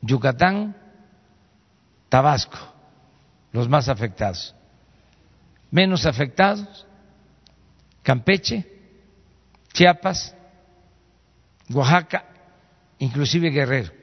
[0.00, 0.74] Yucatán,
[2.08, 2.58] Tabasco,
[3.52, 4.56] los más afectados.
[5.70, 6.84] Menos afectados,
[8.02, 8.66] Campeche,
[9.72, 10.34] Chiapas,
[11.70, 12.24] Oaxaca,
[12.98, 14.01] inclusive Guerrero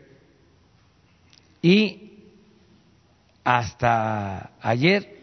[1.61, 2.13] y
[3.43, 5.17] hasta ayer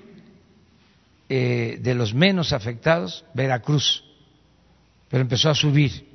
[1.28, 4.04] eh, de los menos afectados, Veracruz,
[5.08, 6.06] pero empezó a subir.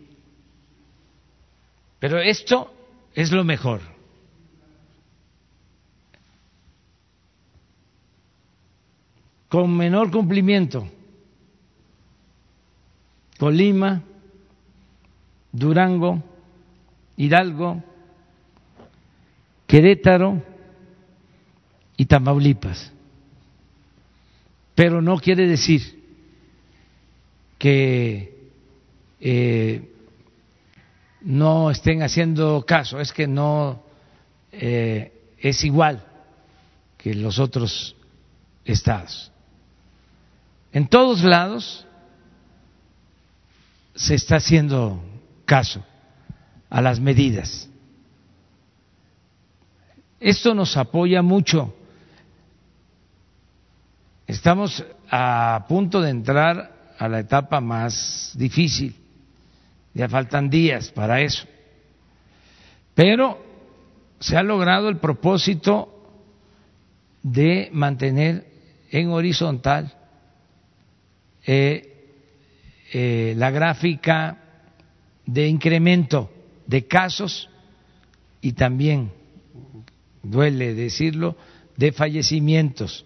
[1.99, 2.73] Pero esto
[3.13, 3.81] es lo mejor.
[9.49, 10.87] Con menor cumplimiento,
[13.37, 14.01] Colima,
[15.51, 16.23] Durango,
[17.17, 17.83] Hidalgo,
[19.71, 20.43] Querétaro
[21.95, 22.91] y Tamaulipas.
[24.75, 26.03] Pero no quiere decir
[27.57, 28.49] que
[29.21, 29.89] eh,
[31.21, 33.81] no estén haciendo caso, es que no
[34.51, 36.03] eh, es igual
[36.97, 37.95] que los otros
[38.65, 39.31] estados.
[40.73, 41.87] En todos lados
[43.95, 45.01] se está haciendo
[45.45, 45.81] caso
[46.69, 47.70] a las medidas.
[50.21, 51.73] Esto nos apoya mucho.
[54.27, 58.95] Estamos a punto de entrar a la etapa más difícil.
[59.95, 61.45] Ya faltan días para eso.
[62.93, 63.43] Pero
[64.19, 65.89] se ha logrado el propósito
[67.23, 68.45] de mantener
[68.91, 69.91] en horizontal
[71.47, 72.13] eh,
[72.93, 74.37] eh, la gráfica
[75.25, 76.29] de incremento
[76.67, 77.49] de casos
[78.39, 79.11] y también,
[80.31, 81.35] duele decirlo,
[81.77, 83.05] de fallecimientos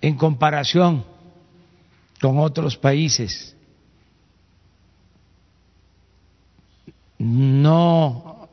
[0.00, 1.04] en comparación
[2.20, 3.56] con otros países.
[7.18, 8.48] No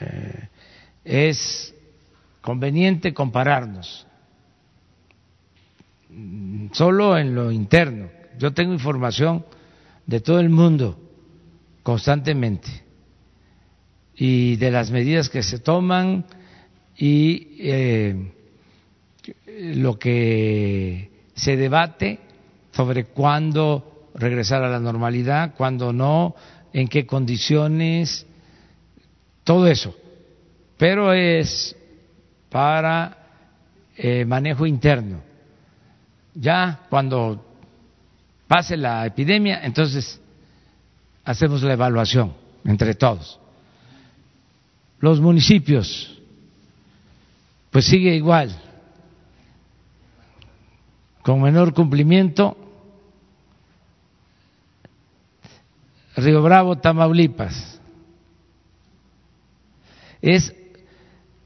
[0.00, 0.48] eh,
[1.04, 1.74] es
[2.40, 4.06] conveniente compararnos
[6.72, 8.08] solo en lo interno.
[8.38, 9.44] Yo tengo información
[10.06, 10.98] de todo el mundo
[11.82, 12.68] constantemente
[14.14, 16.24] y de las medidas que se toman
[17.00, 18.14] y eh,
[19.72, 22.20] lo que se debate
[22.72, 26.34] sobre cuándo regresar a la normalidad, cuándo no,
[26.74, 28.26] en qué condiciones,
[29.44, 29.96] todo eso.
[30.76, 31.74] Pero es
[32.50, 33.16] para
[33.96, 35.22] eh, manejo interno.
[36.34, 37.42] Ya cuando
[38.46, 40.20] pase la epidemia, entonces
[41.24, 42.34] hacemos la evaluación
[42.66, 43.40] entre todos.
[44.98, 46.19] Los municipios,
[47.70, 48.50] pues sigue igual,
[51.22, 52.56] con menor cumplimiento,
[56.16, 57.80] Río Bravo, Tamaulipas.
[60.20, 60.54] Es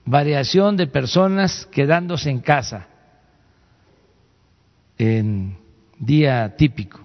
[0.05, 2.89] variación de personas quedándose en casa
[4.99, 5.57] en
[5.99, 7.01] día típico.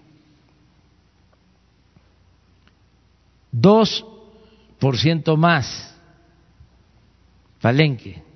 [3.52, 4.06] Dos
[4.80, 5.96] por ciento más.
[7.62, 8.29] Palenque.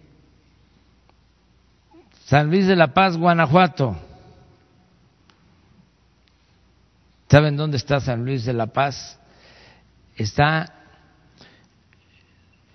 [2.26, 3.98] San Luis de la Paz, Guanajuato.
[7.30, 9.20] ¿Saben dónde está San Luis de la Paz?
[10.16, 10.72] Está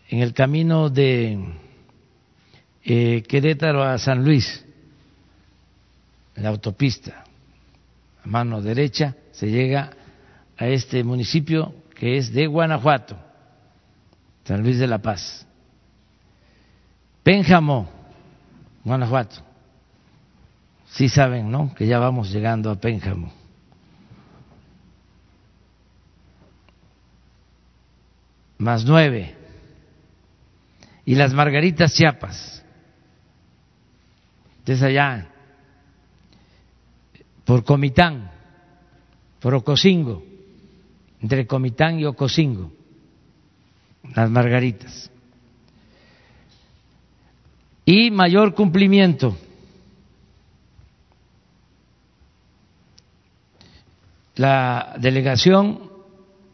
[0.09, 1.39] en el camino de
[2.85, 4.65] eh, Querétaro a San Luis,
[6.35, 7.25] en la autopista,
[8.25, 9.91] a mano derecha, se llega
[10.57, 13.17] a este municipio que es de Guanajuato,
[14.45, 15.47] San Luis de la Paz.
[17.23, 17.98] Pénjamo,
[18.89, 19.37] Guanajuato.
[20.87, 21.75] Sí saben, ¿no?
[21.75, 23.33] Que ya vamos llegando a Pénjamo.
[28.59, 29.37] Más nueve.
[31.05, 32.65] Y las Margaritas Chiapas.
[34.65, 35.29] Desde allá.
[37.45, 38.31] Por Comitán.
[39.41, 40.23] Por Ocosingo
[41.21, 42.73] entre Comitán y Ocosingo,
[44.15, 45.11] las margaritas.
[47.91, 49.35] Y mayor cumplimiento.
[54.35, 55.91] La delegación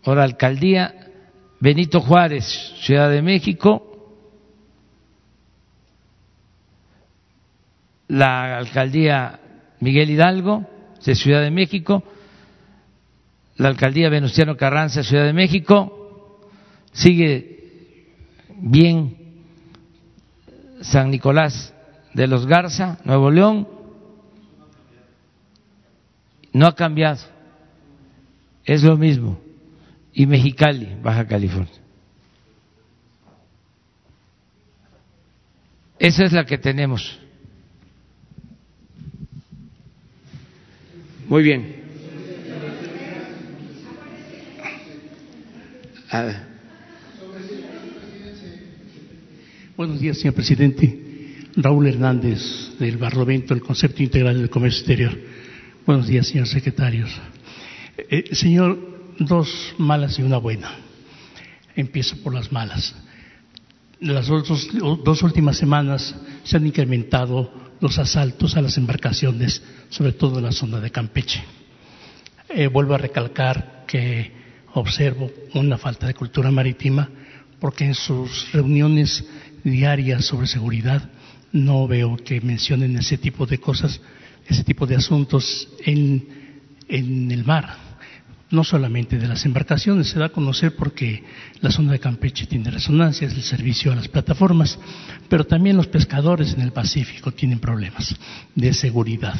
[0.04, 0.94] o la alcaldía
[1.58, 2.44] Benito Juárez,
[2.82, 4.14] Ciudad de México,
[8.06, 9.40] la alcaldía
[9.80, 10.64] Miguel Hidalgo
[11.04, 12.04] de Ciudad de México,
[13.56, 16.48] la alcaldía Venustiano Carranza, Ciudad de México,
[16.92, 18.12] sigue
[18.56, 19.23] bien
[20.84, 21.72] San Nicolás
[22.12, 23.66] de los Garza, Nuevo León,
[26.52, 27.20] no ha cambiado,
[28.64, 29.40] es lo mismo,
[30.12, 31.72] y Mexicali, Baja California.
[35.98, 37.18] Esa es la que tenemos.
[41.26, 41.82] Muy bien.
[49.76, 51.50] Buenos días, señor presidente.
[51.56, 55.18] Raúl Hernández, del Barlovento, el Concepto Integral del Comercio Exterior.
[55.84, 57.10] Buenos días, señores secretarios.
[57.96, 58.78] Eh, señor,
[59.18, 60.70] dos malas y una buena.
[61.74, 62.94] Empiezo por las malas.
[63.98, 64.68] Las dos,
[65.02, 66.14] dos últimas semanas
[66.44, 71.42] se han incrementado los asaltos a las embarcaciones, sobre todo en la zona de Campeche.
[72.48, 74.30] Eh, vuelvo a recalcar que
[74.74, 77.10] observo una falta de cultura marítima
[77.58, 79.26] porque en sus reuniones
[79.64, 81.10] diarias sobre seguridad
[81.52, 84.00] no veo que mencionen ese tipo de cosas,
[84.46, 86.26] ese tipo de asuntos en,
[86.88, 87.82] en el mar.
[88.50, 91.24] No solamente de las embarcaciones, se da a conocer porque
[91.60, 94.78] la zona de Campeche tiene resonancia, es el servicio a las plataformas,
[95.28, 98.14] pero también los pescadores en el Pacífico tienen problemas
[98.54, 99.34] de seguridad.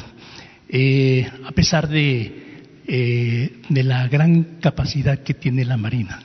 [0.67, 2.45] Eh, a pesar de
[2.87, 6.21] eh, de la gran capacidad que tiene la Marina.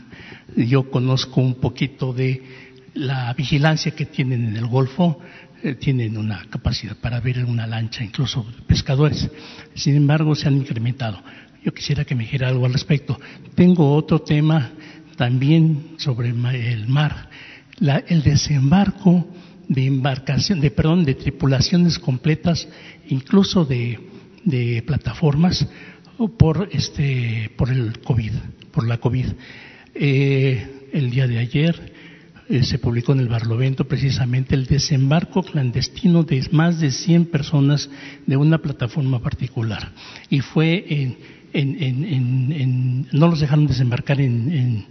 [0.54, 2.42] Yo conozco un poquito de
[2.94, 5.20] la vigilancia que tienen en el Golfo,
[5.62, 9.28] eh, tienen una capacidad para ver una lancha, incluso pescadores.
[9.74, 11.22] Sin embargo, se han incrementado.
[11.62, 13.20] Yo quisiera que me dijera algo al respecto.
[13.54, 14.70] Tengo otro tema
[15.16, 17.28] también sobre el mar,
[18.08, 19.28] el desembarco
[19.68, 22.66] de embarcación, de perdón, de tripulaciones completas,
[23.08, 24.00] incluso de,
[24.44, 25.68] de plataformas
[26.38, 28.32] por este, por el COVID,
[28.72, 29.26] por la COVID.
[29.94, 31.89] Eh, el día de ayer
[32.50, 37.88] eh, se publicó en el Barlovento precisamente el desembarco clandestino de más de 100 personas
[38.26, 39.92] de una plataforma particular.
[40.28, 41.16] Y fue en,
[41.52, 42.04] en,
[42.52, 44.84] en, no los dejaron desembarcar en,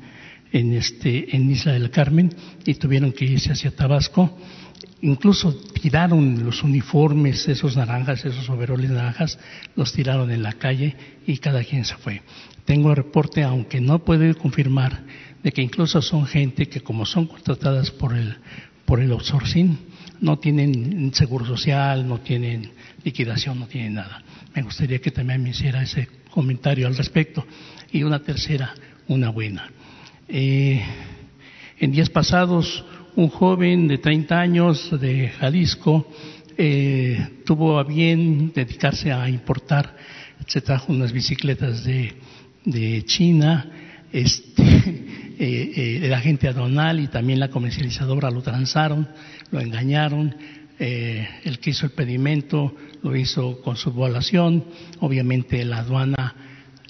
[0.53, 2.34] este, en Isla del Carmen
[2.65, 4.38] y tuvieron que irse hacia Tabasco.
[5.02, 9.38] Incluso tiraron los uniformes, esos naranjas, esos overoles naranjas,
[9.76, 10.95] los tiraron en la calle
[11.27, 12.22] y cada quien se fue.
[12.64, 15.03] Tengo reporte, aunque no puede confirmar,
[15.44, 18.36] de que incluso son gente que como son contratadas por el,
[18.86, 19.78] por el outsourcing,
[20.22, 22.72] no tienen seguro social, no tienen
[23.03, 24.22] liquidación, no tienen nada.
[24.53, 27.45] Me gustaría que también me hiciera ese comentario al respecto.
[27.91, 28.74] Y una tercera,
[29.07, 29.72] una buena.
[30.28, 30.82] Eh,
[31.80, 32.84] en días pasados,
[33.16, 36.07] un joven de 30 años de Jalisco
[36.57, 39.95] eh, tuvo a bien dedicarse a importar,
[40.45, 42.14] se trajo unas bicicletas de,
[42.66, 43.70] de China,
[44.11, 49.07] este, eh, eh, el agente aduanal y también la comercializadora lo transaron,
[49.52, 50.36] lo engañaron,
[50.78, 54.66] eh, el que hizo el pedimento lo hizo con su violación,
[54.99, 56.36] obviamente la aduana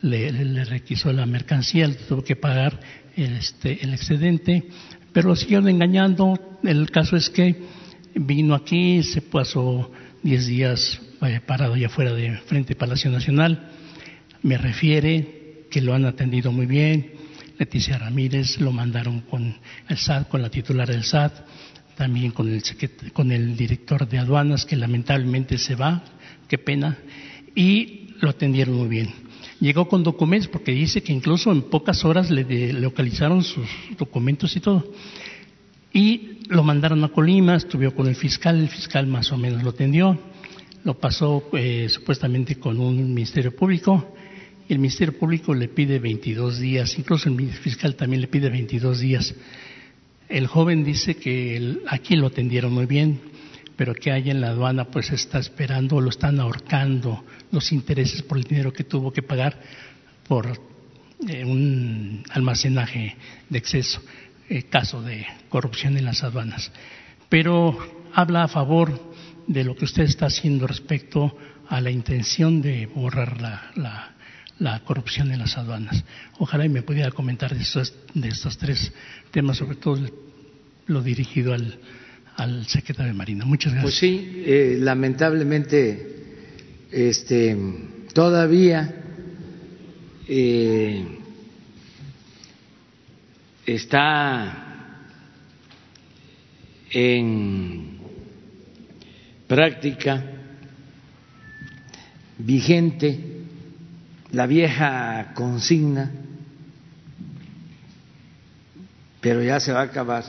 [0.01, 2.79] le, requisó la mercancía, tuvo que pagar
[3.15, 4.67] el, este, el excedente,
[5.13, 6.57] pero lo siguieron engañando.
[6.63, 7.55] El caso es que
[8.15, 9.91] vino aquí, se pasó
[10.23, 11.01] 10 días
[11.45, 13.69] parado allá afuera de frente Palacio Nacional,
[14.41, 17.18] me refiere que lo han atendido muy bien,
[17.59, 19.53] Leticia Ramírez, lo mandaron con
[19.89, 21.33] el SAT, con la titular del SAT,
[21.95, 22.63] también con el,
[23.11, 26.01] con el director de aduanas, que lamentablemente se va,
[26.47, 26.97] qué pena,
[27.53, 29.13] y lo atendieron muy bien.
[29.59, 33.67] Llegó con documentos, porque dice que incluso en pocas horas le localizaron sus
[33.97, 34.93] documentos y todo.
[35.91, 39.71] Y lo mandaron a Colima, estuvo con el fiscal, el fiscal más o menos lo
[39.71, 40.17] atendió,
[40.85, 44.15] lo pasó eh, supuestamente con un ministerio público,
[44.69, 49.33] el Ministerio Público le pide 22 días, incluso el fiscal también le pide 22 días.
[50.29, 53.19] El joven dice que aquí lo atendieron muy bien,
[53.75, 58.37] pero que hay en la aduana pues está esperando, lo están ahorcando los intereses por
[58.37, 59.59] el dinero que tuvo que pagar
[60.27, 60.61] por
[61.27, 63.17] eh, un almacenaje
[63.49, 64.03] de exceso,
[64.49, 66.71] eh, caso de corrupción en las aduanas.
[67.27, 67.75] Pero
[68.13, 69.13] habla a favor
[69.47, 71.35] de lo que usted está haciendo respecto
[71.67, 74.18] a la intención de borrar la
[74.83, 76.03] corrupción en las aduanas.
[76.37, 78.91] Ojalá y me pudiera comentar de estos, de estos tres
[79.31, 79.99] temas, sobre todo
[80.87, 81.79] lo dirigido al,
[82.35, 83.45] al secretario de Marina.
[83.45, 83.83] Muchas gracias.
[83.83, 86.19] Pues sí, eh, lamentablemente
[86.91, 87.57] este,
[88.13, 88.95] todavía
[90.27, 91.05] eh,
[93.65, 94.65] está
[96.91, 97.99] en
[99.47, 100.23] práctica
[102.37, 103.38] vigente
[104.31, 106.11] la vieja consigna,
[109.21, 110.23] pero ya se va a acabar.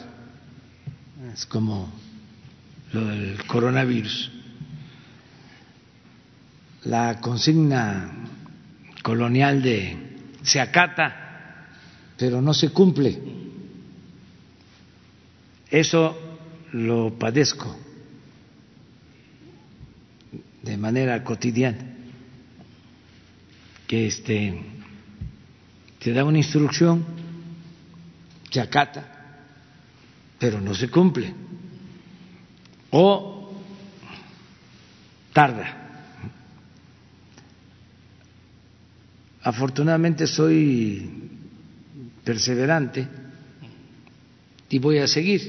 [1.32, 1.92] Es como
[2.92, 4.32] lo del coronavirus.
[6.84, 8.10] La consigna
[9.02, 11.68] colonial de se acata,
[12.16, 13.20] pero no se cumple.
[15.70, 16.38] Eso
[16.72, 17.76] lo padezco
[20.62, 21.99] de manera cotidiana
[23.90, 24.54] que este,
[25.98, 27.04] te da una instrucción,
[28.48, 29.02] se acata,
[30.38, 31.34] pero no se cumple.
[32.90, 33.52] O
[35.32, 35.76] tarda.
[39.42, 41.10] Afortunadamente soy
[42.22, 43.08] perseverante
[44.68, 45.42] y voy a seguir.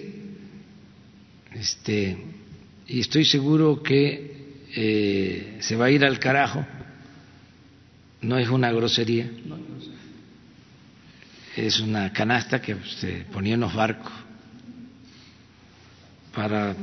[1.53, 2.18] Este,
[2.88, 6.65] y estoy seguro que eh, se va a ir al carajo
[8.22, 9.30] no es una grosería,
[11.56, 14.11] es una canasta que se ponía en los barcos
[16.34, 16.76] para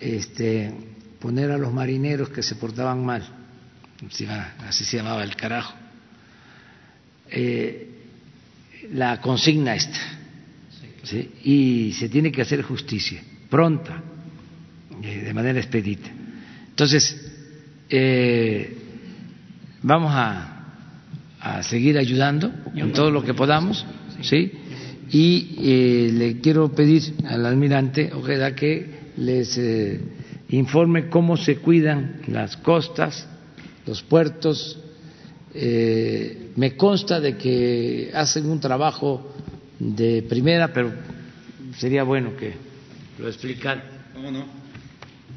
[0.00, 0.72] este,
[1.20, 3.26] poner a los marineros que se portaban mal,
[4.66, 5.74] así se llamaba el carajo,
[7.28, 7.90] eh,
[8.92, 9.98] la consigna esta,
[11.42, 14.02] y se tiene que hacer justicia, pronta,
[15.02, 16.08] eh, de manera expedita.
[16.68, 17.32] Entonces,
[17.88, 18.85] eh,
[19.82, 20.52] vamos a,
[21.62, 23.86] seguir ayudando en todo lo que podamos,
[24.20, 24.50] ¿sí?
[25.10, 30.00] Y eh, le quiero pedir al almirante Ojeda que les eh,
[30.48, 33.28] informe cómo se cuidan las costas,
[33.86, 34.78] los puertos.
[35.54, 39.32] Eh, me consta de que hacen un trabajo
[39.78, 40.92] de primera, pero
[41.78, 42.54] sería bueno que
[43.18, 43.84] lo explicara.
[44.14, 44.44] ¿Cómo no?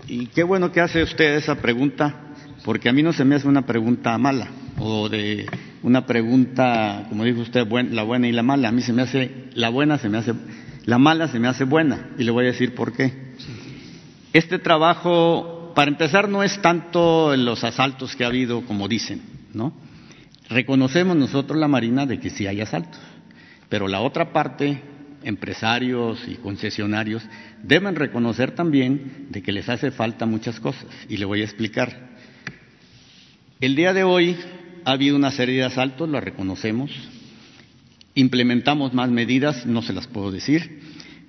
[0.08, 2.29] Y qué bueno que hace usted esa pregunta,
[2.64, 5.46] porque a mí no se me hace una pregunta mala o de
[5.84, 8.70] una pregunta, como dijo usted, la buena y la mala.
[8.70, 10.34] A mí se me hace la buena, se me hace
[10.86, 13.14] la mala, se me hace buena y le voy a decir por qué.
[14.34, 19.22] Este trabajo, para empezar, no es tanto los asaltos que ha habido como dicen,
[19.54, 19.74] ¿no?
[20.50, 23.00] Reconocemos nosotros la Marina de que sí hay asaltos,
[23.70, 24.82] pero la otra parte
[25.24, 27.24] empresarios y concesionarios
[27.64, 32.09] deben reconocer también de que les hace falta muchas cosas y le voy a explicar.
[33.62, 34.38] El día de hoy
[34.86, 36.92] ha habido una serie de asaltos, lo reconocemos,
[38.16, 40.80] implementamos más medidas, no se las puedo decir,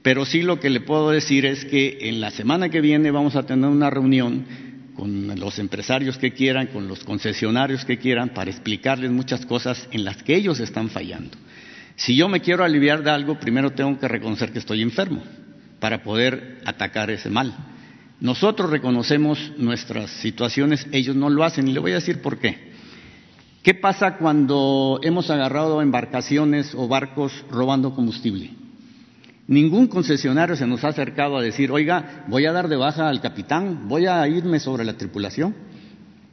[0.03, 3.35] pero sí lo que le puedo decir es que en la semana que viene vamos
[3.35, 4.47] a tener una reunión
[4.95, 10.05] con los empresarios que quieran, con los concesionarios que quieran, para explicarles muchas cosas en
[10.05, 11.37] las que ellos están fallando.
[11.97, 15.21] Si yo me quiero aliviar de algo, primero tengo que reconocer que estoy enfermo
[15.81, 17.70] para poder atacar ese mal.
[18.21, 22.71] Nosotros reconocemos nuestras situaciones, ellos no lo hacen y le voy a decir por qué.
[23.63, 28.51] ¿Qué pasa cuando hemos agarrado embarcaciones o barcos robando combustible?
[29.47, 33.21] Ningún concesionario se nos ha acercado a decir, oiga, voy a dar de baja al
[33.21, 35.55] capitán, voy a irme sobre la tripulación.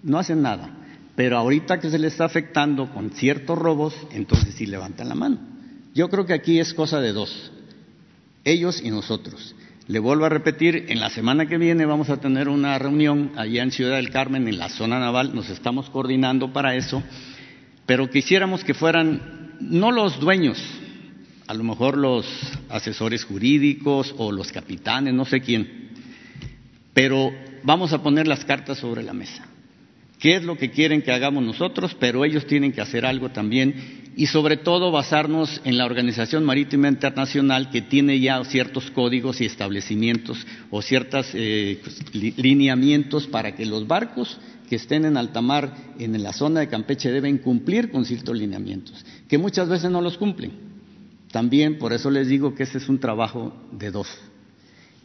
[0.04, 0.70] No hacen nada.
[1.16, 5.40] Pero ahorita que se les está afectando con ciertos robos, entonces sí levantan la mano.
[5.96, 7.52] Yo creo que aquí es cosa de dos,
[8.44, 9.56] ellos y nosotros.
[9.88, 13.64] Le vuelvo a repetir, en la semana que viene vamos a tener una reunión allá
[13.64, 17.02] en Ciudad del Carmen, en la zona naval, nos estamos coordinando para eso,
[17.86, 20.62] pero quisiéramos que fueran no los dueños,
[21.48, 22.26] a lo mejor los
[22.68, 25.92] asesores jurídicos o los capitanes, no sé quién,
[26.94, 27.32] pero
[27.64, 29.48] vamos a poner las cartas sobre la mesa.
[30.20, 31.96] ¿Qué es lo que quieren que hagamos nosotros?
[32.00, 36.88] Pero ellos tienen que hacer algo también y sobre todo basarnos en la Organización Marítima
[36.88, 41.80] Internacional que tiene ya ciertos códigos y establecimientos o ciertos eh,
[42.14, 47.12] lineamientos para que los barcos que estén en alta mar en la zona de Campeche
[47.12, 50.52] deben cumplir con ciertos lineamientos, que muchas veces no los cumplen.
[51.32, 54.08] También por eso les digo que ese es un trabajo de dos.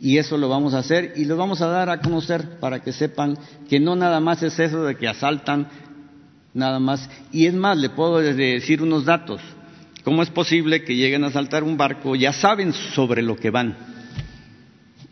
[0.05, 2.93] Y eso lo vamos a hacer y lo vamos a dar a conocer para que
[2.93, 3.39] sepan
[3.69, 5.69] que no nada más es eso de que asaltan
[6.53, 7.09] nada más.
[7.31, 9.41] Y es más, le puedo decir unos datos.
[10.03, 12.17] ¿Cómo es posible que lleguen a saltar un barco?
[12.17, 13.77] Ya saben sobre lo que van.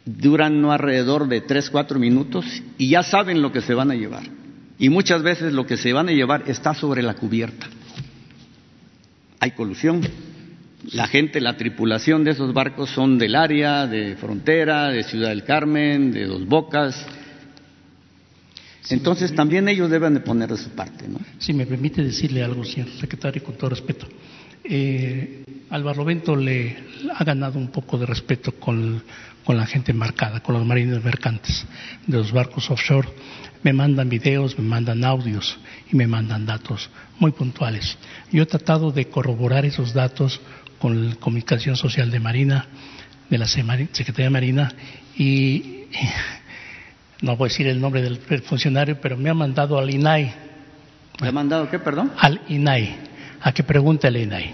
[0.04, 2.44] Duran no alrededor de tres, cuatro minutos
[2.76, 4.24] y ya saben lo que se van a llevar.
[4.76, 7.68] Y muchas veces lo que se van a llevar está sobre la cubierta.
[9.38, 10.02] Hay colusión.
[10.92, 15.44] La gente, la tripulación de esos barcos son del área, de frontera, de Ciudad del
[15.44, 17.06] Carmen, de Dos Bocas,
[18.88, 21.20] entonces también ellos deben de poner de su parte, ¿no?
[21.38, 24.06] Si me permite decirle algo, señor secretario, con todo respeto.
[24.64, 26.76] Eh, al Barlovento le
[27.14, 29.02] ha ganado un poco de respeto con,
[29.44, 31.64] con la gente marcada, con los marinos mercantes
[32.06, 33.08] de los barcos offshore.
[33.62, 35.58] Me mandan videos, me mandan audios
[35.92, 37.96] y me mandan datos muy puntuales.
[38.32, 40.40] Yo he tratado de corroborar esos datos
[40.80, 42.66] con la Comunicación Social de Marina,
[43.28, 44.72] de la Secretaría de Marina,
[45.16, 45.84] y
[47.20, 50.34] no voy a decir el nombre del funcionario, pero me ha mandado al INAI.
[51.20, 52.12] ¿Me ha mandado qué, perdón?
[52.16, 52.96] Al INAI,
[53.42, 54.52] a que pregunte al INAI.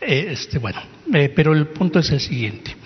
[0.00, 0.80] Eh, este, bueno,
[1.12, 2.76] eh, pero el punto es el siguiente.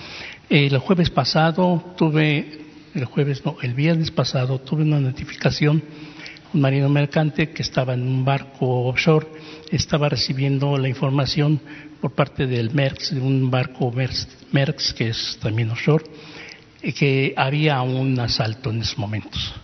[0.49, 5.83] el jueves pasado tuve, el jueves no, el viernes pasado tuve una notificación,
[6.53, 9.27] un marino mercante que estaba en un barco offshore,
[9.71, 11.61] estaba recibiendo la información
[12.01, 13.93] por parte del MERX, de un barco
[14.53, 16.05] MERX que es también offshore,
[16.95, 19.55] que había un asalto en esos momentos.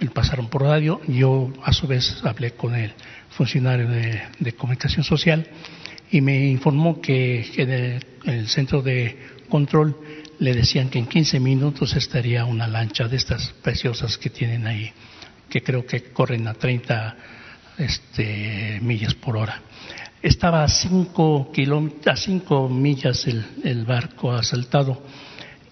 [0.00, 2.92] Me pasaron por radio, yo a su vez hablé con el
[3.30, 5.46] funcionario de, comunicación social
[6.10, 7.70] y me informó que en
[8.24, 9.16] el, centro de
[9.48, 9.96] control
[10.38, 14.92] le decían que en 15 minutos estaría una lancha de estas preciosas que tienen ahí,
[15.52, 17.16] que creo que corren a 30
[17.76, 19.60] este, millas por hora.
[20.22, 21.52] Estaba a 5
[22.06, 25.02] a cinco millas el barco asaltado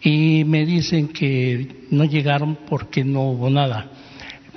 [0.02, 3.88] y me dicen que no llegaron porque no hubo nada,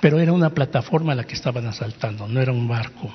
[0.02, 3.10] pero era una plataforma la que estaban asaltando, no era un barco.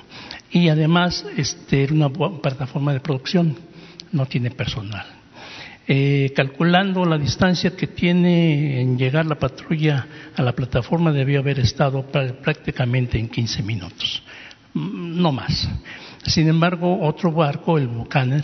[0.49, 3.55] Y además este, era una plataforma de producción,
[4.11, 5.18] no tiene personal.
[5.91, 10.05] Eh, calculando la distancia que tiene en llegar la patrulla
[10.35, 14.21] a la plataforma, debió haber estado prácticamente en 15 minutos,
[14.75, 15.67] mm, no más.
[16.27, 18.43] Sin embargo, otro barco, el Buchanan,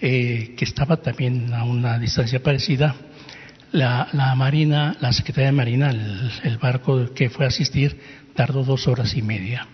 [0.00, 2.94] eh, que estaba también a una distancia parecida,
[3.72, 4.06] la,
[4.36, 7.98] Marina, la Secretaría de Marina, el, el barco que fue a asistir,
[8.36, 9.66] tardó dos horas y media.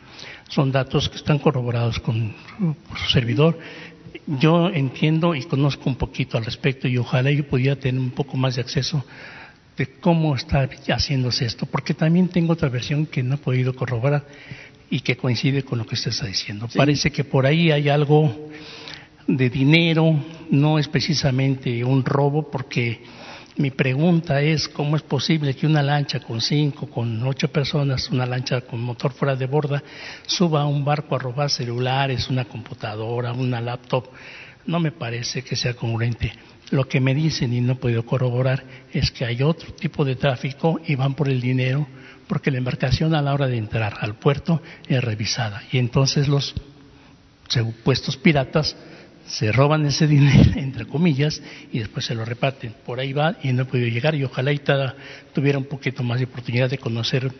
[0.48, 3.58] Son datos que están corroborados con su servidor.
[4.26, 8.36] Yo entiendo y conozco un poquito al respecto y ojalá yo pudiera tener un poco
[8.36, 9.04] más de acceso
[9.76, 14.24] de cómo está haciéndose esto, porque también tengo otra versión que no he podido corroborar
[14.90, 16.68] y que coincide con lo que usted está diciendo.
[16.74, 18.48] Parece que por ahí hay algo
[19.26, 20.18] de dinero,
[20.50, 23.02] no es precisamente un robo, porque
[23.56, 28.26] mi pregunta es cómo es posible que una lancha con cinco, con ocho personas, una
[28.26, 29.82] lancha con motor fuera de borda,
[30.26, 34.08] suba a un barco a robar celulares, una computadora, una laptop.
[34.66, 36.32] No me parece que sea congruente.
[36.70, 40.16] Lo que me dicen y no he podido corroborar es que hay otro tipo de
[40.16, 41.86] tráfico y van por el dinero
[42.26, 46.54] porque la embarcación a la hora de entrar al puerto es revisada y entonces los
[47.48, 48.76] supuestos piratas
[49.28, 51.42] se roban ese dinero, entre comillas,
[51.72, 52.74] y después se lo reparten.
[52.84, 54.60] Por ahí va y no he podido llegar y ojalá y
[55.32, 57.32] tuviera un poquito más de oportunidad de conocer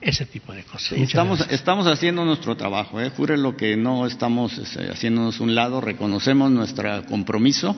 [0.00, 0.96] ese tipo de cosas.
[0.96, 3.10] Sí, estamos, estamos haciendo nuestro trabajo, ¿eh?
[3.10, 7.76] jure lo que no estamos este, haciéndonos un lado, reconocemos nuestro compromiso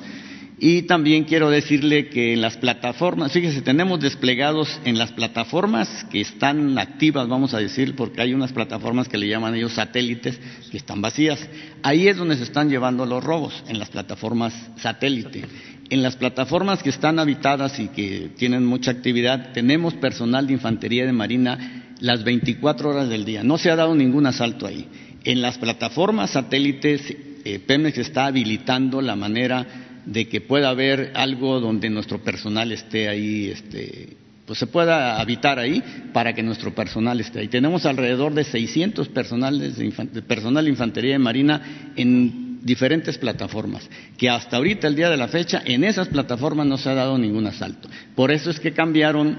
[0.59, 6.23] y también quiero decirle que en las plataformas, fíjese, tenemos desplegados en las plataformas que
[6.23, 10.79] están activas, vamos a decir, porque hay unas plataformas que le llaman ellos satélites que
[10.79, 11.47] están vacías.
[11.83, 15.45] Ahí es donde se están llevando los robos, en las plataformas satélite.
[15.91, 21.05] En las plataformas que están habitadas y que tienen mucha actividad, tenemos personal de infantería
[21.05, 23.43] de marina las 24 horas del día.
[23.43, 24.89] No se ha dado ningún asalto ahí.
[25.23, 27.15] En las plataformas satélites,
[27.45, 33.09] eh, Pemex está habilitando la manera de que pueda haber algo donde nuestro personal esté
[33.09, 34.17] ahí, este,
[34.47, 37.49] pues se pueda habitar ahí para que nuestro personal esté ahí.
[37.49, 44.29] Tenemos alrededor de 600 personales de, personal de infantería de marina en diferentes plataformas, que
[44.31, 47.47] hasta ahorita, el día de la fecha, en esas plataformas no se ha dado ningún
[47.47, 47.89] asalto.
[48.15, 49.37] Por eso es que cambiaron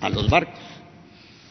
[0.00, 0.60] a los barcos.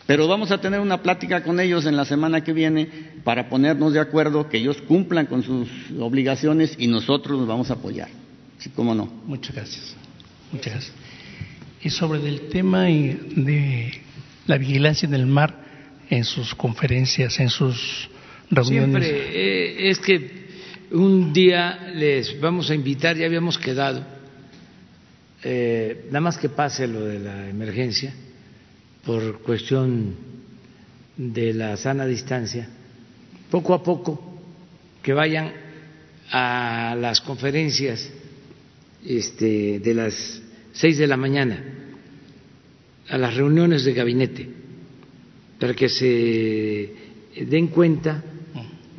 [0.07, 2.89] Pero vamos a tener una plática con ellos en la semana que viene
[3.23, 5.67] para ponernos de acuerdo que ellos cumplan con sus
[5.99, 8.09] obligaciones y nosotros los vamos a apoyar.
[8.65, 9.05] Sí, cómo no.
[9.27, 9.95] Muchas gracias.
[10.51, 10.95] Muchas gracias.
[11.83, 14.01] Y sobre el tema de
[14.47, 15.55] la vigilancia en el mar,
[16.09, 18.09] en sus conferencias, en sus
[18.49, 19.05] reuniones.
[19.05, 20.47] Siempre eh, es que
[20.93, 24.03] un día les vamos a invitar, ya habíamos quedado,
[25.43, 28.15] eh, nada más que pase lo de la emergencia,
[29.05, 30.15] por cuestión
[31.15, 32.67] de la sana distancia,
[33.51, 34.41] poco a poco
[35.03, 35.53] que vayan
[36.31, 38.11] a las conferencias
[39.05, 40.41] este, de las
[40.73, 41.63] seis de la mañana
[43.07, 44.49] a las reuniones de gabinete
[45.59, 46.91] para que se
[47.45, 48.23] den cuenta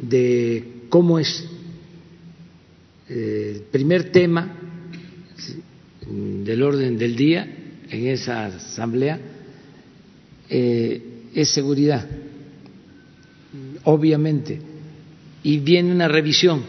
[0.00, 1.44] de cómo es
[3.08, 4.56] eh, el primer tema
[6.06, 7.46] del orden del día
[7.90, 9.20] en esa asamblea
[10.48, 11.02] eh,
[11.34, 12.06] es seguridad,
[13.84, 14.60] obviamente,
[15.42, 16.62] y viene una revisión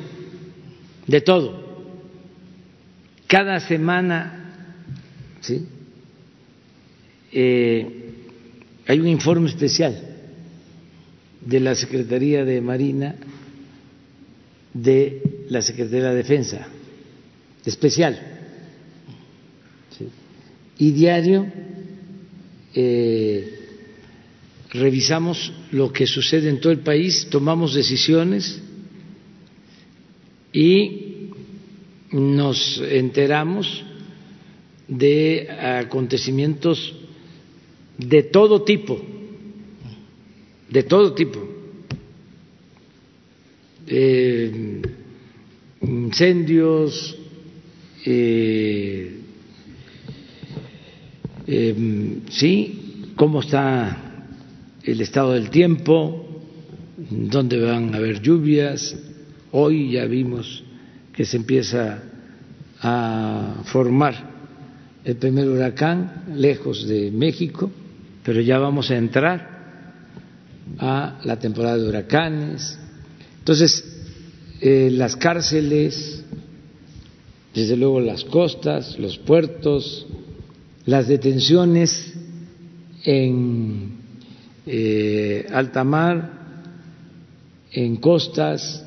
[1.06, 1.67] de todo
[3.28, 4.48] cada semana
[5.42, 5.66] ¿sí?
[7.32, 8.08] Eh,
[8.86, 10.02] hay un informe especial
[11.42, 13.16] de la Secretaría de Marina,
[14.74, 16.68] de la Secretaría de Defensa,
[17.66, 18.34] especial.
[20.80, 21.48] Y diario
[22.76, 23.60] eh,
[24.72, 28.62] revisamos lo que sucede en todo el país, tomamos decisiones
[30.54, 31.07] y
[32.12, 33.84] nos enteramos
[34.88, 36.96] de acontecimientos
[37.98, 39.02] de todo tipo,
[40.70, 41.40] de todo tipo,
[43.88, 44.82] eh,
[45.82, 47.18] incendios,
[48.06, 49.18] eh,
[51.48, 54.26] eh, sí, cómo está
[54.84, 56.26] el estado del tiempo,
[57.10, 58.96] dónde van a haber lluvias.
[59.52, 60.64] Hoy ya vimos
[61.18, 62.04] que se empieza
[62.80, 64.14] a formar
[65.04, 67.72] el primer huracán lejos de México,
[68.24, 69.58] pero ya vamos a entrar
[70.78, 72.78] a la temporada de huracanes.
[73.40, 73.84] Entonces,
[74.62, 76.24] eh, las cárceles,
[77.56, 80.06] desde luego las costas, los puertos,
[80.86, 82.14] las detenciones
[83.06, 83.98] en
[84.68, 86.32] eh, alta mar,
[87.72, 88.86] en costas,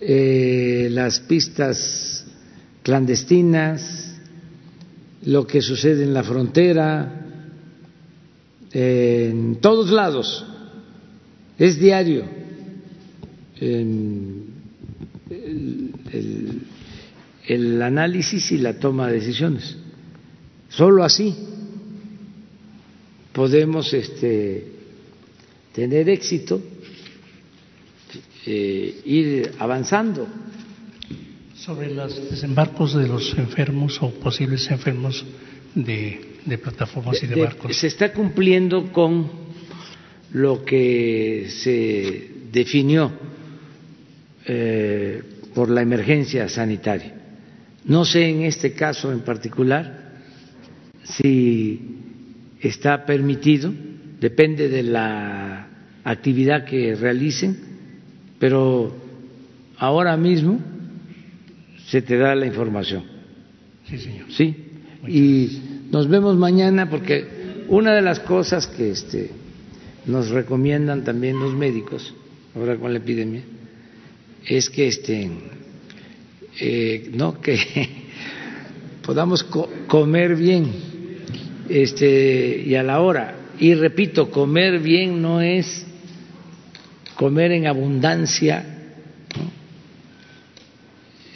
[0.00, 2.26] eh, las pistas
[2.82, 4.16] clandestinas,
[5.24, 7.20] lo que sucede en la frontera,
[8.72, 10.44] en todos lados,
[11.58, 12.24] es diario.
[13.60, 14.44] el,
[17.46, 19.76] el, análisis y la toma de decisiones.
[20.68, 21.34] Solo así
[23.32, 24.64] podemos este,
[25.72, 26.62] tener éxito,
[28.46, 30.26] eh, ir avanzando.
[31.54, 35.24] Sobre los desembarcos de los enfermos o posibles enfermos
[35.74, 37.76] de, de plataformas y de, barcos.
[37.76, 39.30] Se está cumpliendo con
[40.32, 43.12] lo que se definió
[44.46, 45.22] eh,
[45.54, 47.14] por la emergencia sanitaria.
[47.84, 50.12] No sé en este caso en particular
[51.04, 51.80] si
[52.60, 53.72] está permitido,
[54.20, 55.68] depende de la
[56.02, 57.73] actividad que realicen,
[58.44, 58.92] pero
[59.78, 60.60] ahora mismo
[61.86, 63.02] se te da la información.
[63.88, 64.26] Sí, señor.
[64.28, 64.54] Sí.
[65.08, 67.26] y nos vemos mañana porque
[67.68, 69.30] una de las cosas que este,
[70.04, 72.12] nos recomiendan también los médicos,
[72.54, 73.40] ahora con la epidemia,
[74.46, 75.30] es que este,
[76.60, 77.56] eh, no que
[79.06, 79.42] podamos
[79.86, 80.70] comer bien
[81.70, 83.36] este, y a la hora.
[83.58, 85.86] Y repito, comer bien no es
[87.24, 88.62] comer en abundancia,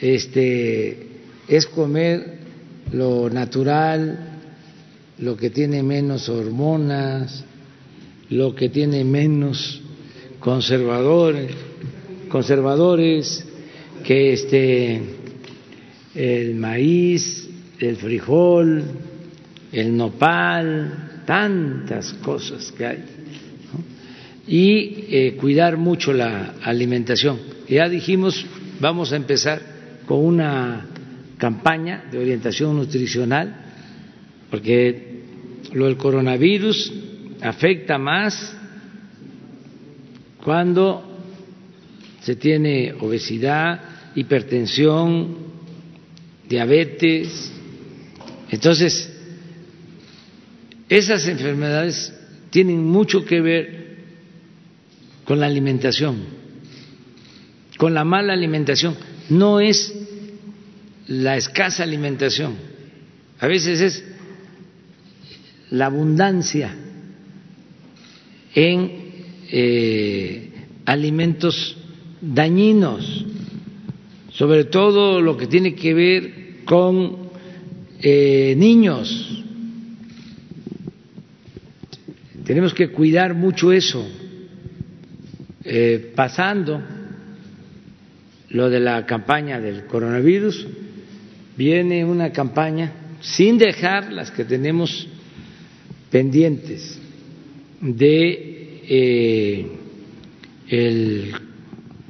[0.02, 1.06] este,
[1.48, 2.40] es comer
[2.93, 4.19] lo natural,
[5.16, 7.43] lo que tiene menos hormonas,
[8.28, 9.81] lo que tiene menos
[10.40, 11.52] conservadores,
[12.28, 13.47] conservadores
[14.05, 15.01] que este
[16.15, 17.48] el maíz,
[17.78, 18.85] el frijol,
[19.73, 23.18] el nopal, tantas cosas que hay.
[24.49, 27.39] Y eh, cuidar mucho la alimentación.
[27.69, 28.47] Ya dijimos,
[28.81, 29.61] vamos a empezar
[30.07, 30.87] con una
[31.37, 33.55] campaña de orientación nutricional,
[34.51, 35.23] porque
[35.73, 36.93] lo del coronavirus
[37.43, 38.57] afecta más
[40.43, 41.05] cuando
[42.23, 43.81] se tiene obesidad,
[44.15, 45.37] hipertensión,
[46.49, 47.53] diabetes.
[48.51, 49.12] Entonces,
[50.89, 52.15] esas enfermedades
[52.51, 53.88] tienen mucho que ver
[55.29, 56.17] con la alimentación,
[57.77, 58.97] con la mala alimentación.
[59.29, 59.95] No es
[61.07, 62.55] la escasa alimentación,
[63.39, 64.05] a veces es
[65.69, 66.75] la abundancia
[68.55, 68.91] en
[69.53, 70.51] eh,
[70.87, 71.77] alimentos
[72.23, 73.27] dañinos,
[74.33, 77.29] sobre todo lo que tiene que ver con
[78.01, 79.39] eh, niños
[82.49, 84.09] Tenemos que cuidar mucho eso.
[85.70, 86.82] Eh, pasando
[88.49, 90.66] lo de la campaña del coronavirus,
[91.59, 92.90] viene una campaña
[93.20, 95.07] sin dejar las que tenemos
[96.11, 96.99] pendientes
[97.82, 99.66] de eh,
[100.69, 101.35] el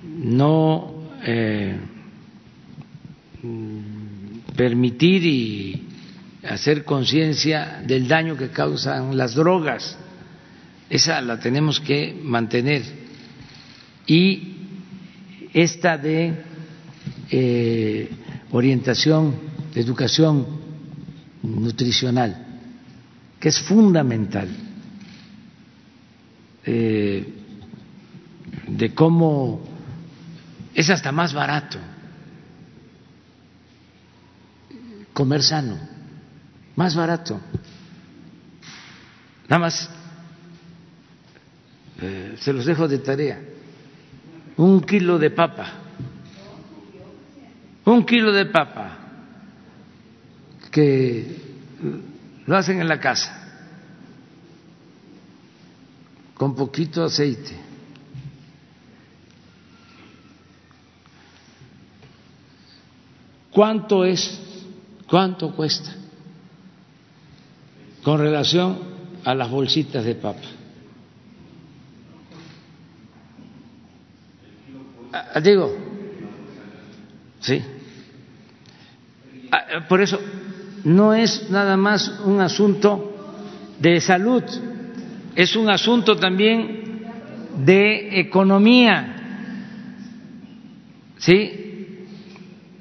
[0.04, 1.76] no eh,
[4.56, 5.82] permitir y
[6.44, 9.98] hacer conciencia del daño que causan las drogas
[10.90, 12.82] esa la tenemos que mantener.
[14.08, 14.56] Y
[15.52, 16.34] esta de
[17.30, 18.10] eh,
[18.50, 19.36] orientación,
[19.72, 20.44] de educación
[21.44, 22.46] nutricional,
[23.38, 24.48] que es fundamental,
[26.64, 27.32] eh,
[28.66, 29.60] de cómo
[30.74, 31.78] es hasta más barato
[35.18, 35.76] comer sano,
[36.76, 37.40] más barato.
[39.48, 39.90] Nada más
[42.00, 43.40] eh, se los dejo de tarea,
[44.58, 45.66] un kilo de papa,
[47.84, 48.98] un kilo de papa
[50.70, 51.36] que
[52.44, 53.34] lo hacen en la casa,
[56.34, 57.56] con poquito aceite.
[63.52, 64.40] ¿Cuánto es?
[65.08, 65.94] ¿Cuánto cuesta?
[68.02, 68.78] Con relación
[69.24, 70.57] a las bolsitas de papa.
[75.42, 75.76] Digo,
[77.40, 77.62] sí.
[79.50, 80.20] Ah, por eso,
[80.84, 83.14] no es nada más un asunto
[83.78, 84.42] de salud,
[85.34, 87.02] es un asunto también
[87.64, 89.14] de economía,
[91.18, 92.06] ¿sí?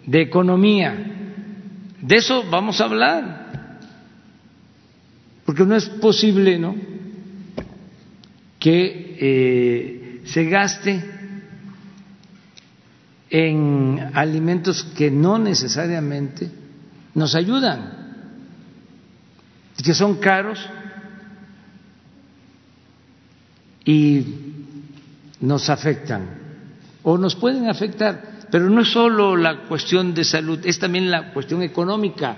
[0.05, 0.95] De economía.
[2.01, 3.79] De eso vamos a hablar,
[5.45, 6.75] porque no es posible, ¿no?
[8.59, 11.16] Que eh, se gaste
[13.29, 16.49] en alimentos que no necesariamente
[17.13, 17.93] nos ayudan,
[19.83, 20.59] que son caros
[23.83, 24.25] y
[25.41, 26.37] nos afectan
[27.03, 31.31] o nos pueden afectar, pero no es solo la cuestión de salud, es también la
[31.31, 32.35] cuestión económica.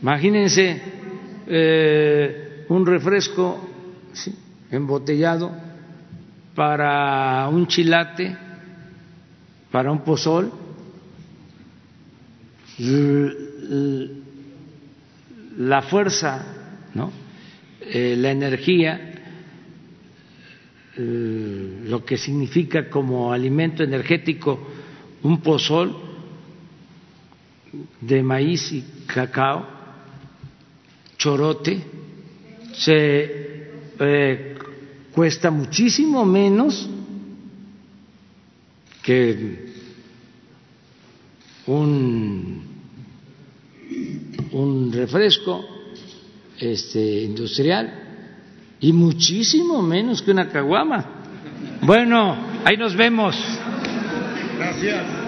[0.00, 0.82] Imagínense
[1.46, 3.68] eh, un refresco
[4.70, 5.52] embotellado
[6.54, 8.36] para un chilate,
[9.70, 10.52] para un pozol,
[15.58, 16.44] la fuerza,
[16.94, 17.10] ¿no?
[17.80, 19.14] Eh, la energía,
[20.96, 24.58] eh, lo que significa como alimento energético
[25.22, 25.96] un pozol
[28.00, 29.66] de maíz y cacao,
[31.16, 31.82] chorote,
[32.72, 34.54] se eh,
[35.12, 36.88] cuesta muchísimo menos
[39.06, 39.66] que
[41.68, 42.60] un,
[44.50, 45.64] un refresco
[46.58, 47.92] este, industrial
[48.80, 51.04] y muchísimo menos que una caguama.
[51.82, 53.36] Bueno, ahí nos vemos.
[54.58, 55.25] Gracias.